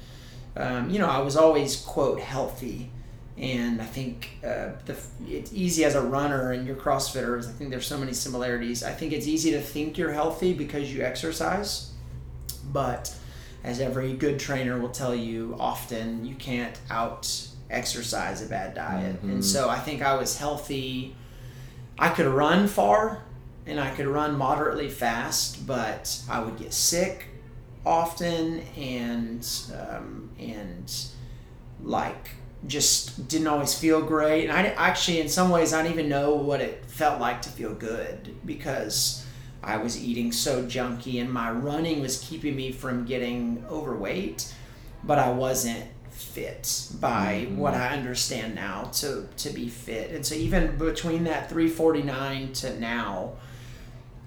um, 0.58 0.90
you 0.90 0.98
know, 0.98 1.08
I 1.08 1.20
was 1.20 1.38
always 1.38 1.76
quote 1.76 2.20
healthy, 2.20 2.90
and 3.38 3.82
I 3.82 3.86
think 3.86 4.38
uh, 4.44 4.70
the 4.86 4.96
it's 5.28 5.52
easy 5.54 5.84
as 5.86 5.96
a 5.96 6.02
runner 6.02 6.52
and 6.52 6.68
you're 6.68 6.76
CrossFitters. 6.76 7.48
I 7.50 7.52
think 7.52 7.72
there's 7.72 7.88
so 7.88 7.98
many 7.98 8.14
similarities. 8.14 8.84
I 8.84 8.92
think 8.92 9.12
it's 9.12 9.28
easy 9.28 9.52
to 9.52 9.62
think 9.62 9.98
you're 9.98 10.14
healthy 10.14 10.54
because 10.54 10.94
you 10.94 11.04
exercise, 11.04 11.92
but 12.72 13.16
as 13.64 13.80
every 13.80 14.14
good 14.14 14.40
trainer 14.40 14.80
will 14.80 14.90
tell 14.90 15.16
you, 15.16 15.56
often 15.60 16.26
you 16.26 16.36
can't 16.36 16.78
out 16.92 17.48
exercise 17.70 18.46
a 18.46 18.46
bad 18.48 18.76
diet. 18.76 19.24
Mhm. 19.26 19.32
And 19.32 19.46
so 19.46 19.70
I 19.70 19.80
think 19.80 20.02
I 20.02 20.16
was 20.16 20.38
healthy. 20.38 21.16
I 21.98 22.10
could 22.10 22.28
run 22.28 22.68
far 22.68 23.24
and 23.66 23.80
I 23.80 23.90
could 23.92 24.08
run 24.08 24.38
moderately 24.38 24.90
fast, 24.90 25.66
but 25.66 26.20
I 26.30 26.40
would 26.40 26.58
get 26.58 26.74
sick 26.74 27.28
often 27.86 28.60
and 28.78 29.48
um, 29.74 30.30
and 30.40 30.94
like 31.82 32.30
just 32.68 33.28
didn't 33.28 33.48
always 33.48 33.74
feel 33.78 34.02
great. 34.02 34.50
And 34.50 34.54
I 34.54 34.68
actually, 34.78 35.20
in 35.20 35.28
some 35.30 35.50
ways, 35.50 35.74
I 35.74 35.82
didn't 35.84 35.96
even 35.98 36.10
know 36.10 36.34
what 36.36 36.62
it 36.62 36.86
felt 36.86 37.20
like 37.20 37.42
to 37.44 37.50
feel 37.50 37.74
good 37.74 38.36
because 38.46 39.26
I 39.62 39.78
was 39.78 40.02
eating 40.02 40.32
so 40.32 40.64
junky 40.64 41.22
and 41.22 41.32
my 41.32 41.52
running 41.52 42.02
was 42.02 42.20
keeping 42.20 42.56
me 42.56 42.72
from 42.72 43.06
getting 43.06 43.66
overweight, 43.70 44.54
but 45.04 45.20
I 45.20 45.32
wasn't 45.32 45.86
fit 46.12 46.88
by 47.00 47.48
Mhm. 47.50 47.56
what 47.58 47.74
I 47.74 47.90
understand 47.90 48.56
now 48.56 48.84
to 48.94 49.28
to 49.38 49.50
be 49.50 49.68
fit. 49.68 50.12
And 50.12 50.26
so 50.26 50.36
even 50.36 50.78
between 50.78 51.24
that 51.26 51.50
349 51.50 52.54
to 52.54 52.80
now, 52.80 53.32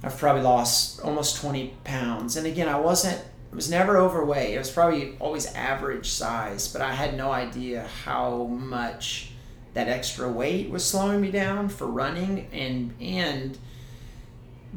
I've 0.03 0.19
probably 0.19 0.43
lost 0.43 1.01
almost 1.01 1.37
20 1.37 1.75
pounds. 1.85 2.37
And 2.37 2.47
again, 2.47 2.69
I 2.69 2.79
wasn't 2.79 3.21
was 3.57 3.71
never 3.71 3.97
overweight. 3.97 4.55
It 4.55 4.59
was 4.59 4.71
probably 4.71 5.17
always 5.19 5.47
average 5.47 6.09
size, 6.11 6.69
but 6.69 6.83
I 6.83 6.93
had 6.93 7.17
no 7.17 7.33
idea 7.33 7.89
how 8.05 8.45
much 8.45 9.31
that 9.75 9.89
extra 9.89 10.31
weight 10.31 10.71
was 10.71 10.85
slowing 10.85 11.21
me 11.21 11.31
down 11.31 11.69
for 11.69 11.87
running 11.87 12.49
and 12.53 12.95
and 13.01 13.59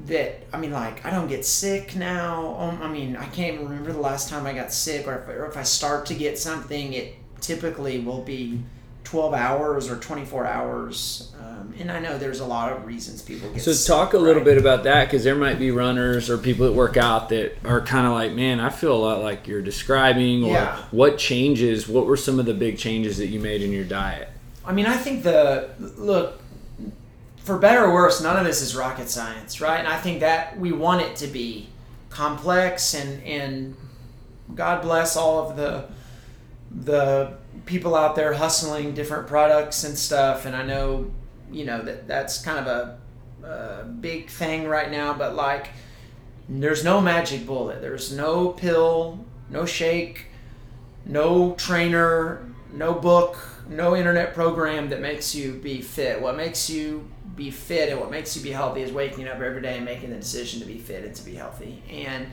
that 0.05 0.43
I 0.53 0.57
mean 0.57 0.71
like 0.71 1.05
I 1.05 1.09
don't 1.09 1.27
get 1.27 1.45
sick 1.45 1.95
now. 1.95 2.55
Um, 2.55 2.82
I 2.82 2.88
mean 2.88 3.15
I 3.15 3.25
can't 3.25 3.55
even 3.55 3.67
remember 3.67 3.91
the 3.93 3.99
last 3.99 4.30
time 4.30 4.45
I 4.45 4.53
got 4.53 4.73
sick 4.73 5.07
or 5.07 5.15
if, 5.15 5.27
or 5.27 5.45
if 5.45 5.57
I 5.57 5.63
start 5.63 6.05
to 6.07 6.13
get 6.15 6.38
something 6.39 6.93
it 6.93 7.15
typically 7.41 7.99
will 7.99 8.21
be 8.21 8.61
12 9.10 9.34
hours 9.34 9.89
or 9.89 9.95
24 9.97 10.45
hours. 10.45 11.32
Um, 11.39 11.74
and 11.80 11.91
I 11.91 11.99
know 11.99 12.20
there's 12.20 12.41
a 12.41 12.45
lot 12.45 12.72
of 12.72 12.86
reasons 12.86 13.24
people 13.24 13.49
get 13.49 13.64
So 13.64 13.72
sick, 13.74 13.88
talk 13.88 14.14
a 14.14 14.20
little 14.20 14.43
bit 14.43 14.60
about 14.60 14.84
that 14.84 15.05
because 15.05 15.24
there 15.24 15.34
might 15.36 15.57
be 15.57 15.72
runners 15.72 16.30
or 16.30 16.38
people 16.38 16.68
that 16.68 16.74
work 16.74 16.95
out 16.95 17.30
that 17.30 17.57
are 17.66 17.82
kind 17.82 18.05
of 18.05 18.14
like, 18.14 18.34
man, 18.34 18.60
I 18.60 18.70
feel 18.70 18.93
a 18.93 19.01
lot 19.01 19.22
like 19.24 19.47
you're 19.47 19.64
describing. 19.64 20.43
Or 20.43 20.49
Yeah. 20.51 20.78
what 20.91 21.18
changes? 21.18 21.88
What 21.88 22.05
were 22.05 22.18
some 22.18 22.39
of 22.39 22.45
the 22.45 22.53
big 22.53 22.78
changes 22.78 23.18
that 23.18 23.28
you 23.28 23.39
made 23.39 23.64
in 23.64 23.72
your 23.72 23.84
diet? 23.84 24.30
I 24.64 24.74
mean, 24.74 24.86
I 24.86 24.95
think 24.95 25.24
the 25.24 25.70
look 25.97 26.39
for 27.43 27.57
better 27.57 27.86
or 27.86 27.93
worse, 27.93 28.22
none 28.22 28.38
of 28.38 28.45
this 28.45 28.62
is 28.62 28.76
rocket 28.76 29.10
science, 29.10 29.60
right? 29.60 29.80
And 29.80 29.88
I 29.88 29.97
think 29.97 30.20
that 30.20 30.60
we 30.60 30.72
want 30.72 31.01
it 31.01 31.16
to 31.16 31.28
be 31.28 31.70
complex 32.12 32.93
and 32.93 33.24
and 33.24 33.76
God 34.53 34.84
bless 34.84 35.16
all 35.18 35.49
of 35.49 35.57
the 35.57 35.86
the 36.72 37.34
people 37.66 37.95
out 37.95 38.16
there 38.16 38.34
hustling 38.34 38.93
different 38.93 39.28
products 39.28 39.84
and 39.84 39.97
stuff. 39.97 40.45
And 40.45 40.55
I 40.55 40.64
know 40.64 41.12
you 41.51 41.66
know 41.66 41.82
that 41.82 42.07
that's 42.07 42.41
kind 42.41 42.66
of 42.66 42.68
a, 42.68 43.47
a 43.47 43.86
big 43.86 44.30
thing 44.30 44.68
right 44.68 44.91
now, 44.91 45.14
but 45.14 45.36
like 45.36 45.70
there's 46.47 46.84
no 46.84 46.99
magic 46.99 47.45
bullet. 47.45 47.82
There's 47.82 48.12
no 48.12 48.49
pill, 48.49 49.24
no 49.49 49.66
shake, 49.66 50.28
no 51.05 51.53
trainer, 51.53 52.47
no 52.74 52.93
book, 52.93 53.38
no 53.68 53.95
internet 53.95 54.34
program 54.34 54.89
that 54.89 54.99
makes 54.99 55.36
you 55.36 55.53
be 55.53 55.82
fit. 55.82 56.22
What 56.22 56.36
makes 56.36 56.70
you 56.70 57.07
be 57.36 57.51
fit 57.51 57.89
and 57.89 57.99
what 57.99 58.12
makes 58.12 58.36
you 58.36 58.41
be 58.41 58.51
healthy 58.51 58.82
is 58.82 58.91
waking 58.91 59.28
up 59.28 59.39
every 59.39 59.62
day 59.62 59.78
and 59.78 59.86
making 59.86 60.10
the 60.10 60.18
decision 60.18 60.60
to 60.60 60.66
be 60.66 60.78
fit 60.78 61.05
and 61.05 61.16
to 61.16 61.24
be 61.24 61.36
healthy. 61.36 61.82
And 61.89 62.28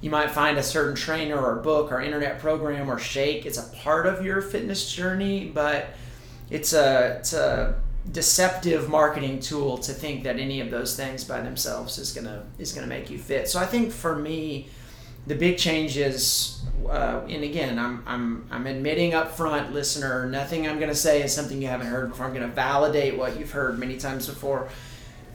you 0.00 0.10
might 0.10 0.30
find 0.30 0.58
a 0.58 0.62
certain 0.62 0.94
trainer 0.94 1.38
or 1.38 1.56
book 1.56 1.90
or 1.90 2.00
internet 2.00 2.38
program 2.38 2.90
or 2.90 2.98
shake. 2.98 3.46
It's 3.46 3.58
a 3.58 3.76
part 3.78 4.06
of 4.06 4.24
your 4.24 4.40
fitness 4.40 4.92
journey, 4.92 5.50
but 5.52 5.90
it's 6.50 6.72
a 6.72 7.16
it's 7.18 7.32
a 7.32 7.80
deceptive 8.12 8.88
marketing 8.88 9.40
tool 9.40 9.76
to 9.78 9.92
think 9.92 10.24
that 10.24 10.38
any 10.38 10.60
of 10.60 10.70
those 10.70 10.96
things 10.96 11.24
by 11.24 11.40
themselves 11.40 11.98
is 11.98 12.12
gonna 12.12 12.44
is 12.58 12.72
gonna 12.72 12.86
make 12.86 13.10
you 13.10 13.18
fit. 13.18 13.48
So 13.48 13.58
I 13.58 13.66
think 13.66 13.92
for 13.92 14.16
me, 14.16 14.68
the 15.28 15.34
big 15.34 15.58
change 15.58 15.96
is, 15.98 16.62
uh, 16.88 17.20
and 17.28 17.44
again, 17.44 17.78
I'm, 17.78 18.02
I'm, 18.06 18.46
I'm 18.50 18.66
admitting 18.66 19.12
up 19.12 19.36
front, 19.36 19.74
listener, 19.74 20.26
nothing 20.26 20.66
I'm 20.66 20.78
to 20.88 20.94
say 20.94 21.22
is 21.22 21.34
something 21.34 21.60
you 21.60 21.68
haven't 21.68 21.88
heard 21.88 22.08
before. 22.08 22.26
I'm 22.26 22.32
to 22.48 22.54
validate 22.54 23.18
what 23.18 23.38
you've 23.38 23.50
heard 23.50 23.78
many 23.78 23.98
times 23.98 24.26
before. 24.26 24.68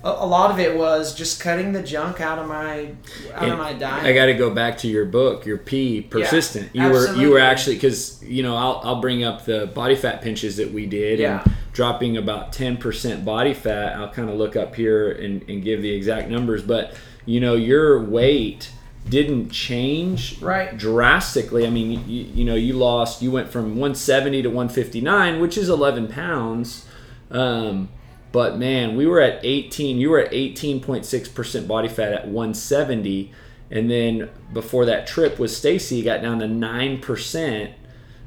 A, 0.06 0.26
lot 0.28 0.52
of 0.52 0.60
it 0.60 0.78
was 0.78 1.16
just 1.16 1.40
cutting 1.40 1.72
the 1.72 1.82
junk 1.82 2.20
out 2.20 2.38
of 2.38 2.48
my 2.48 2.92
out 3.34 3.48
of 3.48 3.58
my 3.58 3.72
diet. 3.72 4.06
I 4.06 4.12
got 4.14 4.26
to 4.26 4.34
go 4.34 4.50
back 4.50 4.78
to 4.80 4.88
your 4.88 5.06
book, 5.06 5.46
your 5.46 5.58
P, 5.58 6.02
persistent. 6.02 6.70
you 6.74 6.90
were 6.90 7.16
you 7.16 7.30
were 7.30 7.40
actually 7.40 7.76
because 7.78 8.22
you 8.22 8.44
know 8.44 8.56
I'll 8.58 8.82
I'll 8.84 9.02
bring 9.02 9.24
up 9.24 9.46
the 9.46 9.68
body 9.68 9.96
fat 9.96 10.22
pinches 10.22 10.58
that 10.58 10.72
we 10.74 10.86
did 10.88 11.20
Yeah. 11.20 11.42
and 11.46 11.54
dropping 11.72 12.18
about 12.18 12.52
ten 12.52 12.76
percent 12.76 13.24
body 13.24 13.54
fat. 13.54 13.96
I'll 13.96 14.12
kind 14.12 14.30
of 14.30 14.36
look 14.36 14.56
up 14.58 14.76
here 14.76 15.10
and, 15.12 15.42
and 15.50 15.64
give 15.64 15.82
the 15.82 15.92
exact 15.94 16.30
numbers, 16.30 16.64
but 16.64 16.96
you 17.26 17.40
know 17.40 17.56
your 17.56 18.04
weight 18.04 18.72
didn't 19.08 19.50
change 19.52 20.42
Right. 20.42 20.78
drastically. 20.78 21.66
I 21.66 21.70
mean, 21.70 21.92
you, 22.10 22.24
you 22.24 22.46
know, 22.46 22.56
you 22.56 22.74
lost, 22.74 23.22
you 23.22 23.32
went 23.32 23.50
from 23.50 23.72
170 23.76 24.42
to 24.44 24.48
159, 24.50 25.42
which 25.42 25.58
is 25.58 25.68
11 25.70 26.08
pounds. 26.08 26.86
Um, 27.30 27.90
but 28.34 28.58
man, 28.58 28.98
we 28.98 29.06
were 29.08 29.22
at 29.22 29.40
18, 29.44 29.98
you 29.98 30.10
were 30.10 30.20
at 30.20 30.32
18.6% 30.32 31.68
body 31.68 31.88
fat 31.88 32.12
at 32.12 32.28
170. 32.28 33.32
And 33.72 33.90
then 33.90 34.30
before 34.52 34.86
that 34.86 35.08
trip 35.08 35.40
with 35.40 35.52
Stacy, 35.52 36.02
got 36.04 36.22
down 36.22 36.40
to 36.40 36.46
9% 36.46 37.72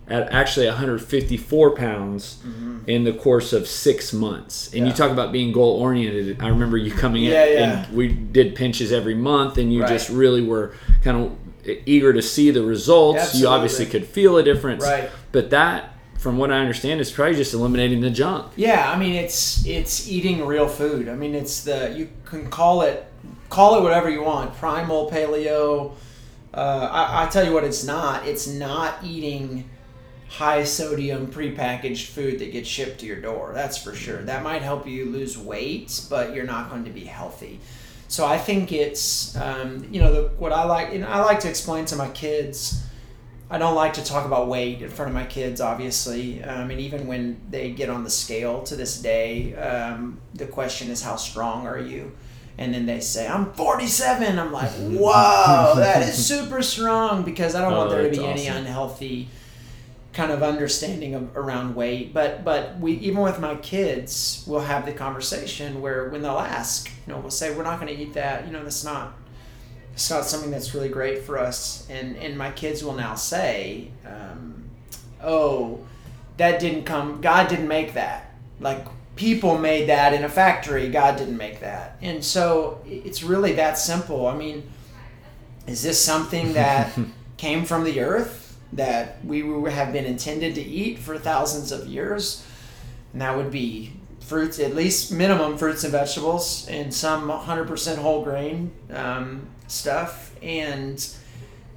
at 0.08 0.32
actually 0.32 0.66
154 0.66 1.74
pounds 1.74 2.38
in 2.86 3.02
the 3.04 3.12
course 3.12 3.52
of 3.52 3.66
six 3.66 4.12
months. 4.12 4.68
And 4.72 4.86
you 4.86 4.92
Mm-hmm. 4.92 4.96
Talk 4.96 5.10
about 5.10 5.32
being 5.32 5.50
goal 5.52 5.80
oriented. 5.80 6.40
I 6.40 6.48
remember 6.48 6.76
you 6.76 6.92
coming 6.92 7.24
in 7.24 7.32
Yeah, 7.32 7.44
yeah. 7.44 7.84
and 7.86 7.96
we 7.96 8.08
did 8.08 8.54
pinches 8.54 8.92
every 8.92 9.14
month, 9.16 9.58
and 9.58 9.72
you 9.72 9.80
Right. 9.82 9.88
just 9.88 10.08
really 10.08 10.42
were 10.42 10.72
kind 11.02 11.16
of 11.26 11.32
eager 11.84 12.12
to 12.12 12.22
see 12.22 12.52
the 12.52 12.62
results. 12.62 13.34
You 13.34 13.48
obviously 13.48 13.86
could 13.86 14.06
feel 14.06 14.36
a 14.38 14.42
difference, 14.44 14.84
Right. 14.84 15.10
But 15.32 15.50
that, 15.50 15.95
from 16.18 16.38
what 16.38 16.50
I 16.50 16.58
understand, 16.58 17.00
it's 17.00 17.10
probably 17.10 17.36
just 17.36 17.54
eliminating 17.54 18.00
the 18.00 18.10
junk. 18.10 18.52
Yeah, 18.56 18.90
I 18.90 18.98
mean 18.98 19.14
it's 19.14 19.64
it's 19.66 20.08
eating 20.08 20.44
real 20.44 20.68
food. 20.68 21.08
I 21.08 21.14
mean 21.14 21.34
it's 21.34 21.64
the 21.64 21.94
you 21.96 22.08
can 22.24 22.50
call 22.50 22.82
it 22.82 23.06
call 23.48 23.78
it 23.78 23.82
whatever 23.82 24.10
you 24.10 24.22
want, 24.22 24.54
primal, 24.54 25.10
paleo. 25.10 25.94
Uh, 26.52 26.88
I, 26.90 27.24
I 27.24 27.28
tell 27.28 27.44
you 27.44 27.52
what, 27.52 27.64
it's 27.64 27.84
not. 27.84 28.26
It's 28.26 28.46
not 28.46 29.04
eating 29.04 29.68
high 30.28 30.64
sodium 30.64 31.28
prepackaged 31.28 32.06
food 32.06 32.38
that 32.40 32.52
gets 32.52 32.68
shipped 32.68 33.00
to 33.00 33.06
your 33.06 33.20
door. 33.20 33.52
That's 33.54 33.78
for 33.78 33.94
sure. 33.94 34.22
That 34.22 34.42
might 34.42 34.62
help 34.62 34.86
you 34.86 35.06
lose 35.06 35.38
weight, 35.38 36.02
but 36.10 36.34
you're 36.34 36.44
not 36.44 36.70
going 36.70 36.84
to 36.84 36.90
be 36.90 37.04
healthy. 37.04 37.60
So 38.08 38.26
I 38.26 38.38
think 38.38 38.72
it's 38.72 39.36
um, 39.36 39.86
you 39.90 40.00
know 40.00 40.12
the, 40.12 40.28
what 40.38 40.52
I 40.52 40.64
like. 40.64 40.92
and 40.92 41.04
I 41.04 41.24
like 41.24 41.40
to 41.40 41.48
explain 41.48 41.84
to 41.86 41.96
my 41.96 42.08
kids. 42.10 42.82
I 43.48 43.58
don't 43.58 43.76
like 43.76 43.92
to 43.94 44.04
talk 44.04 44.26
about 44.26 44.48
weight 44.48 44.82
in 44.82 44.90
front 44.90 45.08
of 45.08 45.14
my 45.14 45.24
kids, 45.24 45.60
obviously. 45.60 46.42
Um, 46.42 46.70
and 46.70 46.80
even 46.80 47.06
when 47.06 47.40
they 47.48 47.70
get 47.70 47.88
on 47.88 48.02
the 48.02 48.10
scale 48.10 48.62
to 48.64 48.74
this 48.74 49.00
day, 49.00 49.54
um, 49.54 50.18
the 50.34 50.46
question 50.46 50.90
is, 50.90 51.02
How 51.02 51.16
strong 51.16 51.66
are 51.66 51.78
you? 51.78 52.12
And 52.58 52.74
then 52.74 52.86
they 52.86 53.00
say, 53.00 53.28
I'm 53.28 53.52
47. 53.52 54.38
I'm 54.38 54.50
like, 54.52 54.70
Whoa, 54.78 55.74
that 55.76 56.02
is 56.02 56.26
super 56.26 56.60
strong 56.62 57.22
because 57.22 57.54
I 57.54 57.60
don't 57.60 57.74
Oh, 57.74 57.78
want 57.78 57.90
there 57.90 58.02
to 58.02 58.10
be 58.10 58.24
any 58.24 58.46
unhealthy 58.48 59.28
kind 60.12 60.32
of 60.32 60.42
understanding 60.42 61.14
of, 61.14 61.36
around 61.36 61.76
weight. 61.76 62.12
But 62.12 62.42
but 62.44 62.80
we 62.80 62.94
even 62.94 63.22
with 63.22 63.38
my 63.38 63.54
kids, 63.56 64.42
we'll 64.48 64.60
have 64.60 64.86
the 64.86 64.92
conversation 64.92 65.80
where 65.80 66.08
when 66.08 66.22
they'll 66.22 66.38
ask, 66.38 66.90
you 67.06 67.12
know, 67.12 67.20
we'll 67.20 67.30
say, 67.30 67.54
We're 67.54 67.62
not 67.62 67.80
going 67.80 67.94
to 67.94 68.02
eat 68.02 68.14
that. 68.14 68.44
You 68.46 68.52
know, 68.52 68.64
that's 68.64 68.82
not 68.82 69.14
it's 69.96 70.10
not 70.10 70.26
something 70.26 70.50
that's 70.50 70.74
really 70.74 70.90
great 70.90 71.22
for 71.22 71.38
us. 71.38 71.86
And 71.88 72.18
and 72.18 72.36
my 72.36 72.50
kids 72.50 72.84
will 72.84 72.92
now 72.92 73.14
say, 73.14 73.88
um, 74.04 74.68
"Oh, 75.24 75.80
that 76.36 76.60
didn't 76.60 76.84
come. 76.84 77.22
God 77.22 77.48
didn't 77.48 77.66
make 77.66 77.94
that. 77.94 78.34
Like 78.60 78.86
people 79.16 79.56
made 79.56 79.88
that 79.88 80.12
in 80.12 80.22
a 80.22 80.28
factory. 80.28 80.90
God 80.90 81.16
didn't 81.16 81.38
make 81.38 81.60
that." 81.60 81.96
And 82.02 82.22
so 82.22 82.82
it's 82.86 83.22
really 83.22 83.52
that 83.54 83.78
simple. 83.78 84.26
I 84.26 84.36
mean, 84.36 84.70
is 85.66 85.82
this 85.82 85.98
something 85.98 86.52
that 86.52 86.92
came 87.38 87.64
from 87.64 87.84
the 87.84 88.00
earth 88.00 88.58
that 88.74 89.24
we 89.24 89.40
have 89.70 89.94
been 89.94 90.04
intended 90.04 90.54
to 90.56 90.62
eat 90.62 90.98
for 90.98 91.16
thousands 91.16 91.72
of 91.72 91.86
years? 91.86 92.46
And 93.14 93.22
that 93.22 93.34
would 93.34 93.50
be 93.50 93.94
fruits, 94.20 94.58
at 94.58 94.74
least 94.74 95.10
minimum 95.10 95.56
fruits 95.56 95.84
and 95.84 95.92
vegetables, 95.92 96.68
and 96.68 96.92
some 96.92 97.28
100% 97.30 97.96
whole 97.96 98.22
grain 98.22 98.72
um, 98.90 99.46
stuff, 99.66 100.34
and 100.42 101.06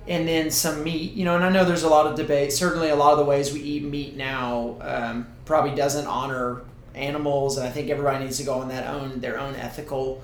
and 0.08 0.28
then 0.28 0.52
some 0.52 0.84
meat. 0.84 1.14
You 1.14 1.26
know, 1.26 1.36
and 1.36 1.44
I 1.44 1.50
know 1.50 1.66
there's 1.66 1.84
a 1.84 1.90
lot 1.90 2.08
of 2.08 2.16
debate. 2.16 2.54
Certainly, 2.54 2.90
a 2.90 2.96
lot 2.96 3.14
of 3.14 3.20
the 3.20 3.26
ways 3.26 3.54
we 3.54 3.62
eat 3.62 3.84
meat 3.84 4.16
now 4.16 4.78
um, 4.82 5.28
probably 5.46 5.76
doesn't 5.76 6.08
honor 6.08 6.62
animals, 6.96 7.58
and 7.58 7.68
I 7.68 7.72
think 7.72 7.90
everybody 7.90 8.24
needs 8.24 8.38
to 8.38 8.44
go 8.44 8.56
on 8.56 8.70
that 8.70 8.88
own 8.88 9.20
their 9.20 9.40
own 9.40 9.56
ethical 9.56 10.22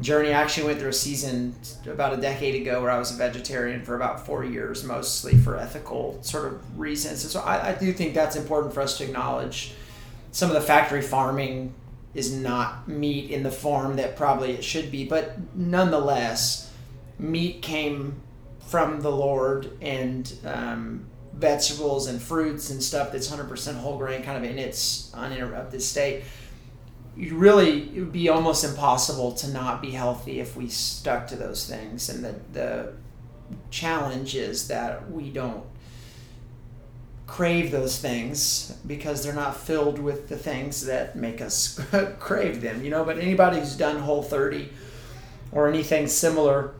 journey. 0.00 0.30
I 0.30 0.42
actually 0.42 0.66
went 0.66 0.80
through 0.80 0.90
a 0.90 0.94
season 0.94 1.54
about 1.86 2.14
a 2.14 2.16
decade 2.16 2.60
ago 2.60 2.80
where 2.80 2.90
I 2.90 2.98
was 2.98 3.12
a 3.12 3.16
vegetarian 3.16 3.84
for 3.84 3.94
about 3.94 4.26
four 4.26 4.44
years, 4.44 4.84
mostly 4.84 5.36
for 5.36 5.56
ethical 5.56 6.18
sort 6.22 6.46
of 6.46 6.78
reasons. 6.78 7.22
And 7.22 7.30
so 7.30 7.40
I, 7.40 7.70
I 7.70 7.74
do 7.74 7.92
think 7.92 8.14
that's 8.14 8.36
important 8.36 8.74
for 8.74 8.80
us 8.80 8.98
to 8.98 9.04
acknowledge. 9.04 9.74
Some 10.32 10.48
of 10.48 10.54
the 10.54 10.62
factory 10.62 11.02
farming 11.02 11.74
is 12.14 12.32
not 12.32 12.88
meat 12.88 13.30
in 13.30 13.42
the 13.42 13.50
form 13.50 13.96
that 13.96 14.16
probably 14.16 14.52
it 14.52 14.64
should 14.64 14.90
be, 14.90 15.04
but 15.04 15.36
nonetheless, 15.54 16.71
meat 17.18 17.62
came 17.62 18.20
from 18.66 19.00
the 19.00 19.10
Lord 19.10 19.76
and 19.80 20.32
um, 20.44 21.06
vegetables 21.34 22.06
and 22.06 22.20
fruits 22.20 22.70
and 22.70 22.82
stuff 22.82 23.12
that's 23.12 23.30
100% 23.30 23.76
whole 23.76 23.98
grain, 23.98 24.22
kind 24.22 24.42
of 24.42 24.50
in 24.50 24.58
its 24.58 25.12
uninterrupted 25.14 25.82
state. 25.82 26.24
You 27.16 27.36
really 27.36 27.90
it 27.94 28.00
would 28.00 28.12
be 28.12 28.28
almost 28.28 28.64
impossible 28.64 29.32
to 29.32 29.48
not 29.48 29.82
be 29.82 29.90
healthy 29.90 30.40
if 30.40 30.56
we 30.56 30.68
stuck 30.68 31.26
to 31.28 31.36
those 31.36 31.68
things. 31.68 32.08
And 32.08 32.24
the 32.24 32.34
the 32.52 32.92
challenge 33.70 34.34
is 34.34 34.68
that 34.68 35.10
we 35.10 35.28
don't 35.28 35.64
crave 37.26 37.70
those 37.70 37.98
things 37.98 38.76
because 38.86 39.22
they're 39.22 39.34
not 39.34 39.56
filled 39.56 39.98
with 39.98 40.28
the 40.28 40.36
things 40.36 40.86
that 40.86 41.16
make 41.16 41.40
us 41.40 41.80
crave 42.18 42.60
them 42.60 42.82
you 42.84 42.90
know? 42.90 43.04
But 43.04 43.18
anybody 43.18 43.58
who's 43.58 43.76
done 43.76 43.98
whole 43.98 44.22
30 44.22 44.70
or 45.50 45.68
anything 45.68 46.06
similar 46.06 46.74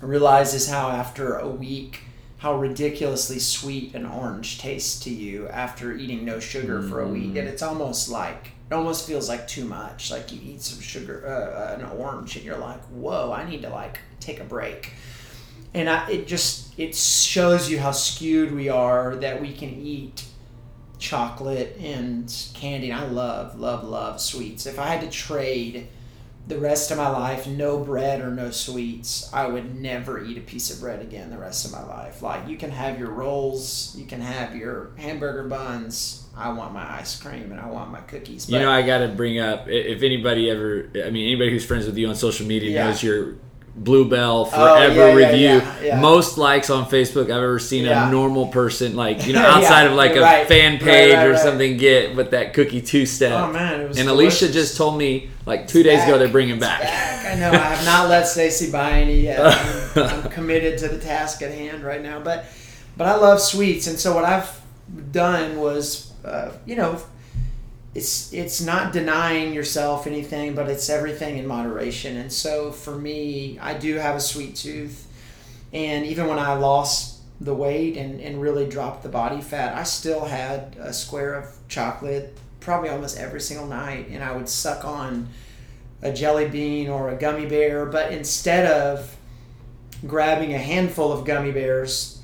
realizes 0.00 0.68
how 0.68 0.90
after 0.90 1.36
a 1.36 1.48
week 1.48 2.00
how 2.38 2.56
ridiculously 2.56 3.38
sweet 3.38 3.94
an 3.94 4.06
orange 4.06 4.58
tastes 4.58 4.98
to 5.00 5.10
you 5.10 5.46
after 5.48 5.92
eating 5.92 6.24
no 6.24 6.40
sugar 6.40 6.82
for 6.82 7.02
a 7.02 7.08
week 7.08 7.36
and 7.36 7.46
it's 7.46 7.62
almost 7.62 8.08
like 8.08 8.52
it 8.70 8.74
almost 8.74 9.06
feels 9.06 9.28
like 9.28 9.46
too 9.46 9.64
much 9.64 10.10
like 10.10 10.32
you 10.32 10.40
eat 10.42 10.62
some 10.62 10.80
sugar 10.80 11.26
uh, 11.26 11.74
an 11.74 11.84
orange 11.98 12.36
and 12.36 12.44
you're 12.44 12.56
like 12.56 12.82
whoa 12.86 13.32
i 13.32 13.48
need 13.48 13.62
to 13.62 13.68
like 13.68 13.98
take 14.20 14.40
a 14.40 14.44
break 14.44 14.92
and 15.74 15.88
I, 15.88 16.08
it 16.10 16.26
just 16.26 16.78
it 16.78 16.94
shows 16.94 17.70
you 17.70 17.78
how 17.78 17.92
skewed 17.92 18.52
we 18.52 18.68
are 18.68 19.16
that 19.16 19.40
we 19.40 19.52
can 19.52 19.70
eat 19.70 20.24
chocolate 20.98 21.76
and 21.80 22.32
candy. 22.54 22.90
And 22.90 23.00
I 23.00 23.06
love, 23.06 23.58
love, 23.58 23.84
love 23.84 24.20
sweets. 24.20 24.66
If 24.66 24.78
I 24.78 24.86
had 24.86 25.00
to 25.00 25.10
trade 25.10 25.88
the 26.48 26.58
rest 26.58 26.90
of 26.90 26.96
my 26.96 27.08
life, 27.08 27.46
no 27.46 27.78
bread 27.78 28.20
or 28.20 28.30
no 28.30 28.50
sweets, 28.50 29.32
I 29.32 29.46
would 29.46 29.80
never 29.80 30.22
eat 30.22 30.36
a 30.36 30.40
piece 30.40 30.70
of 30.70 30.80
bread 30.80 31.00
again 31.00 31.30
the 31.30 31.38
rest 31.38 31.64
of 31.64 31.72
my 31.72 31.82
life. 31.82 32.22
Like 32.22 32.48
you 32.48 32.56
can 32.56 32.70
have 32.70 32.98
your 32.98 33.10
rolls, 33.10 33.94
you 33.96 34.04
can 34.04 34.20
have 34.20 34.56
your 34.56 34.90
hamburger 34.96 35.44
buns. 35.44 36.26
I 36.36 36.50
want 36.50 36.72
my 36.72 36.98
ice 36.98 37.20
cream 37.20 37.52
and 37.52 37.60
I 37.60 37.68
want 37.68 37.90
my 37.90 38.00
cookies. 38.00 38.48
you 38.48 38.58
know, 38.58 38.70
I 38.70 38.82
got 38.82 38.98
to 38.98 39.08
bring 39.08 39.38
up 39.38 39.68
if 39.68 40.02
anybody 40.02 40.48
ever, 40.50 40.90
I 41.04 41.10
mean, 41.10 41.26
anybody 41.26 41.50
who's 41.50 41.64
friends 41.66 41.86
with 41.86 41.96
you 41.96 42.08
on 42.08 42.14
social 42.14 42.46
media 42.46 42.70
yeah. 42.70 42.86
knows 42.86 43.02
you're 43.02 43.36
Bluebell 43.74 44.46
Forever 44.46 45.00
oh, 45.00 45.16
yeah, 45.16 45.26
review. 45.28 45.48
Yeah, 45.48 45.80
yeah, 45.80 46.00
Most 46.00 46.38
likes 46.38 46.70
on 46.70 46.86
Facebook 46.86 47.24
I've 47.24 47.42
ever 47.42 47.58
seen 47.58 47.86
a 47.86 48.10
normal 48.10 48.48
person, 48.48 48.96
like 48.96 49.26
you 49.26 49.32
know, 49.34 49.40
outside 49.40 49.86
of 49.86 49.92
like 49.92 50.16
a 50.16 50.20
right. 50.20 50.46
fan 50.48 50.78
page 50.78 51.14
right, 51.14 51.26
right, 51.26 51.28
or 51.28 51.36
something, 51.36 51.76
get 51.76 52.16
with 52.16 52.32
that 52.32 52.52
cookie 52.52 52.82
two 52.82 53.06
step. 53.06 53.32
Oh 53.32 53.52
man, 53.52 53.80
and 53.80 53.94
delicious. 53.94 54.42
Alicia 54.42 54.52
just 54.52 54.76
told 54.76 54.98
me 54.98 55.30
like 55.46 55.68
two 55.68 55.82
days 55.82 56.02
ago 56.04 56.18
they're 56.18 56.28
bringing 56.28 56.58
back. 56.58 56.82
back. 56.82 57.26
I 57.26 57.38
know. 57.38 57.50
I 57.50 57.56
have 57.56 57.84
not 57.84 58.08
let 58.08 58.26
Stacy 58.26 58.70
buy 58.70 58.92
any 58.92 59.20
yet. 59.20 59.40
I'm, 59.96 60.24
I'm 60.24 60.30
committed 60.30 60.78
to 60.80 60.88
the 60.88 60.98
task 60.98 61.42
at 61.42 61.52
hand 61.52 61.84
right 61.84 62.02
now, 62.02 62.20
but 62.20 62.46
but 62.96 63.06
I 63.06 63.16
love 63.16 63.40
sweets, 63.40 63.86
and 63.86 63.98
so 63.98 64.14
what 64.14 64.24
I've 64.24 64.60
done 65.12 65.58
was, 65.58 66.12
uh, 66.24 66.52
you 66.66 66.76
know 66.76 67.00
it's 67.94 68.32
it's 68.32 68.60
not 68.60 68.92
denying 68.92 69.52
yourself 69.52 70.06
anything, 70.06 70.54
but 70.54 70.68
it's 70.68 70.88
everything 70.88 71.38
in 71.38 71.46
moderation. 71.46 72.16
And 72.16 72.32
so 72.32 72.70
for 72.70 72.96
me, 72.96 73.58
I 73.58 73.74
do 73.74 73.96
have 73.96 74.16
a 74.16 74.20
sweet 74.20 74.54
tooth, 74.56 75.08
and 75.72 76.06
even 76.06 76.26
when 76.26 76.38
I 76.38 76.54
lost 76.54 77.18
the 77.40 77.54
weight 77.54 77.96
and, 77.96 78.20
and 78.20 78.40
really 78.40 78.68
dropped 78.68 79.02
the 79.02 79.08
body 79.08 79.40
fat, 79.40 79.74
I 79.74 79.82
still 79.82 80.26
had 80.26 80.76
a 80.78 80.92
square 80.92 81.34
of 81.34 81.46
chocolate 81.68 82.36
probably 82.60 82.90
almost 82.90 83.18
every 83.18 83.40
single 83.40 83.66
night, 83.66 84.08
and 84.10 84.22
I 84.22 84.36
would 84.36 84.48
suck 84.48 84.84
on 84.84 85.28
a 86.02 86.12
jelly 86.12 86.48
bean 86.48 86.88
or 86.88 87.10
a 87.10 87.16
gummy 87.16 87.46
bear, 87.46 87.86
but 87.86 88.12
instead 88.12 88.70
of 88.70 89.16
grabbing 90.06 90.54
a 90.54 90.58
handful 90.58 91.12
of 91.12 91.24
gummy 91.24 91.52
bears, 91.52 92.22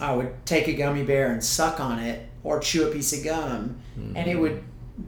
I 0.00 0.14
would 0.14 0.46
take 0.46 0.68
a 0.68 0.72
gummy 0.74 1.04
bear 1.04 1.32
and 1.32 1.42
suck 1.42 1.80
on 1.80 1.98
it 1.98 2.28
or 2.44 2.60
chew 2.60 2.88
a 2.88 2.92
piece 2.92 3.16
of 3.16 3.24
gum, 3.24 3.76
mm-hmm. 3.98 4.16
and 4.16 4.30
it 4.30 4.36
would 4.36 4.62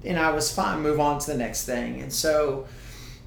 and 0.04 0.18
I 0.18 0.30
was 0.30 0.52
fine. 0.52 0.80
Move 0.80 1.00
on 1.00 1.18
to 1.20 1.26
the 1.26 1.36
next 1.36 1.66
thing. 1.66 2.00
And 2.00 2.12
so, 2.12 2.66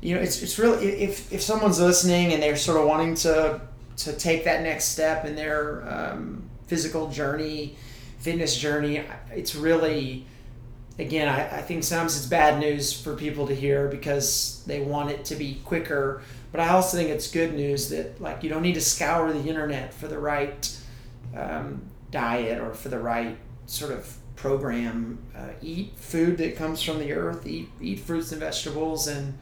you 0.01 0.16
know, 0.16 0.22
it's 0.22 0.41
it's 0.41 0.58
really 0.60 0.86
if 0.88 1.32
if 1.32 1.41
someone's 1.41 1.80
listening 1.80 2.34
and 2.34 2.41
they're 2.41 2.58
sort 2.58 2.80
of 2.80 2.88
wanting 2.88 3.16
to 3.16 3.62
to 3.97 4.14
take 4.14 4.43
that 4.43 4.62
next 4.62 4.86
step 4.86 5.26
in 5.26 5.36
their 5.36 5.88
um, 5.89 6.49
physical 6.68 7.10
journey, 7.10 7.76
fitness 8.20 8.55
journey, 8.55 9.03
it's 9.32 9.55
really 9.55 10.26
again 10.99 11.28
I, 11.28 11.58
I 11.58 11.62
think 11.62 11.84
sometimes 11.84 12.18
it's 12.18 12.26
bad 12.26 12.60
news 12.60 12.93
for 12.93 13.16
people 13.16 13.47
to 13.47 13.55
hear 13.55 13.88
because 13.88 14.64
they 14.66 14.82
want 14.82 15.12
it 15.12 15.26
to 15.26 15.36
be 15.36 15.62
quicker 15.64 16.22
but 16.51 16.60
i 16.60 16.70
also 16.70 16.97
think 16.97 17.10
it's 17.10 17.30
good 17.30 17.53
news 17.53 17.89
that 17.89 18.20
like 18.20 18.43
you 18.43 18.49
don't 18.49 18.64
need 18.64 18.74
to 18.76 18.82
scour 18.82 19.32
the 19.32 19.47
internet 19.47 19.93
for 19.93 20.08
the 20.08 20.18
right 20.18 20.76
um, 21.36 21.82
diet 22.10 22.60
or 22.60 22.74
for 22.74 22.89
the 22.89 22.99
right 22.99 23.38
sort 23.68 23.91
of 23.91 24.18
program 24.38 25.18
uh, 25.36 25.50
eat 25.62 25.92
food 25.98 26.38
that 26.38 26.56
comes 26.56 26.82
from 26.82 27.00
the 27.00 27.12
earth 27.12 27.46
eat 27.46 27.68
eat 27.82 28.00
fruits 28.00 28.32
and 28.32 28.40
vegetables 28.40 29.08
and 29.08 29.38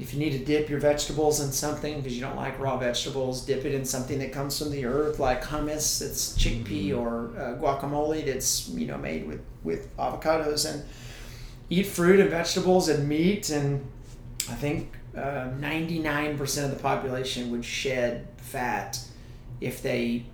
if 0.00 0.12
you 0.12 0.18
need 0.18 0.32
to 0.32 0.44
dip 0.44 0.68
your 0.68 0.80
vegetables 0.80 1.38
in 1.38 1.52
something 1.52 1.98
because 1.98 2.16
you 2.16 2.20
don't 2.20 2.34
like 2.34 2.58
raw 2.58 2.76
vegetables 2.76 3.44
dip 3.44 3.64
it 3.64 3.74
in 3.74 3.84
something 3.84 4.18
that 4.18 4.32
comes 4.32 4.58
from 4.58 4.70
the 4.70 4.84
earth 4.84 5.18
like 5.18 5.42
hummus 5.42 6.00
that's 6.00 6.36
chickpea 6.36 6.90
mm-hmm. 6.90 6.98
or 6.98 7.28
uh, 7.38 7.56
guacamole 7.58 8.24
that's 8.24 8.68
you 8.70 8.86
know 8.86 8.96
made 8.96 9.26
with 9.26 9.40
with 9.62 9.94
avocados 9.98 10.68
and 10.68 10.82
eat 11.68 11.86
fruit 11.86 12.18
and 12.18 12.30
vegetables 12.30 12.88
and 12.88 13.06
meat 13.06 13.50
and 13.50 13.86
i 14.50 14.54
think 14.54 14.92
uh, 15.14 15.50
99% 15.60 16.64
of 16.64 16.70
the 16.70 16.82
population 16.82 17.50
would 17.50 17.62
shed 17.62 18.26
fat 18.38 18.98
if 19.60 19.82
they 19.82 20.24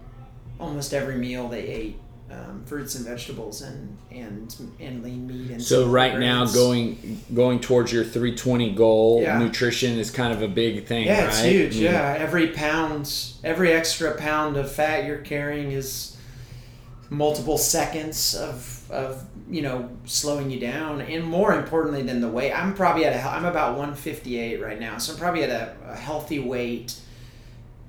almost 0.61 0.95
every 0.95 1.17
meal 1.17 1.49
they 1.49 1.67
ate 1.67 1.99
um, 2.31 2.63
fruits 2.67 2.95
and 2.95 3.07
vegetables 3.07 3.63
and 3.63 3.97
and 4.11 4.55
and 4.79 5.03
lean 5.03 5.27
meat 5.27 5.51
and 5.51 5.63
so 5.63 5.87
right 5.87 6.15
grains. 6.15 6.55
now 6.55 6.61
going 6.61 7.23
going 7.33 7.59
towards 7.59 7.91
your 7.91 8.05
320 8.05 8.75
goal 8.75 9.23
yeah. 9.23 9.39
nutrition 9.39 9.99
is 9.99 10.11
kind 10.11 10.33
of 10.33 10.43
a 10.43 10.49
big 10.49 10.87
thing 10.87 11.07
yeah 11.07 11.21
right? 11.21 11.29
it's 11.29 11.43
huge 11.43 11.77
yeah. 11.77 12.15
yeah 12.15 12.23
every 12.23 12.49
pound 12.49 13.11
every 13.43 13.73
extra 13.73 14.15
pound 14.15 14.57
of 14.57 14.71
fat 14.71 15.07
you're 15.07 15.19
carrying 15.19 15.73
is 15.73 16.17
multiple 17.09 17.57
seconds 17.57 18.35
of 18.35 18.91
of 18.91 19.25
you 19.49 19.63
know 19.63 19.89
slowing 20.05 20.51
you 20.51 20.61
down 20.61 21.01
and 21.01 21.25
more 21.25 21.55
importantly 21.55 22.03
than 22.03 22.21
the 22.21 22.29
weight 22.29 22.53
i'm 22.53 22.75
probably 22.75 23.07
at 23.07 23.15
a 23.15 23.29
i'm 23.31 23.47
about 23.47 23.71
158 23.71 24.61
right 24.61 24.79
now 24.79 24.99
so 24.99 25.15
i'm 25.15 25.19
probably 25.19 25.43
at 25.43 25.51
a, 25.51 25.75
a 25.93 25.97
healthy 25.97 26.39
weight 26.39 27.01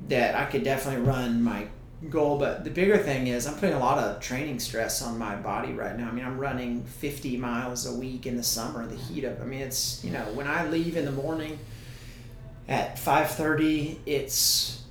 that 0.08 0.36
i 0.36 0.46
could 0.46 0.64
definitely 0.64 1.02
run 1.02 1.44
my 1.44 1.68
goal. 2.10 2.38
But 2.38 2.64
the 2.64 2.70
bigger 2.70 2.98
thing 2.98 3.28
is 3.28 3.46
I'm 3.46 3.56
putting 3.56 3.76
a 3.76 3.80
lot 3.80 3.98
of 3.98 4.22
training 4.22 4.60
stress 4.60 5.02
on 5.02 5.18
my 5.18 5.36
body 5.36 5.74
right 5.74 5.98
now. 5.98 6.08
I 6.08 6.12
mean, 6.12 6.26
I'm 6.26 6.38
running 6.38 6.84
50 6.84 7.38
miles 7.38 7.86
a 7.86 7.94
week 7.94 8.26
in 8.26 8.38
the 8.38 8.44
summer, 8.44 8.86
the 8.88 8.96
heat 8.96 9.24
of. 9.24 9.42
I 9.42 9.46
mean, 9.46 9.62
it's 9.62 10.04
you 10.04 10.12
know 10.12 10.24
when 10.34 10.48
I 10.48 10.68
leave 10.70 10.96
in 10.96 11.06
the 11.06 11.12
morning 11.12 11.60
at 12.68 12.98
5:30, 12.98 13.98
it's 14.06 14.84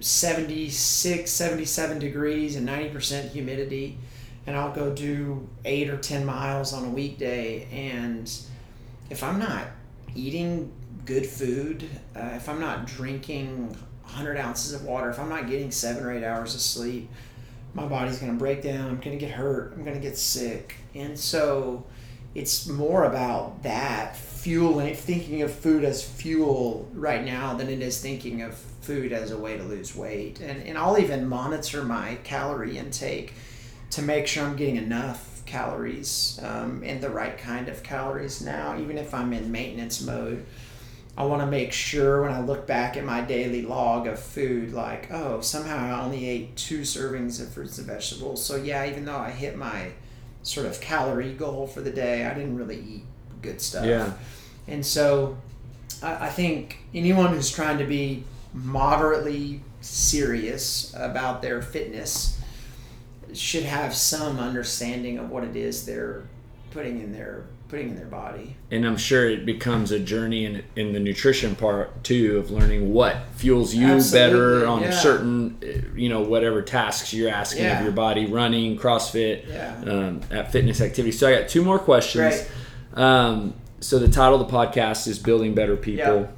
76, 0.00 1.30
77 1.30 1.98
degrees 1.98 2.56
and 2.56 2.68
90% 2.68 3.30
humidity, 3.30 3.98
and 4.46 4.56
I'll 4.56 4.72
go 4.72 4.94
do 4.94 5.48
eight 5.64 5.88
or 5.88 5.96
10 5.96 6.24
miles 6.24 6.72
on 6.72 6.84
a 6.84 6.90
weekday. 6.90 7.66
And 7.72 8.30
if 9.10 9.22
I'm 9.22 9.38
not 9.38 9.68
eating 10.14 10.72
good 11.06 11.26
food, 11.26 11.88
uh, 12.14 12.32
if 12.34 12.48
I'm 12.48 12.60
not 12.60 12.86
drinking 12.86 13.76
100 14.04 14.36
ounces 14.36 14.72
of 14.72 14.84
water, 14.84 15.10
if 15.10 15.18
I'm 15.18 15.28
not 15.28 15.48
getting 15.48 15.70
seven 15.70 16.04
or 16.04 16.12
eight 16.12 16.24
hours 16.24 16.54
of 16.54 16.60
sleep, 16.60 17.10
my 17.74 17.86
body's 17.86 18.18
going 18.18 18.32
to 18.32 18.38
break 18.38 18.62
down. 18.62 18.88
I'm 18.88 19.00
going 19.00 19.18
to 19.18 19.24
get 19.24 19.32
hurt. 19.32 19.72
I'm 19.74 19.84
going 19.84 19.96
to 19.96 20.02
get 20.02 20.16
sick. 20.16 20.76
And 20.94 21.18
so 21.18 21.84
it's 22.34 22.68
more 22.68 23.04
about 23.04 23.62
that 23.64 24.16
fueling, 24.16 24.94
thinking 24.94 25.42
of 25.42 25.52
food 25.52 25.84
as 25.84 26.04
fuel 26.04 26.88
right 26.94 27.24
now 27.24 27.54
than 27.54 27.68
it 27.68 27.80
is 27.80 28.00
thinking 28.00 28.42
of 28.42 28.54
food 28.54 29.12
as 29.12 29.30
a 29.30 29.38
way 29.38 29.56
to 29.56 29.64
lose 29.64 29.96
weight. 29.96 30.40
And, 30.40 30.62
and 30.62 30.76
I'll 30.76 30.98
even 30.98 31.26
monitor 31.26 31.82
my 31.82 32.16
calorie 32.24 32.76
intake 32.76 33.34
to 33.90 34.02
make 34.02 34.26
sure 34.26 34.44
I'm 34.44 34.56
getting 34.56 34.76
enough 34.76 35.42
calories 35.46 36.40
um, 36.42 36.82
and 36.84 37.00
the 37.00 37.10
right 37.10 37.38
kind 37.38 37.68
of 37.68 37.82
calories 37.82 38.40
now, 38.40 38.78
even 38.78 38.98
if 38.98 39.14
I'm 39.14 39.32
in 39.32 39.50
maintenance 39.50 40.02
mode. 40.02 40.44
I 41.16 41.24
want 41.24 41.42
to 41.42 41.46
make 41.46 41.72
sure 41.72 42.22
when 42.22 42.32
I 42.32 42.40
look 42.40 42.66
back 42.66 42.96
at 42.96 43.04
my 43.04 43.20
daily 43.20 43.62
log 43.62 44.08
of 44.08 44.18
food, 44.18 44.72
like, 44.72 45.12
oh, 45.12 45.40
somehow 45.40 45.76
I 45.78 46.04
only 46.04 46.28
ate 46.28 46.56
two 46.56 46.80
servings 46.80 47.40
of 47.40 47.52
fruits 47.52 47.78
and 47.78 47.86
vegetables. 47.86 48.44
So, 48.44 48.56
yeah, 48.56 48.84
even 48.86 49.04
though 49.04 49.18
I 49.18 49.30
hit 49.30 49.56
my 49.56 49.92
sort 50.42 50.66
of 50.66 50.80
calorie 50.80 51.32
goal 51.32 51.68
for 51.68 51.82
the 51.82 51.90
day, 51.90 52.26
I 52.26 52.34
didn't 52.34 52.56
really 52.56 52.80
eat 52.80 53.04
good 53.42 53.60
stuff. 53.60 53.86
Yeah. 53.86 54.12
And 54.66 54.84
so, 54.84 55.36
I, 56.02 56.26
I 56.26 56.28
think 56.30 56.78
anyone 56.92 57.32
who's 57.32 57.50
trying 57.50 57.78
to 57.78 57.86
be 57.86 58.24
moderately 58.52 59.60
serious 59.80 60.92
about 60.96 61.42
their 61.42 61.62
fitness 61.62 62.40
should 63.32 63.64
have 63.64 63.94
some 63.94 64.38
understanding 64.38 65.18
of 65.18 65.30
what 65.30 65.44
it 65.44 65.54
is 65.54 65.86
they're 65.86 66.22
putting 66.70 67.00
in 67.00 67.12
their 67.12 67.44
putting 67.68 67.90
in 67.90 67.96
their 67.96 68.06
body. 68.06 68.56
And 68.70 68.86
I'm 68.86 68.96
sure 68.96 69.28
it 69.28 69.46
becomes 69.46 69.90
a 69.90 69.98
journey 69.98 70.44
in 70.44 70.64
in 70.76 70.92
the 70.92 71.00
nutrition 71.00 71.56
part 71.56 72.04
too 72.04 72.38
of 72.38 72.50
learning 72.50 72.92
what 72.92 73.16
fuels 73.36 73.74
you 73.74 73.86
Absolutely, 73.86 74.18
better 74.18 74.66
on 74.66 74.82
yeah. 74.82 74.90
certain 74.90 75.92
you 75.94 76.08
know 76.08 76.22
whatever 76.22 76.62
tasks 76.62 77.12
you're 77.12 77.30
asking 77.30 77.64
yeah. 77.64 77.78
of 77.78 77.84
your 77.84 77.92
body, 77.92 78.26
running, 78.26 78.78
CrossFit, 78.78 79.48
yeah. 79.48 79.82
um, 79.86 80.20
at 80.30 80.52
fitness 80.52 80.80
activities. 80.80 81.18
So 81.18 81.28
I 81.28 81.40
got 81.40 81.48
two 81.48 81.62
more 81.62 81.78
questions. 81.78 82.48
Um, 82.94 83.54
so 83.80 83.98
the 83.98 84.08
title 84.08 84.40
of 84.40 84.48
the 84.48 84.56
podcast 84.56 85.06
is 85.06 85.18
building 85.18 85.54
better 85.54 85.76
people. 85.76 86.28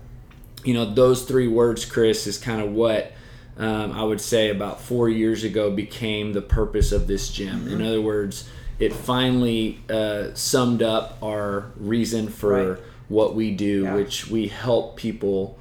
You 0.65 0.75
know 0.75 0.93
those 0.93 1.25
three 1.25 1.49
words, 1.49 1.85
Chris, 1.85 2.27
is 2.27 2.39
kind 2.39 2.61
of 2.61 2.73
what. 2.73 3.13
Um, 3.59 3.93
I 3.93 4.05
would 4.05 4.21
say 4.21 4.51
about 4.51 4.83
four 4.83 5.09
years 5.09 5.43
ago 5.43 5.71
became 5.71 6.35
the 6.35 6.43
purpose 6.43 6.93
of 6.93 7.07
this 7.07 7.31
gym. 7.31 7.61
Mm-hmm. 7.61 7.73
In 7.73 7.87
other 7.87 8.03
words, 8.03 8.47
it 8.79 8.93
finally 8.93 9.81
uh, 9.89 10.35
summed 10.35 10.83
up 10.83 11.19
our 11.23 11.71
reason 11.77 12.29
for 12.29 12.75
right. 12.75 12.83
what 13.09 13.35
we 13.35 13.51
do, 13.51 13.85
yeah. 13.85 13.95
which 13.95 14.29
we 14.29 14.49
help 14.49 14.97
people 14.97 15.59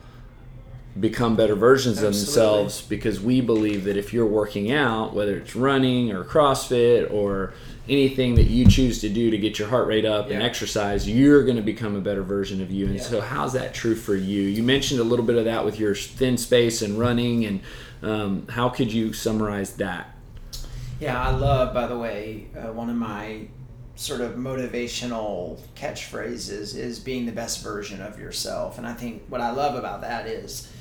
become 0.99 1.36
better 1.36 1.55
versions 1.55 1.97
Absolutely. 1.97 2.20
of 2.20 2.26
themselves 2.26 2.82
because 2.82 3.20
we 3.20 3.41
believe 3.41 3.84
that 3.84 3.97
if 3.97 4.13
you're 4.13 4.26
working 4.26 4.72
out, 4.72 5.13
whether 5.13 5.38
it's 5.38 5.55
running 5.55 6.11
or 6.11 6.24
CrossFit 6.24 7.11
or 7.11 7.53
anything 7.88 8.36
that 8.36 8.45
you 8.45 8.66
choose 8.66 9.01
to 9.01 9.09
do 9.09 9.30
to 9.30 9.38
get 9.38 9.59
your 9.59 9.68
heart 9.68 9.88
rate 9.88 10.05
up 10.05 10.28
yeah. 10.28 10.36
and 10.36 10.43
exercise, 10.43 11.07
you're 11.07 11.43
going 11.43 11.57
to 11.57 11.61
become 11.61 11.95
a 11.95 12.01
better 12.01 12.24
version 12.24 12.61
of 12.61 12.72
you. 12.72 12.86
And 12.86 12.95
yeah. 12.95 13.01
so, 13.01 13.22
how's 13.22 13.53
that 13.53 13.74
true 13.74 13.95
for 13.95 14.16
you? 14.16 14.43
You 14.43 14.63
mentioned 14.63 15.01
a 15.01 15.03
little 15.03 15.26
bit 15.26 15.36
of 15.36 15.45
that 15.45 15.66
with 15.66 15.80
your 15.80 15.95
thin 15.95 16.38
space 16.38 16.82
and 16.82 16.97
running, 16.97 17.45
and 17.45 17.59
um, 18.01 18.47
how 18.47 18.70
could 18.70 18.91
you 18.91 19.11
summarize 19.11 19.76
that? 19.76 20.14
Yeah, 20.99 21.21
I 21.21 21.31
love, 21.31 21.73
by 21.73 21.87
the 21.87 21.97
way, 21.97 22.47
uh, 22.57 22.71
one 22.71 22.89
of 22.89 22.95
my 22.95 23.47
sort 23.95 24.21
of 24.21 24.35
motivational 24.35 25.59
catchphrases 25.75 26.75
is 26.75 26.99
being 26.99 27.25
the 27.25 27.31
best 27.31 27.63
version 27.63 28.01
of 28.01 28.19
yourself. 28.19 28.77
And 28.77 28.85
I 28.85 28.93
think 28.93 29.23
what 29.29 29.41
I 29.41 29.51
love 29.51 29.75
about 29.75 30.01
that 30.01 30.27
is 30.27 30.71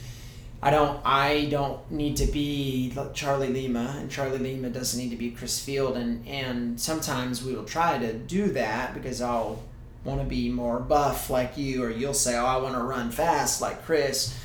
I 0.64 0.70
don't 0.70 0.98
I 1.04 1.46
don't 1.50 1.90
need 1.90 2.16
to 2.16 2.26
be 2.26 2.96
Charlie 3.12 3.52
Lima 3.52 3.96
and 3.98 4.10
Charlie 4.10 4.38
Lima 4.38 4.70
doesn't 4.70 4.98
need 4.98 5.10
to 5.10 5.16
be 5.16 5.30
Chris 5.30 5.62
Field 5.62 5.94
and 5.96 6.26
and 6.26 6.80
sometimes 6.80 7.44
we 7.44 7.54
will 7.54 7.66
try 7.66 7.98
to 7.98 8.14
do 8.14 8.48
that 8.52 8.94
because 8.94 9.20
I'll 9.20 9.62
want 10.04 10.20
to 10.20 10.26
be 10.26 10.48
more 10.48 10.80
buff 10.80 11.28
like 11.28 11.58
you 11.58 11.84
or 11.84 11.90
you'll 11.90 12.14
say 12.14 12.36
oh 12.38 12.46
I 12.46 12.56
want 12.56 12.74
to 12.76 12.82
run 12.82 13.10
fast 13.10 13.60
like 13.60 13.84
Chris 13.84 14.38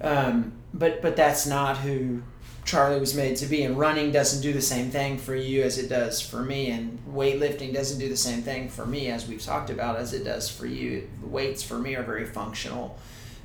um, 0.00 0.52
but 0.72 1.02
but 1.02 1.16
that's 1.16 1.44
not 1.44 1.78
who 1.78 2.22
Charlie 2.68 3.00
was 3.00 3.14
made 3.14 3.34
to 3.36 3.46
be. 3.46 3.62
And 3.62 3.78
running 3.78 4.12
doesn't 4.12 4.42
do 4.42 4.52
the 4.52 4.60
same 4.60 4.90
thing 4.90 5.16
for 5.16 5.34
you 5.34 5.62
as 5.62 5.78
it 5.78 5.88
does 5.88 6.20
for 6.20 6.42
me, 6.42 6.70
and 6.70 6.98
weightlifting 7.10 7.72
doesn't 7.72 7.98
do 7.98 8.10
the 8.10 8.16
same 8.16 8.42
thing 8.42 8.68
for 8.68 8.84
me 8.84 9.08
as 9.08 9.26
we've 9.26 9.42
talked 9.42 9.70
about 9.70 9.96
as 9.96 10.12
it 10.12 10.22
does 10.22 10.50
for 10.50 10.66
you. 10.66 11.08
The 11.22 11.28
weights 11.28 11.62
for 11.62 11.78
me 11.78 11.94
are 11.94 12.02
very 12.02 12.26
functional. 12.26 12.98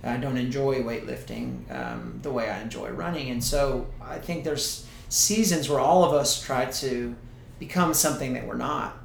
I 0.03 0.17
don't 0.17 0.36
enjoy 0.36 0.82
weightlifting 0.82 1.74
um, 1.74 2.19
the 2.21 2.34
way 2.34 2.49
I 2.49 2.61
enjoy 2.61 2.89
running, 2.89 3.30
and 3.30 3.41
so 3.41 3.88
I 4.01 4.17
think 4.17 4.43
there's 4.43 4.86
seasons 5.07 5.69
where 5.69 5.80
all 5.80 6.03
of 6.03 6.11
us 6.11 6.43
try 6.43 6.65
to 6.65 7.15
become 7.59 7.93
something 7.93 8.34
that 8.34 8.45
we're 8.45 8.55
not, 8.55 8.97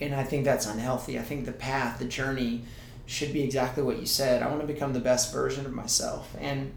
and 0.00 0.12
I 0.12 0.24
think 0.24 0.44
that's 0.44 0.66
unhealthy. 0.66 1.20
I 1.20 1.22
think 1.22 1.44
the 1.44 1.52
path, 1.52 2.00
the 2.00 2.06
journey, 2.06 2.64
should 3.06 3.32
be 3.32 3.44
exactly 3.44 3.84
what 3.84 4.00
you 4.00 4.06
said. 4.06 4.42
I 4.42 4.48
want 4.48 4.62
to 4.62 4.66
become 4.66 4.92
the 4.92 4.98
best 4.98 5.32
version 5.32 5.64
of 5.64 5.72
myself, 5.72 6.34
and 6.40 6.72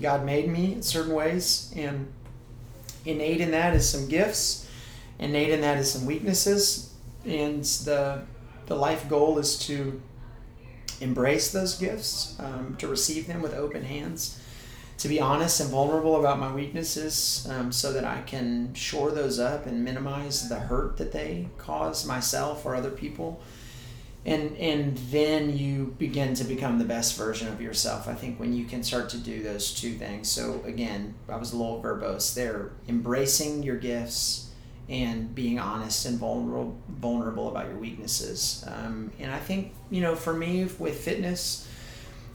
God 0.00 0.24
made 0.24 0.48
me 0.48 0.72
in 0.72 0.82
certain 0.82 1.12
ways, 1.12 1.72
and 1.76 2.10
innate 3.04 3.40
in 3.40 3.50
that 3.50 3.74
is 3.74 3.88
some 3.88 4.08
gifts, 4.08 4.68
innate 5.18 5.50
in 5.50 5.60
that 5.60 5.78
is 5.78 5.90
some 5.90 6.06
weaknesses, 6.06 6.92
and 7.24 7.64
the 7.64 8.22
the 8.66 8.74
life 8.76 9.08
goal 9.08 9.38
is 9.38 9.58
to 9.58 10.00
embrace 11.00 11.52
those 11.52 11.76
gifts, 11.78 12.36
um, 12.38 12.76
to 12.78 12.86
receive 12.86 13.26
them 13.26 13.42
with 13.42 13.52
open 13.54 13.84
hands, 13.84 14.40
to 14.98 15.08
be 15.08 15.20
honest 15.20 15.60
and 15.60 15.68
vulnerable 15.68 16.18
about 16.18 16.38
my 16.38 16.52
weaknesses, 16.54 17.46
um, 17.50 17.72
so 17.72 17.92
that 17.92 18.04
I 18.04 18.22
can 18.22 18.72
shore 18.72 19.10
those 19.10 19.38
up 19.38 19.66
and 19.66 19.84
minimize 19.84 20.48
the 20.48 20.60
hurt 20.60 20.96
that 20.98 21.12
they 21.12 21.48
cause 21.58 22.06
myself 22.06 22.64
or 22.64 22.74
other 22.74 22.90
people 22.90 23.42
and 24.24 24.56
and 24.56 24.96
then 25.10 25.56
you 25.56 25.94
begin 25.98 26.34
to 26.34 26.44
become 26.44 26.78
the 26.78 26.84
best 26.84 27.16
version 27.16 27.48
of 27.48 27.60
yourself 27.60 28.06
i 28.08 28.14
think 28.14 28.38
when 28.38 28.52
you 28.52 28.64
can 28.64 28.82
start 28.82 29.08
to 29.08 29.18
do 29.18 29.42
those 29.42 29.74
two 29.74 29.94
things. 29.94 30.28
So 30.28 30.62
again 30.64 31.14
i 31.28 31.36
was 31.36 31.52
a 31.52 31.56
little 31.56 31.82
verbose 31.82 32.34
there. 32.34 32.70
Embracing 32.88 33.62
your 33.62 33.76
gifts 33.76 34.50
and 34.88 35.34
being 35.34 35.58
honest 35.58 36.06
and 36.06 36.18
vulnerable 36.18 36.76
vulnerable 36.88 37.48
about 37.48 37.66
your 37.66 37.78
weaknesses. 37.78 38.64
Um, 38.66 39.10
and 39.18 39.32
i 39.32 39.38
think 39.38 39.72
you 39.90 40.00
know 40.00 40.14
for 40.14 40.32
me 40.32 40.68
with 40.78 41.00
fitness 41.00 41.68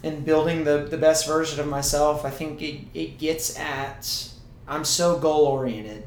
and 0.03 0.23
building 0.23 0.63
the, 0.63 0.87
the 0.89 0.97
best 0.97 1.25
version 1.27 1.59
of 1.59 1.67
myself 1.67 2.25
i 2.25 2.29
think 2.29 2.61
it, 2.61 2.81
it 2.93 3.17
gets 3.17 3.57
at 3.57 4.29
i'm 4.67 4.85
so 4.85 5.17
goal 5.17 5.45
oriented 5.45 6.03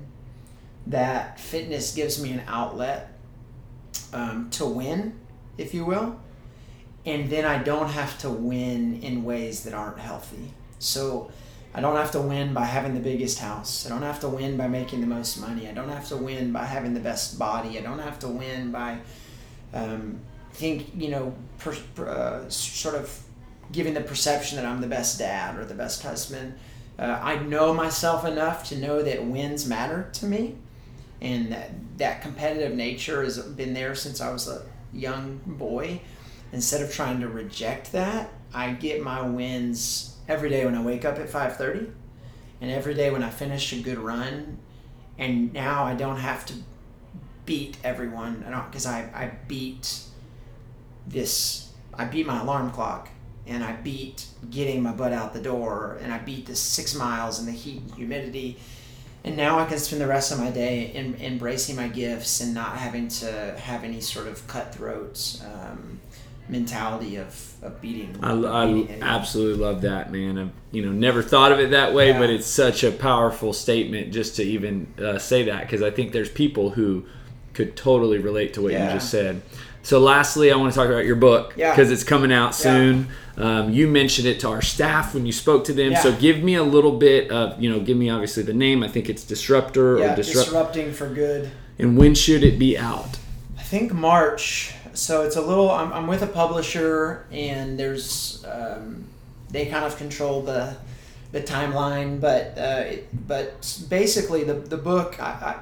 that 0.87 1.41
fitness 1.41 1.95
gives 1.95 2.23
me 2.23 2.33
an 2.33 2.43
outlet 2.47 3.13
um, 4.13 4.49
to 4.51 4.65
win 4.65 5.20
if 5.61 5.75
you 5.75 5.85
will. 5.85 6.19
And 7.07 7.31
then 7.31 7.45
I 7.45 7.63
don't 7.63 7.89
have 7.89 8.19
to 8.19 8.31
win 8.31 9.01
in 9.03 9.25
ways 9.25 9.65
that 9.65 9.75
aren't 9.75 9.99
healthy. 9.99 10.53
So 10.79 11.31
I 11.73 11.81
don't 11.81 11.97
have 11.97 12.11
to 12.13 12.21
win 12.21 12.53
by 12.53 12.65
having 12.65 12.95
the 12.95 13.01
biggest 13.01 13.39
house. 13.39 13.87
I 13.87 13.89
don't 13.89 14.03
have 14.03 14.21
to 14.21 14.29
win 14.29 14.57
by 14.57 14.67
making 14.67 15.01
the 15.01 15.07
most 15.07 15.41
money. 15.41 15.69
I 15.69 15.73
don't 15.73 15.89
have 15.89 16.09
to 16.09 16.17
win 16.17 16.53
by 16.53 16.65
having 16.65 16.95
the 16.95 17.01
best 17.01 17.39
body. 17.39 17.79
I 17.79 17.83
don't 17.83 18.01
have 18.01 18.19
to 18.21 18.29
win 18.29 18.73
by, 18.73 18.99
um, 19.73 20.21
think 20.53 20.91
you 20.97 21.09
know, 21.09 21.35
per, 21.59 21.77
uh, 22.07 22.49
sort 22.49 22.97
of 22.97 23.23
giving 23.73 23.95
the 23.95 24.01
perception 24.01 24.57
that 24.57 24.67
I'm 24.67 24.81
the 24.81 24.89
best 24.89 25.19
dad 25.19 25.57
or 25.57 25.65
the 25.65 25.75
best 25.75 26.03
husband. 26.03 26.55
Uh, 26.99 27.19
I 27.23 27.37
know 27.37 27.73
myself 27.73 28.25
enough 28.25 28.69
to 28.71 28.77
know 28.77 29.03
that 29.03 29.25
wins 29.25 29.67
matter 29.67 30.11
to 30.15 30.27
me, 30.27 30.57
and 31.21 31.53
that 31.53 31.71
that 31.99 32.21
competitive 32.21 32.75
nature 32.75 33.23
has 33.23 33.39
been 33.39 33.75
there 33.75 33.95
since 33.95 34.21
I 34.21 34.33
was 34.33 34.49
a 34.49 34.63
young 34.93 35.41
boy, 35.47 36.01
instead 36.53 36.83
of 36.83 36.93
trying 36.93 37.21
to 37.21 37.29
reject 37.29 37.93
that, 37.93 38.33
I 38.53 38.73
get 38.73 39.03
my 39.03 39.23
wins 39.23 40.17
every 40.29 40.49
day 40.49 40.65
when 40.65 40.75
I 40.75 40.83
wake 40.83 41.05
up 41.05 41.19
at 41.19 41.29
5:30 41.29 41.91
and 42.61 42.71
every 42.71 42.95
day 42.95 43.11
when 43.11 43.23
I 43.23 43.31
finish 43.31 43.73
a 43.73 43.81
good 43.81 43.99
run 43.99 44.59
and 45.19 45.53
now 45.53 45.85
I 45.85 45.95
don't 45.95 46.19
have 46.19 46.47
to 46.47 46.55
beat 47.47 47.77
everyone 47.83 48.45
because 48.69 48.87
I, 48.87 49.01
I 49.15 49.33
beat 49.49 50.03
this 51.07 51.73
I 51.95 52.05
beat 52.05 52.27
my 52.27 52.41
alarm 52.41 52.71
clock 52.71 53.09
and 53.47 53.65
I 53.65 53.73
beat 53.73 54.27
getting 54.51 54.83
my 54.83 54.93
butt 54.93 55.13
out 55.13 55.33
the 55.33 55.41
door 55.41 55.99
and 56.03 56.13
I 56.13 56.19
beat 56.19 56.47
the 56.47 56.55
six 56.55 56.95
miles 56.95 57.39
and 57.39 57.49
the 57.49 57.53
heat 57.53 57.83
and 57.83 57.95
humidity 57.95 58.59
and 59.25 59.37
now 59.37 59.59
I 59.59 59.67
can 59.67 59.79
spend 59.79 60.01
the 60.01 60.07
rest 60.07 60.33
of 60.33 60.39
my 60.39 60.51
day 60.51 60.93
in, 60.93 61.15
embracing 61.21 61.77
my 61.77 61.89
gifts 61.89 62.41
and 62.41 62.55
not 62.55 62.77
having 62.79 63.09
to 63.09 63.57
have 63.59 63.85
any 63.85 64.01
sort 64.01 64.27
of 64.27 64.47
cutthroat 64.47 65.41
um, 65.45 66.01
mentality 66.49 67.17
of, 67.17 67.55
of 67.63 67.81
beating. 67.81 68.17
I, 68.23 68.33
I 68.33 68.99
absolutely 69.03 69.63
love 69.63 69.83
that, 69.83 70.11
man. 70.11 70.39
I've 70.39 70.51
you 70.73 70.85
know 70.85 70.93
never 70.93 71.23
thought 71.23 71.53
of 71.53 71.61
it 71.61 71.71
that 71.71 71.93
way, 71.93 72.11
yeah. 72.11 72.19
but 72.19 72.31
it's 72.31 72.47
such 72.47 72.83
a 72.83 72.91
powerful 72.91 73.53
statement 73.53 74.13
just 74.13 74.37
to 74.37 74.43
even 74.43 74.93
uh, 74.99 75.19
say 75.19 75.45
that 75.45 75.63
because 75.63 75.83
I 75.83 75.91
think 75.91 76.13
there's 76.13 76.31
people 76.31 76.71
who 76.71 77.05
could 77.53 77.77
totally 77.77 78.19
relate 78.19 78.55
to 78.55 78.63
what 78.63 78.73
yeah. 78.73 78.87
you 78.87 78.95
just 78.95 79.11
said. 79.11 79.43
So, 79.83 79.99
lastly, 79.99 80.53
I 80.53 80.57
want 80.57 80.73
to 80.73 80.79
talk 80.79 80.89
about 80.89 81.07
your 81.07 81.17
book 81.17 81.55
because 81.55 81.89
yeah. 81.89 81.95
it's 81.95 82.05
coming 82.05 82.33
out 82.33 82.55
soon. 82.55 83.09
Yeah. 83.41 83.59
Um, 83.61 83.73
you 83.73 83.89
mentioned 83.89 84.29
it 84.29 84.41
to 84.41 84.49
our 84.49 84.63
staff 84.63 85.15
when 85.15 85.27
you 85.27 85.33
spoke 85.33 85.65
to 85.65 85.73
them. 85.73 85.93
Yeah. 85.93 86.01
So, 86.01 86.17
give 86.17 86.43
me 86.43 86.55
a 86.57 86.63
little 86.63 86.93
bit 86.93 87.31
of, 87.31 87.61
you 87.63 87.71
know, 87.71 87.81
give 87.81 87.97
me 87.97 88.11
obviously 88.11 88.43
the 88.43 88.53
name. 88.53 88.83
I 88.83 88.89
think 88.89 89.09
it's 89.09 89.25
Disruptor 89.25 89.99
or 89.99 90.17
Disrupt- 90.17 90.47
Disrupting 90.47 90.93
for 90.93 91.09
Good. 91.09 91.51
And 91.79 91.97
when 91.97 92.15
should 92.15 92.45
it 92.45 92.59
be 92.59 92.77
out? 92.77 93.19
I 93.59 93.63
think 93.63 93.93
March. 93.93 94.75
So, 94.93 95.23
it's 95.23 95.37
a 95.37 95.41
little, 95.43 95.71
I'm, 95.71 95.93
I'm 95.93 96.07
with 96.07 96.23
a 96.23 96.27
publisher 96.27 97.27
and 97.33 97.79
there's, 97.79 98.45
um, 98.45 99.05
they 99.51 99.67
kind 99.67 99.85
of 99.85 99.97
control 99.97 100.43
the, 100.43 100.77
the 101.33 101.41
timeline, 101.41 102.21
but 102.21 102.59
uh, 102.59 102.83
it, 102.87 103.29
but 103.29 103.85
basically 103.89 104.45
the 104.45 104.55
the 104.55 104.77
book. 104.77 105.21
I, 105.21 105.31
I, 105.31 105.57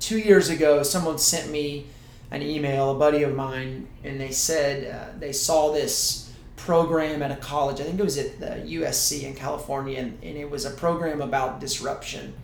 two 0.00 0.18
years 0.18 0.48
ago, 0.48 0.82
someone 0.82 1.18
sent 1.18 1.50
me 1.50 1.86
an 2.30 2.42
email, 2.42 2.90
a 2.90 2.98
buddy 2.98 3.22
of 3.22 3.34
mine, 3.34 3.86
and 4.04 4.20
they 4.20 4.30
said 4.30 4.92
uh, 4.92 5.18
they 5.18 5.32
saw 5.32 5.72
this 5.72 6.27
program 6.68 7.22
at 7.22 7.30
a 7.30 7.36
college. 7.36 7.80
I 7.80 7.84
think 7.84 7.98
it 7.98 8.02
was 8.02 8.18
at 8.18 8.40
the 8.40 8.76
USC 8.76 9.22
in 9.22 9.34
California, 9.34 9.98
and, 9.98 10.18
and 10.22 10.36
it 10.36 10.50
was 10.50 10.66
a 10.66 10.70
program 10.70 11.22
about 11.22 11.60
disruption, 11.60 12.34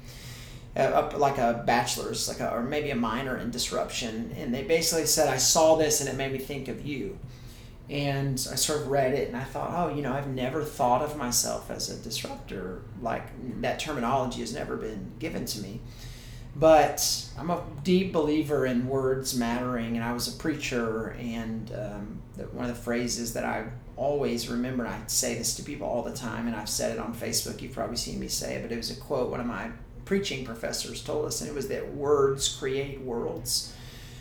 uh, 0.75 1.11
like 1.18 1.37
a 1.37 1.62
bachelor's, 1.66 2.27
like 2.27 2.41
a, 2.41 2.51
or 2.51 2.62
maybe 2.62 2.89
a 2.89 2.97
minor 2.97 3.37
in 3.37 3.51
disruption. 3.51 4.35
And 4.39 4.55
they 4.55 4.62
basically 4.62 5.05
said, 5.05 5.29
"I 5.29 5.37
saw 5.37 5.77
this, 5.77 6.01
and 6.01 6.09
it 6.09 6.16
made 6.16 6.33
me 6.33 6.39
think 6.39 6.68
of 6.68 6.87
you." 6.87 7.18
And 7.91 8.37
I 8.51 8.55
sort 8.55 8.81
of 8.81 8.89
read 8.89 9.12
it, 9.12 9.29
and 9.29 9.37
I 9.37 9.45
thought, 9.45 9.70
"Oh, 9.75 9.95
you 9.95 10.01
know, 10.01 10.14
I've 10.14 10.29
never 10.29 10.64
thought 10.64 11.03
of 11.03 11.18
myself 11.18 11.70
as 11.70 11.91
a 11.91 12.03
disruptor. 12.03 12.81
Like 13.03 13.27
that 13.61 13.79
terminology 13.79 14.41
has 14.41 14.55
never 14.55 14.79
been 14.79 15.12
given 15.18 15.45
to 15.45 15.61
me." 15.61 15.83
But 16.57 17.27
I'm 17.39 17.51
a 17.51 17.62
deep 17.83 18.11
believer 18.11 18.64
in 18.64 18.89
words 18.89 19.35
mattering, 19.37 19.97
and 19.97 20.03
I 20.03 20.14
was 20.14 20.35
a 20.35 20.39
preacher, 20.39 21.11
and 21.20 21.70
um, 21.72 22.22
one 22.53 22.68
of 22.68 22.76
the 22.76 22.82
phrases 22.82 23.32
that 23.35 23.45
I 23.45 23.66
always 23.97 24.49
remember, 24.49 24.87
I 24.87 25.01
say 25.07 25.37
this 25.37 25.55
to 25.57 25.62
people 25.62 25.87
all 25.87 26.03
the 26.03 26.14
time, 26.14 26.47
and 26.47 26.57
I've 26.57 26.68
said 26.68 26.93
it 26.93 26.99
on 26.99 27.14
Facebook, 27.14 27.62
you've 27.62 27.72
probably 27.72 27.97
seen 27.97 28.18
me 28.18 28.28
say 28.28 28.57
it, 28.57 28.62
but 28.62 28.72
it 28.72 28.76
was 28.76 28.91
a 28.91 28.97
quote 29.01 29.30
one 29.30 29.41
of 29.41 29.47
my 29.47 29.70
preaching 30.05 30.45
professors 30.45 31.03
told 31.03 31.26
us, 31.26 31.41
and 31.41 31.51
it 31.51 31.55
was 31.55 31.68
that 31.68 31.95
words 31.95 32.49
create 32.49 33.01
worlds. 33.01 33.74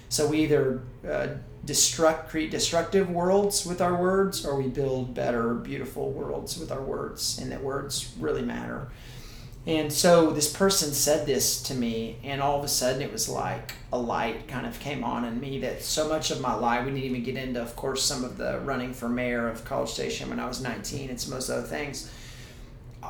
So 0.09 0.27
we 0.27 0.43
either 0.43 0.83
uh, 1.07 1.27
destruct, 1.65 2.29
create 2.29 2.51
destructive 2.51 3.09
worlds 3.09 3.65
with 3.65 3.81
our 3.81 3.99
words, 3.99 4.45
or 4.45 4.55
we 4.55 4.67
build 4.67 5.13
better, 5.13 5.55
beautiful 5.55 6.11
worlds 6.11 6.57
with 6.57 6.71
our 6.71 6.81
words, 6.81 7.39
and 7.39 7.51
that 7.51 7.63
words 7.63 8.13
really 8.19 8.43
matter. 8.43 8.89
And 9.65 9.93
so 9.93 10.31
this 10.31 10.51
person 10.51 10.91
said 10.91 11.25
this 11.25 11.61
to 11.63 11.73
me, 11.73 12.17
and 12.23 12.41
all 12.41 12.59
of 12.59 12.65
a 12.65 12.67
sudden 12.67 13.01
it 13.01 13.11
was 13.11 13.29
like 13.29 13.73
a 13.93 13.97
light 13.97 14.47
kind 14.49 14.65
of 14.65 14.77
came 14.79 15.05
on 15.05 15.23
in 15.23 15.39
me 15.39 15.59
that 15.59 15.81
so 15.81 16.09
much 16.09 16.31
of 16.31 16.41
my 16.41 16.53
life, 16.53 16.85
we 16.85 16.91
didn't 16.91 17.05
even 17.05 17.23
get 17.23 17.37
into, 17.37 17.61
of 17.61 17.75
course, 17.77 18.03
some 18.03 18.25
of 18.25 18.37
the 18.37 18.59
running 18.59 18.93
for 18.93 19.07
mayor 19.07 19.47
of 19.47 19.63
College 19.63 19.89
Station 19.89 20.29
when 20.29 20.39
I 20.39 20.47
was 20.47 20.61
19 20.61 21.09
and 21.09 21.19
some 21.19 21.31
of 21.31 21.39
those 21.39 21.49
other 21.49 21.65
things. 21.65 22.11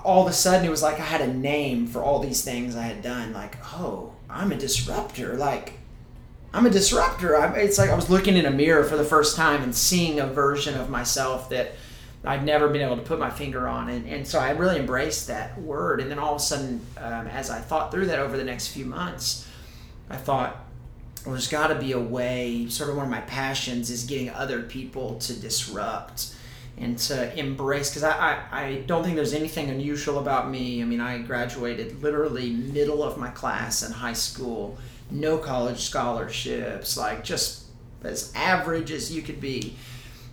All 0.03 0.23
of 0.23 0.29
a 0.29 0.33
sudden 0.33 0.65
it 0.65 0.69
was 0.69 0.83
like 0.83 0.99
I 0.99 1.03
had 1.03 1.21
a 1.21 1.33
name 1.33 1.87
for 1.87 2.03
all 2.03 2.19
these 2.19 2.43
things 2.43 2.75
I 2.75 2.83
had 2.83 3.01
done. 3.01 3.33
Like, 3.33 3.57
oh, 3.73 4.13
I'm 4.29 4.51
a 4.51 4.55
disruptor. 4.55 5.35
Like, 5.35 5.73
I'm 6.53 6.67
a 6.67 6.69
disruptor. 6.69 7.35
I, 7.35 7.51
it's 7.55 7.79
like 7.79 7.89
I 7.89 7.95
was 7.95 8.11
looking 8.11 8.37
in 8.37 8.45
a 8.45 8.51
mirror 8.51 8.83
for 8.83 8.95
the 8.95 9.03
first 9.03 9.35
time 9.35 9.63
and 9.63 9.75
seeing 9.75 10.19
a 10.19 10.27
version 10.27 10.79
of 10.79 10.87
myself 10.87 11.49
that 11.49 11.73
I'd 12.25 12.45
never 12.45 12.69
been 12.69 12.81
able 12.81 12.95
to 12.95 13.01
put 13.01 13.19
my 13.19 13.29
finger 13.29 13.67
on. 13.67 13.89
And, 13.89 14.07
and 14.07 14.27
so 14.27 14.39
I 14.39 14.51
really 14.51 14.79
embraced 14.79 15.27
that 15.27 15.59
word. 15.59 15.99
And 15.99 16.09
then 16.09 16.19
all 16.19 16.35
of 16.35 16.41
a 16.41 16.43
sudden, 16.43 16.81
um, 16.97 17.27
as 17.27 17.49
I 17.49 17.59
thought 17.59 17.91
through 17.91 18.05
that 18.07 18.19
over 18.19 18.37
the 18.37 18.45
next 18.45 18.67
few 18.67 18.85
months, 18.85 19.47
I 20.09 20.15
thought, 20.15 20.65
well, 21.25 21.33
there's 21.33 21.49
got 21.49 21.67
to 21.67 21.75
be 21.75 21.91
a 21.91 21.99
way. 21.99 22.67
Sort 22.69 22.89
of 22.89 22.95
one 22.95 23.05
of 23.05 23.11
my 23.11 23.21
passions 23.21 23.89
is 23.89 24.05
getting 24.05 24.29
other 24.29 24.63
people 24.63 25.15
to 25.19 25.33
disrupt 25.33 26.33
and 26.77 26.97
to 26.97 27.37
embrace 27.37 27.89
because 27.89 28.03
I, 28.03 28.11
I, 28.51 28.61
I 28.61 28.75
don't 28.87 29.03
think 29.03 29.15
there's 29.15 29.33
anything 29.33 29.69
unusual 29.69 30.17
about 30.17 30.49
me 30.49 30.81
i 30.81 30.85
mean 30.85 30.99
i 30.99 31.19
graduated 31.19 32.01
literally 32.01 32.49
middle 32.49 33.03
of 33.03 33.17
my 33.17 33.29
class 33.29 33.83
in 33.83 33.91
high 33.91 34.13
school 34.13 34.77
no 35.11 35.37
college 35.37 35.81
scholarships 35.81 36.97
like 36.97 37.23
just 37.23 37.65
as 38.03 38.33
average 38.35 38.91
as 38.91 39.15
you 39.15 39.21
could 39.21 39.39
be 39.39 39.75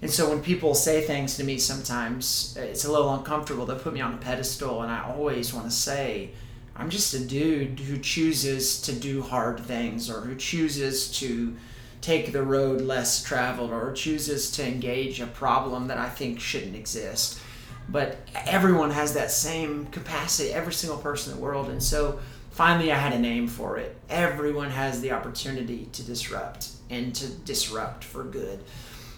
and 0.03 0.11
so 0.11 0.31
when 0.31 0.43
people 0.43 0.75
say 0.75 1.03
things 1.03 1.37
to 1.37 1.45
me 1.45 1.59
sometimes 1.59 2.57
it's 2.59 2.85
a 2.85 2.93
little 2.93 3.13
uncomfortable 3.15 3.67
they 3.67 3.75
put 3.75 3.93
me 3.93 4.01
on 4.01 4.15
a 4.15 4.19
pedestal 4.19 4.83
and 4.83 4.91
i 4.91 5.03
always 5.03 5.53
want 5.53 5.67
to 5.67 5.75
say 5.75 6.31
i'm 6.77 6.91
just 6.91 7.15
a 7.15 7.21
dude 7.21 7.81
who 7.81 7.99
chooses 7.99 8.81
to 8.81 8.93
do 8.93 9.23
hard 9.23 9.61
things 9.61 10.11
or 10.11 10.21
who 10.21 10.35
chooses 10.35 11.11
to 11.11 11.57
take 12.01 12.33
the 12.33 12.43
road 12.43 12.81
less 12.81 13.23
traveled 13.23 13.71
or 13.71 13.93
chooses 13.93 14.51
to 14.53 14.67
engage 14.67 15.21
a 15.21 15.27
problem 15.27 15.89
that 15.89 15.99
I 15.99 16.09
think 16.09 16.41
shouldn't 16.41 16.77
exist. 16.77 17.39
But 17.89 18.19
everyone 18.35 18.91
has 18.91 19.15
that 19.15 19.31
same 19.31 19.87
capacity, 19.87 20.53
every 20.53 20.73
single 20.73 20.99
person 20.99 21.33
in 21.33 21.39
the 21.39 21.45
world. 21.45 21.69
And 21.69 21.83
so 21.83 22.21
finally, 22.51 22.93
I 22.93 22.97
had 22.97 23.13
a 23.13 23.19
name 23.19 23.49
for 23.49 23.79
it. 23.79 23.97
Everyone 24.09 24.71
has 24.71 25.01
the 25.01 25.13
opportunity 25.13 25.89
to 25.93 26.03
disrupt 26.03 26.69
and 26.89 27.15
to 27.17 27.29
disrupt 27.29 28.05
for 28.05 28.25
good. 28.25 28.61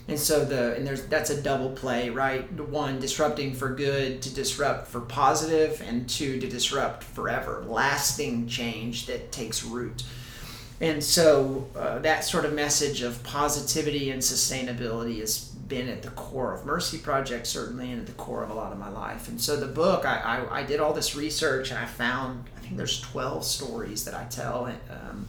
And 0.08 0.18
so 0.18 0.44
the 0.44 0.74
and 0.74 0.86
there's 0.86 1.06
that's 1.06 1.30
a 1.30 1.40
double 1.40 1.70
play, 1.70 2.10
right? 2.10 2.50
One 2.60 2.98
disrupting 2.98 3.54
for 3.54 3.68
good, 3.68 4.20
to 4.22 4.34
disrupt 4.34 4.88
for 4.88 5.00
positive, 5.00 5.80
and 5.86 6.08
two 6.08 6.40
to 6.40 6.48
disrupt 6.48 7.04
forever, 7.04 7.64
lasting 7.66 8.48
change 8.48 9.06
that 9.06 9.30
takes 9.30 9.64
root. 9.64 10.02
And 10.80 11.02
so 11.02 11.68
uh, 11.76 12.00
that 12.00 12.24
sort 12.24 12.44
of 12.44 12.52
message 12.52 13.02
of 13.02 13.22
positivity 13.22 14.10
and 14.10 14.20
sustainability 14.20 15.20
has 15.20 15.38
been 15.72 15.88
at 15.88 16.02
the 16.02 16.10
core 16.10 16.52
of 16.52 16.66
Mercy 16.66 16.98
Project, 16.98 17.46
certainly, 17.46 17.92
and 17.92 18.00
at 18.00 18.06
the 18.06 18.12
core 18.12 18.42
of 18.42 18.50
a 18.50 18.54
lot 18.54 18.72
of 18.72 18.78
my 18.78 18.88
life. 18.88 19.28
And 19.28 19.40
so 19.40 19.54
the 19.54 19.68
book, 19.68 20.04
I, 20.04 20.18
I, 20.18 20.58
I 20.58 20.62
did 20.64 20.80
all 20.80 20.92
this 20.92 21.14
research 21.14 21.70
and 21.70 21.78
I 21.78 21.86
found, 21.86 22.44
I 22.56 22.60
think 22.60 22.76
there's 22.76 23.00
12 23.00 23.44
stories 23.44 24.04
that 24.04 24.14
I 24.14 24.24
tell 24.24 24.66
um, 24.90 25.28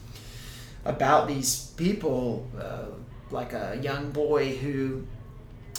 about 0.86 1.28
these 1.28 1.72
people, 1.78 2.48
uh, 2.60 2.86
like 3.34 3.54
a 3.54 3.80
young 3.82 4.12
boy 4.12 4.56
who 4.56 5.04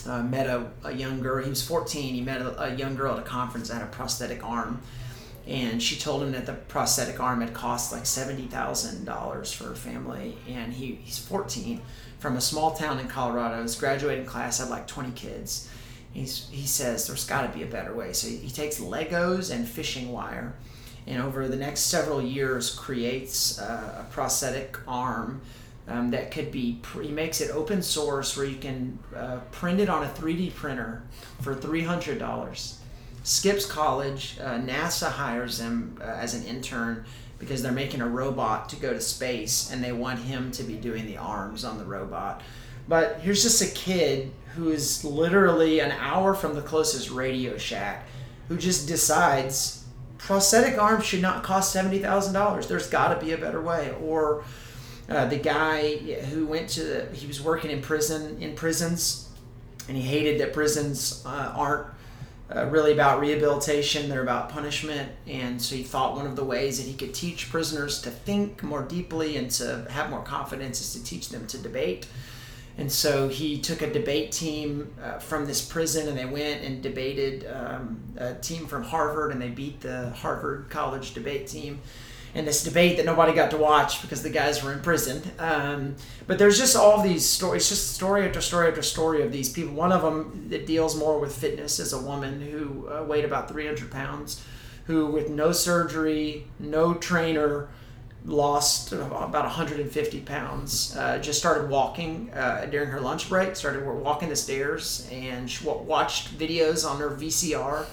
uh, 0.06 0.22
met 0.22 0.46
a, 0.46 0.66
a 0.84 0.92
young 0.92 1.20
girl. 1.20 1.42
He 1.42 1.48
was 1.48 1.66
14. 1.66 2.14
He 2.14 2.20
met 2.20 2.42
a, 2.42 2.64
a 2.64 2.74
young 2.74 2.94
girl 2.94 3.14
at 3.14 3.20
a 3.20 3.22
conference 3.22 3.68
that 3.68 3.74
had 3.74 3.84
a 3.84 3.90
prosthetic 3.90 4.44
arm 4.44 4.82
and 5.46 5.82
she 5.82 5.96
told 5.96 6.22
him 6.22 6.32
that 6.32 6.46
the 6.46 6.54
prosthetic 6.54 7.20
arm 7.20 7.42
had 7.42 7.52
cost 7.52 7.92
like 7.92 8.06
seventy 8.06 8.44
thousand 8.44 9.04
dollars 9.04 9.52
for 9.52 9.64
her 9.64 9.74
family, 9.74 10.38
and 10.48 10.72
he, 10.72 10.98
he's 11.02 11.18
fourteen 11.18 11.82
from 12.18 12.36
a 12.36 12.40
small 12.40 12.72
town 12.72 12.98
in 12.98 13.08
Colorado. 13.08 13.62
His 13.62 13.76
graduating 13.76 14.24
class 14.24 14.58
had 14.58 14.70
like 14.70 14.86
twenty 14.86 15.12
kids. 15.12 15.68
He's, 16.12 16.48
he 16.50 16.66
says 16.66 17.08
there's 17.08 17.26
got 17.26 17.42
to 17.42 17.58
be 17.58 17.64
a 17.64 17.66
better 17.66 17.92
way. 17.92 18.12
So 18.12 18.28
he, 18.28 18.36
he 18.36 18.50
takes 18.50 18.78
Legos 18.78 19.52
and 19.52 19.68
fishing 19.68 20.12
wire, 20.12 20.54
and 21.06 21.20
over 21.20 21.46
the 21.46 21.56
next 21.56 21.80
several 21.80 22.22
years 22.22 22.74
creates 22.74 23.58
uh, 23.58 24.06
a 24.06 24.12
prosthetic 24.12 24.78
arm 24.88 25.42
um, 25.88 26.10
that 26.10 26.30
could 26.30 26.50
be. 26.50 26.80
He 27.02 27.10
makes 27.10 27.40
it 27.40 27.50
open 27.50 27.82
source 27.82 28.36
where 28.36 28.46
you 28.46 28.56
can 28.56 28.98
uh, 29.14 29.38
print 29.50 29.80
it 29.80 29.88
on 29.88 30.04
a 30.04 30.08
3D 30.08 30.54
printer 30.54 31.02
for 31.40 31.54
three 31.54 31.82
hundred 31.82 32.18
dollars 32.18 32.78
skips 33.24 33.66
college. 33.66 34.38
Uh, 34.40 34.58
NASA 34.58 35.10
hires 35.10 35.58
him 35.58 35.98
uh, 36.00 36.04
as 36.04 36.34
an 36.34 36.46
intern 36.46 37.04
because 37.38 37.62
they're 37.62 37.72
making 37.72 38.00
a 38.00 38.08
robot 38.08 38.68
to 38.68 38.76
go 38.76 38.92
to 38.92 39.00
space 39.00 39.72
and 39.72 39.82
they 39.82 39.92
want 39.92 40.20
him 40.20 40.52
to 40.52 40.62
be 40.62 40.74
doing 40.74 41.06
the 41.06 41.16
arms 41.16 41.64
on 41.64 41.78
the 41.78 41.84
robot. 41.84 42.42
But 42.86 43.20
here's 43.20 43.42
just 43.42 43.62
a 43.62 43.74
kid 43.74 44.30
who 44.54 44.70
is 44.70 45.04
literally 45.04 45.80
an 45.80 45.90
hour 45.92 46.34
from 46.34 46.54
the 46.54 46.62
closest 46.62 47.10
Radio 47.10 47.56
Shack 47.56 48.06
who 48.48 48.56
just 48.56 48.86
decides 48.86 49.84
prosthetic 50.18 50.78
arms 50.78 51.04
should 51.04 51.22
not 51.22 51.42
cost 51.42 51.74
$70,000. 51.74 52.68
There's 52.68 52.88
got 52.88 53.18
to 53.18 53.24
be 53.24 53.32
a 53.32 53.38
better 53.38 53.60
way. 53.60 53.94
Or 54.02 54.44
uh, 55.08 55.26
the 55.26 55.38
guy 55.38 55.96
who 55.96 56.46
went 56.46 56.68
to 56.70 56.82
the, 56.82 57.06
he 57.14 57.26
was 57.26 57.42
working 57.42 57.70
in 57.70 57.82
prison 57.82 58.40
in 58.40 58.54
prisons 58.54 59.28
and 59.88 59.96
he 59.96 60.02
hated 60.02 60.40
that 60.40 60.52
prisons 60.52 61.22
uh, 61.26 61.52
aren't 61.54 61.86
uh, 62.54 62.66
really 62.66 62.92
about 62.92 63.20
rehabilitation, 63.20 64.08
they're 64.08 64.22
about 64.22 64.50
punishment. 64.50 65.10
And 65.26 65.60
so 65.60 65.74
he 65.74 65.82
thought 65.82 66.14
one 66.16 66.26
of 66.26 66.36
the 66.36 66.44
ways 66.44 66.78
that 66.78 66.86
he 66.88 66.94
could 66.94 67.14
teach 67.14 67.50
prisoners 67.50 68.00
to 68.02 68.10
think 68.10 68.62
more 68.62 68.82
deeply 68.82 69.36
and 69.36 69.50
to 69.52 69.86
have 69.90 70.10
more 70.10 70.22
confidence 70.22 70.80
is 70.80 70.92
to 70.94 71.04
teach 71.04 71.30
them 71.30 71.46
to 71.48 71.58
debate. 71.58 72.06
And 72.76 72.90
so 72.90 73.28
he 73.28 73.60
took 73.60 73.82
a 73.82 73.92
debate 73.92 74.32
team 74.32 74.92
uh, 75.02 75.18
from 75.18 75.46
this 75.46 75.64
prison 75.64 76.08
and 76.08 76.18
they 76.18 76.26
went 76.26 76.62
and 76.62 76.82
debated 76.82 77.46
um, 77.52 78.00
a 78.16 78.34
team 78.34 78.66
from 78.66 78.82
Harvard 78.82 79.32
and 79.32 79.40
they 79.40 79.50
beat 79.50 79.80
the 79.80 80.10
Harvard 80.10 80.68
College 80.70 81.14
debate 81.14 81.46
team 81.46 81.80
in 82.34 82.44
this 82.44 82.64
debate 82.64 82.96
that 82.96 83.06
nobody 83.06 83.32
got 83.32 83.50
to 83.52 83.56
watch 83.56 84.02
because 84.02 84.22
the 84.22 84.30
guys 84.30 84.62
were 84.62 84.72
in 84.72 84.80
prison. 84.80 85.22
Um, 85.38 85.94
but 86.26 86.38
there's 86.38 86.58
just 86.58 86.74
all 86.74 87.00
these 87.00 87.24
stories, 87.24 87.68
just 87.68 87.92
story 87.92 88.26
after 88.26 88.40
story 88.40 88.68
after 88.68 88.82
story 88.82 89.22
of 89.22 89.30
these 89.30 89.48
people. 89.48 89.74
One 89.74 89.92
of 89.92 90.02
them 90.02 90.48
that 90.48 90.66
deals 90.66 90.96
more 90.96 91.20
with 91.20 91.34
fitness 91.34 91.78
is 91.78 91.92
a 91.92 92.00
woman 92.00 92.40
who 92.40 92.88
uh, 92.88 93.04
weighed 93.04 93.24
about 93.24 93.48
300 93.48 93.90
pounds, 93.90 94.44
who 94.86 95.06
with 95.06 95.30
no 95.30 95.52
surgery, 95.52 96.46
no 96.58 96.94
trainer, 96.94 97.68
lost 98.26 98.92
about 98.92 99.32
150 99.32 100.20
pounds. 100.20 100.96
Uh, 100.96 101.18
just 101.18 101.38
started 101.38 101.68
walking 101.68 102.30
uh, 102.32 102.66
during 102.70 102.88
her 102.88 103.00
lunch 103.00 103.28
break. 103.28 103.54
Started 103.54 103.86
walking 103.86 104.28
the 104.28 104.36
stairs 104.36 105.08
and 105.12 105.54
watched 105.62 106.36
videos 106.36 106.88
on 106.88 106.98
her 106.98 107.10
VCR 107.10 107.86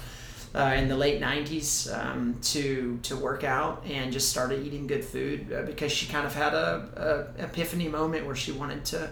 uh, 0.53 0.73
in 0.75 0.89
the 0.89 0.97
late 0.97 1.21
90s 1.21 1.97
um, 1.97 2.35
to 2.41 2.99
to 3.03 3.15
work 3.15 3.43
out 3.43 3.83
and 3.85 4.11
just 4.11 4.29
started 4.29 4.65
eating 4.65 4.85
good 4.85 5.03
food 5.03 5.51
uh, 5.53 5.61
because 5.63 5.91
she 5.91 6.07
kind 6.07 6.25
of 6.25 6.33
had 6.35 6.53
a, 6.53 7.31
a, 7.39 7.43
epiphany 7.43 7.87
moment 7.87 8.25
where 8.25 8.35
she 8.35 8.51
wanted 8.51 8.83
to 8.83 9.09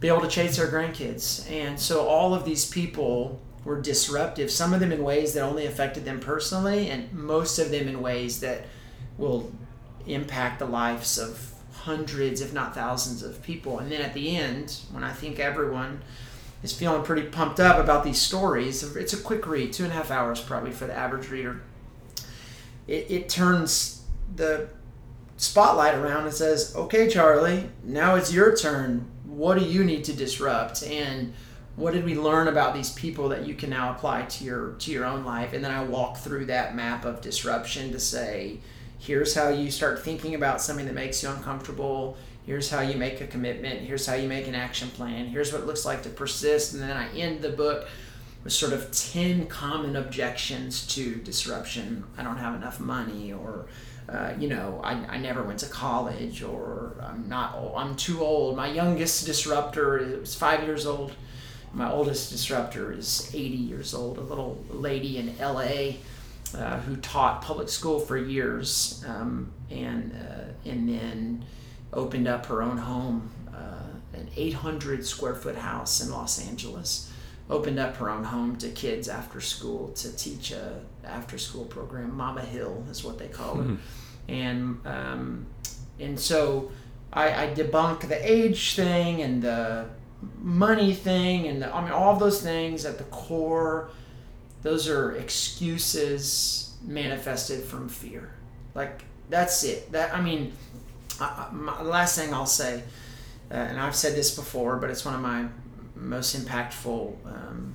be 0.00 0.08
able 0.08 0.20
to 0.20 0.28
chase 0.28 0.56
her 0.56 0.66
grandkids. 0.66 1.50
And 1.50 1.80
so 1.80 2.06
all 2.06 2.34
of 2.34 2.44
these 2.44 2.68
people 2.68 3.40
were 3.64 3.80
disruptive 3.80 4.50
some 4.50 4.72
of 4.72 4.80
them 4.80 4.92
in 4.92 5.02
ways 5.02 5.34
that 5.34 5.42
only 5.42 5.66
affected 5.66 6.04
them 6.04 6.20
personally 6.20 6.88
and 6.90 7.12
most 7.12 7.58
of 7.58 7.70
them 7.70 7.88
in 7.88 8.00
ways 8.00 8.40
that 8.40 8.64
will 9.16 9.52
impact 10.06 10.58
the 10.58 10.66
lives 10.66 11.18
of 11.18 11.52
hundreds 11.72 12.40
if 12.40 12.52
not 12.52 12.74
thousands 12.74 13.22
of 13.22 13.42
people. 13.42 13.78
And 13.78 13.90
then 13.90 14.00
at 14.02 14.14
the 14.14 14.36
end 14.36 14.80
when 14.92 15.02
i 15.02 15.12
think 15.12 15.38
everyone 15.38 16.02
is 16.62 16.72
feeling 16.72 17.02
pretty 17.02 17.22
pumped 17.28 17.60
up 17.60 17.78
about 17.78 18.04
these 18.04 18.20
stories. 18.20 18.82
It's 18.96 19.12
a 19.12 19.20
quick 19.20 19.46
read, 19.46 19.72
two 19.72 19.84
and 19.84 19.92
a 19.92 19.96
half 19.96 20.10
hours 20.10 20.40
probably 20.40 20.72
for 20.72 20.86
the 20.86 20.94
average 20.94 21.30
reader. 21.30 21.60
It, 22.86 23.10
it 23.10 23.28
turns 23.28 24.02
the 24.34 24.68
spotlight 25.36 25.94
around 25.94 26.24
and 26.24 26.34
says, 26.34 26.74
okay, 26.74 27.08
Charlie, 27.08 27.70
now 27.84 28.16
it's 28.16 28.32
your 28.32 28.56
turn. 28.56 29.06
What 29.24 29.58
do 29.58 29.64
you 29.64 29.84
need 29.84 30.04
to 30.04 30.12
disrupt? 30.12 30.82
And 30.82 31.32
what 31.76 31.92
did 31.92 32.04
we 32.04 32.16
learn 32.16 32.48
about 32.48 32.74
these 32.74 32.92
people 32.92 33.28
that 33.28 33.46
you 33.46 33.54
can 33.54 33.70
now 33.70 33.92
apply 33.92 34.22
to 34.22 34.44
your 34.44 34.72
to 34.80 34.90
your 34.90 35.04
own 35.04 35.24
life? 35.24 35.52
And 35.52 35.64
then 35.64 35.70
I 35.70 35.84
walk 35.84 36.16
through 36.16 36.46
that 36.46 36.74
map 36.74 37.04
of 37.04 37.20
disruption 37.20 37.92
to 37.92 38.00
say, 38.00 38.58
here's 38.98 39.34
how 39.34 39.50
you 39.50 39.70
start 39.70 40.02
thinking 40.02 40.34
about 40.34 40.60
something 40.60 40.86
that 40.86 40.94
makes 40.94 41.22
you 41.22 41.28
uncomfortable 41.28 42.16
here's 42.48 42.70
how 42.70 42.80
you 42.80 42.96
make 42.96 43.20
a 43.20 43.26
commitment. 43.26 43.80
Here's 43.80 44.06
how 44.06 44.14
you 44.14 44.26
make 44.26 44.48
an 44.48 44.54
action 44.54 44.88
plan. 44.88 45.26
Here's 45.26 45.52
what 45.52 45.60
it 45.60 45.66
looks 45.66 45.84
like 45.84 46.02
to 46.04 46.08
persist. 46.08 46.72
And 46.72 46.82
then 46.82 46.96
i 46.96 47.06
end 47.10 47.42
the 47.42 47.50
book 47.50 47.86
with 48.42 48.54
sort 48.54 48.72
of 48.72 48.90
10 48.90 49.48
common 49.48 49.96
objections 49.96 50.86
to 50.94 51.16
disruption. 51.16 52.04
I 52.16 52.22
don't 52.22 52.38
have 52.38 52.54
enough 52.54 52.80
money 52.80 53.34
or 53.34 53.66
uh, 54.08 54.32
you 54.38 54.48
know 54.48 54.80
I, 54.82 54.92
I 54.92 55.18
never 55.18 55.42
went 55.42 55.58
to 55.58 55.66
college 55.66 56.42
or 56.42 56.96
i'm 57.02 57.28
not 57.28 57.54
old, 57.54 57.74
i'm 57.76 57.94
too 57.96 58.22
old. 58.22 58.56
My 58.56 58.68
youngest 58.72 59.26
disruptor 59.26 59.98
is 59.98 60.34
five 60.34 60.62
years 60.62 60.86
old. 60.86 61.12
My 61.74 61.92
oldest 61.92 62.30
disruptor 62.30 62.92
is 62.92 63.30
80 63.34 63.40
years 63.40 63.92
old. 63.92 64.16
A 64.16 64.22
little 64.22 64.64
lady 64.70 65.18
in 65.18 65.36
la 65.38 65.68
uh, 66.54 66.80
who 66.80 66.96
taught 66.96 67.42
public 67.42 67.68
school 67.68 68.00
for 68.00 68.16
years 68.16 69.04
um, 69.06 69.52
and 69.70 70.14
uh, 70.14 70.70
and 70.70 70.88
then 70.88 71.44
opened 71.92 72.28
up 72.28 72.46
her 72.46 72.62
own 72.62 72.78
home, 72.78 73.30
uh, 73.54 74.16
an 74.16 74.28
800 74.36 75.04
square 75.04 75.34
foot 75.34 75.56
house 75.56 76.00
in 76.00 76.10
Los 76.10 76.46
Angeles. 76.46 77.12
Opened 77.50 77.78
up 77.78 77.96
her 77.96 78.10
own 78.10 78.24
home 78.24 78.56
to 78.56 78.68
kids 78.68 79.08
after 79.08 79.40
school 79.40 79.88
to 79.92 80.14
teach 80.14 80.50
a 80.50 80.80
after 81.02 81.38
school 81.38 81.64
program. 81.64 82.14
Mama 82.14 82.42
Hill 82.42 82.84
is 82.90 83.02
what 83.02 83.18
they 83.18 83.28
call 83.28 83.56
mm-hmm. 83.56 83.74
it, 83.74 84.34
and 84.34 84.86
um, 84.86 85.46
and 85.98 86.20
so 86.20 86.70
I, 87.10 87.44
I 87.44 87.54
debunk 87.54 88.06
the 88.06 88.20
age 88.30 88.74
thing 88.76 89.22
and 89.22 89.42
the 89.42 89.86
money 90.40 90.92
thing 90.92 91.46
and 91.46 91.62
the, 91.62 91.74
I 91.74 91.82
mean 91.82 91.92
all 91.92 92.16
those 92.16 92.42
things 92.42 92.84
at 92.84 92.98
the 92.98 93.04
core. 93.04 93.90
Those 94.62 94.88
are 94.88 95.12
excuses 95.12 96.76
manifested 96.82 97.64
from 97.64 97.88
fear. 97.88 98.34
Like 98.74 99.04
that's 99.30 99.64
it. 99.64 99.90
That 99.92 100.14
I 100.14 100.20
mean, 100.20 100.52
My, 101.20 101.82
last 101.82 102.18
thing 102.18 102.32
I'll 102.32 102.46
say, 102.46 102.82
uh, 103.50 103.54
and 103.54 103.80
I've 103.80 103.96
said 103.96 104.14
this 104.14 104.34
before, 104.36 104.76
but 104.76 104.90
it's 104.90 105.04
one 105.04 105.14
of 105.14 105.20
my 105.20 105.46
most 105.94 106.36
impactful 106.36 107.16
um, 107.26 107.74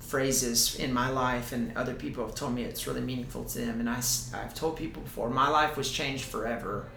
phrases 0.00 0.76
in 0.76 0.92
my 0.92 1.10
life, 1.10 1.52
and 1.52 1.76
other 1.76 1.94
people 1.94 2.24
have 2.26 2.34
told 2.34 2.54
me 2.54 2.62
it's 2.62 2.86
really 2.86 3.00
meaningful 3.00 3.44
to 3.44 3.58
them. 3.58 3.80
And 3.80 3.88
I, 3.88 3.96
I've 3.96 4.54
told 4.54 4.76
people 4.76 5.02
before, 5.02 5.30
my 5.30 5.48
life 5.48 5.76
was 5.76 5.90
changed 5.90 6.24
forever 6.24 6.88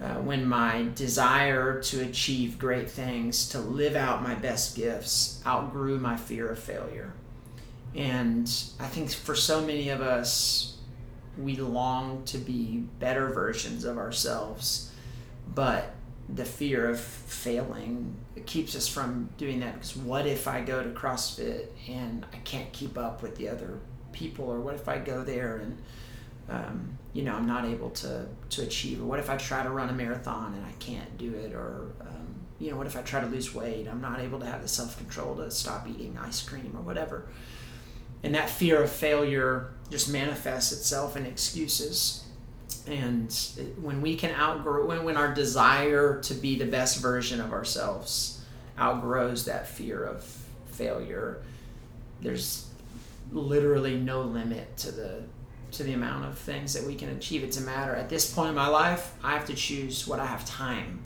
uh, 0.00 0.14
when 0.14 0.46
my 0.46 0.88
desire 0.94 1.80
to 1.82 2.02
achieve 2.02 2.58
great 2.58 2.90
things, 2.90 3.48
to 3.50 3.60
live 3.60 3.94
out 3.94 4.22
my 4.22 4.34
best 4.34 4.76
gifts, 4.76 5.42
outgrew 5.46 5.98
my 5.98 6.16
fear 6.16 6.48
of 6.48 6.58
failure. 6.58 7.12
And 7.94 8.52
I 8.80 8.86
think 8.86 9.12
for 9.12 9.36
so 9.36 9.60
many 9.60 9.90
of 9.90 10.00
us, 10.00 10.73
we 11.38 11.56
long 11.56 12.24
to 12.26 12.38
be 12.38 12.84
better 12.98 13.28
versions 13.28 13.84
of 13.84 13.98
ourselves, 13.98 14.92
but 15.54 15.94
the 16.28 16.44
fear 16.44 16.88
of 16.88 16.98
failing 16.98 18.16
keeps 18.46 18.74
us 18.74 18.88
from 18.88 19.28
doing 19.36 19.60
that 19.60 19.74
because 19.74 19.96
what 19.96 20.26
if 20.26 20.48
I 20.48 20.60
go 20.60 20.82
to 20.82 20.88
CrossFit 20.90 21.66
and 21.88 22.24
I 22.32 22.38
can't 22.38 22.72
keep 22.72 22.96
up 22.96 23.22
with 23.22 23.36
the 23.36 23.48
other 23.48 23.78
people, 24.12 24.46
or 24.46 24.60
what 24.60 24.74
if 24.74 24.88
I 24.88 24.98
go 24.98 25.22
there 25.22 25.56
and 25.56 25.78
um, 26.48 26.98
you 27.12 27.22
know 27.22 27.34
I'm 27.34 27.46
not 27.46 27.64
able 27.64 27.90
to 27.90 28.26
to 28.50 28.62
achieve, 28.62 29.00
or 29.02 29.04
what 29.04 29.18
if 29.18 29.28
I 29.30 29.36
try 29.36 29.62
to 29.62 29.70
run 29.70 29.88
a 29.88 29.92
marathon 29.92 30.54
and 30.54 30.64
I 30.64 30.72
can't 30.78 31.16
do 31.18 31.34
it, 31.34 31.52
or 31.52 31.92
um, 32.00 32.34
you 32.58 32.70
know 32.70 32.76
what 32.76 32.86
if 32.86 32.96
I 32.96 33.02
try 33.02 33.20
to 33.20 33.26
lose 33.26 33.54
weight, 33.54 33.86
I'm 33.88 34.00
not 34.00 34.20
able 34.20 34.38
to 34.40 34.46
have 34.46 34.62
the 34.62 34.68
self 34.68 34.96
control 34.96 35.36
to 35.36 35.50
stop 35.50 35.86
eating 35.88 36.16
ice 36.20 36.42
cream 36.42 36.72
or 36.74 36.80
whatever, 36.82 37.26
and 38.24 38.34
that 38.34 38.48
fear 38.48 38.82
of 38.82 38.90
failure 38.90 39.68
just 39.90 40.10
manifests 40.10 40.72
itself 40.72 41.14
in 41.14 41.26
excuses. 41.26 42.24
And 42.86 43.30
when 43.80 44.00
we 44.00 44.16
can 44.16 44.34
outgrow 44.34 44.86
when, 44.86 45.04
when 45.04 45.16
our 45.16 45.32
desire 45.32 46.20
to 46.22 46.34
be 46.34 46.58
the 46.58 46.66
best 46.66 47.00
version 47.00 47.40
of 47.40 47.52
ourselves 47.52 48.42
outgrows 48.78 49.44
that 49.44 49.68
fear 49.68 50.02
of 50.02 50.24
failure 50.66 51.40
there's 52.20 52.66
literally 53.30 53.96
no 53.96 54.22
limit 54.22 54.76
to 54.78 54.90
the 54.90 55.22
to 55.70 55.84
the 55.84 55.92
amount 55.92 56.24
of 56.24 56.38
things 56.38 56.72
that 56.74 56.84
we 56.84 56.94
can 56.94 57.10
achieve. 57.10 57.44
It's 57.44 57.58
a 57.58 57.62
matter 57.62 57.94
at 57.94 58.08
this 58.08 58.32
point 58.32 58.48
in 58.48 58.54
my 58.54 58.68
life 58.68 59.14
i 59.22 59.32
have 59.32 59.46
to 59.46 59.54
choose 59.54 60.06
what 60.06 60.18
i 60.18 60.26
have 60.26 60.44
time 60.46 61.00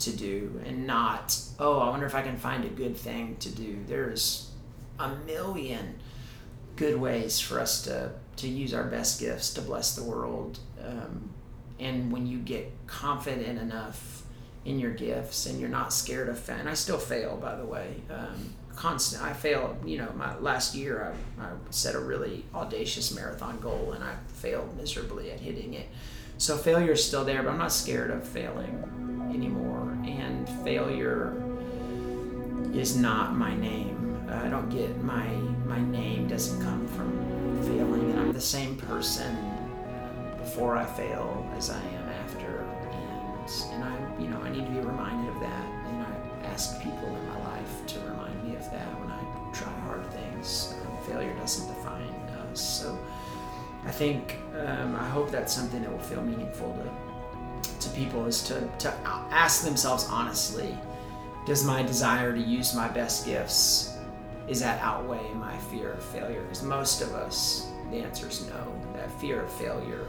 to 0.00 0.10
do 0.10 0.60
and 0.66 0.86
not 0.86 1.38
oh 1.58 1.78
i 1.78 1.88
wonder 1.88 2.06
if 2.06 2.14
i 2.14 2.22
can 2.22 2.36
find 2.36 2.64
a 2.64 2.68
good 2.68 2.96
thing 2.96 3.36
to 3.36 3.50
do. 3.50 3.78
There's 3.86 4.50
a 4.98 5.14
million 5.26 5.94
good 6.76 7.00
ways 7.00 7.40
for 7.40 7.60
us 7.60 7.82
to 7.82 8.12
to 8.36 8.48
use 8.48 8.74
our 8.74 8.84
best 8.84 9.20
gifts 9.20 9.54
to 9.54 9.60
bless 9.60 9.94
the 9.94 10.02
world. 10.02 10.58
Um, 10.84 11.30
and 11.78 12.10
when 12.10 12.26
you 12.26 12.38
get 12.38 12.72
confident 12.86 13.58
enough 13.58 14.24
in 14.64 14.80
your 14.80 14.92
gifts 14.92 15.46
and 15.46 15.60
you're 15.60 15.68
not 15.68 15.92
scared 15.92 16.28
of 16.28 16.38
fail, 16.38 16.56
and 16.56 16.68
I 16.68 16.74
still 16.74 16.98
fail, 16.98 17.36
by 17.36 17.54
the 17.54 17.64
way. 17.64 17.94
Um, 18.10 18.54
constant, 18.74 19.22
I 19.22 19.32
fail 19.32 19.76
You 19.84 19.98
know, 19.98 20.12
my 20.16 20.36
last 20.38 20.74
year 20.74 21.14
I, 21.38 21.44
I 21.44 21.50
set 21.70 21.94
a 21.94 22.00
really 22.00 22.44
audacious 22.54 23.14
marathon 23.14 23.60
goal 23.60 23.92
and 23.92 24.02
I 24.02 24.14
failed 24.26 24.76
miserably 24.76 25.30
at 25.30 25.40
hitting 25.40 25.74
it. 25.74 25.88
So 26.38 26.56
failure 26.56 26.92
is 26.92 27.04
still 27.04 27.24
there, 27.24 27.42
but 27.42 27.50
I'm 27.50 27.58
not 27.58 27.72
scared 27.72 28.10
of 28.10 28.26
failing 28.26 29.30
anymore. 29.32 29.96
And 30.04 30.48
failure 30.64 31.40
is 32.74 32.96
not 32.96 33.36
my 33.36 33.54
name. 33.56 34.03
I 34.42 34.48
don't 34.48 34.68
get 34.70 35.02
my 35.02 35.28
my 35.66 35.80
name 35.80 36.28
doesn't 36.28 36.62
come 36.62 36.86
from 36.88 37.62
failing, 37.64 38.10
and 38.10 38.20
I'm 38.20 38.32
the 38.32 38.40
same 38.40 38.76
person 38.76 39.36
before 40.38 40.76
I 40.76 40.84
fail 40.84 41.48
as 41.56 41.70
I 41.70 41.80
am 41.80 42.08
after, 42.08 42.66
and 42.90 43.72
and 43.72 43.84
I 43.84 44.20
you 44.20 44.28
know 44.28 44.40
I 44.40 44.50
need 44.50 44.66
to 44.66 44.72
be 44.72 44.80
reminded 44.80 45.34
of 45.34 45.40
that, 45.40 45.64
and 45.88 46.02
I 46.02 46.46
ask 46.46 46.80
people 46.82 47.08
in 47.08 47.28
my 47.28 47.38
life 47.50 47.86
to 47.86 47.98
remind 48.00 48.44
me 48.44 48.56
of 48.56 48.70
that 48.70 48.88
when 49.00 49.10
I 49.10 49.52
try 49.52 49.72
hard 49.80 50.04
things. 50.12 50.74
Failure 51.06 51.34
doesn't 51.34 51.68
define 51.68 52.08
us, 52.50 52.60
so 52.80 52.98
I 53.84 53.90
think 53.90 54.38
um, 54.58 54.96
I 54.96 55.06
hope 55.08 55.30
that's 55.30 55.52
something 55.52 55.82
that 55.82 55.92
will 55.92 55.98
feel 55.98 56.22
meaningful 56.22 56.72
to 56.72 57.14
to 57.80 57.90
people 57.90 58.26
is 58.26 58.42
to 58.44 58.68
to 58.78 58.92
ask 59.30 59.64
themselves 59.64 60.06
honestly, 60.10 60.76
does 61.46 61.64
my 61.64 61.82
desire 61.82 62.32
to 62.32 62.40
use 62.40 62.74
my 62.74 62.88
best 62.88 63.26
gifts 63.26 63.93
is 64.48 64.60
that 64.60 64.80
outweigh 64.82 65.32
my 65.34 65.56
fear 65.56 65.92
of 65.92 66.02
failure? 66.02 66.42
Because 66.42 66.62
most 66.62 67.00
of 67.00 67.12
us, 67.14 67.70
the 67.90 67.98
answer 67.98 68.28
is 68.28 68.46
no. 68.48 68.82
That 68.94 69.10
fear 69.20 69.42
of 69.42 69.52
failure 69.52 70.04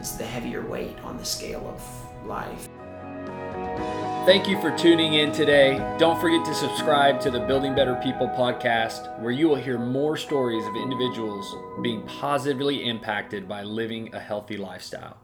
is 0.00 0.16
the 0.16 0.24
heavier 0.24 0.66
weight 0.66 0.98
on 1.04 1.16
the 1.16 1.24
scale 1.24 1.66
of 1.68 2.26
life. 2.26 2.68
Thank 4.26 4.48
you 4.48 4.60
for 4.60 4.76
tuning 4.76 5.14
in 5.14 5.32
today. 5.32 5.78
Don't 5.98 6.20
forget 6.20 6.44
to 6.44 6.54
subscribe 6.54 7.20
to 7.20 7.30
the 7.30 7.40
Building 7.40 7.74
Better 7.74 7.94
People 8.02 8.28
podcast, 8.28 9.18
where 9.20 9.30
you 9.30 9.48
will 9.48 9.56
hear 9.56 9.78
more 9.78 10.16
stories 10.16 10.66
of 10.66 10.76
individuals 10.76 11.56
being 11.82 12.02
positively 12.02 12.86
impacted 12.88 13.48
by 13.48 13.62
living 13.62 14.14
a 14.14 14.20
healthy 14.20 14.56
lifestyle. 14.56 15.16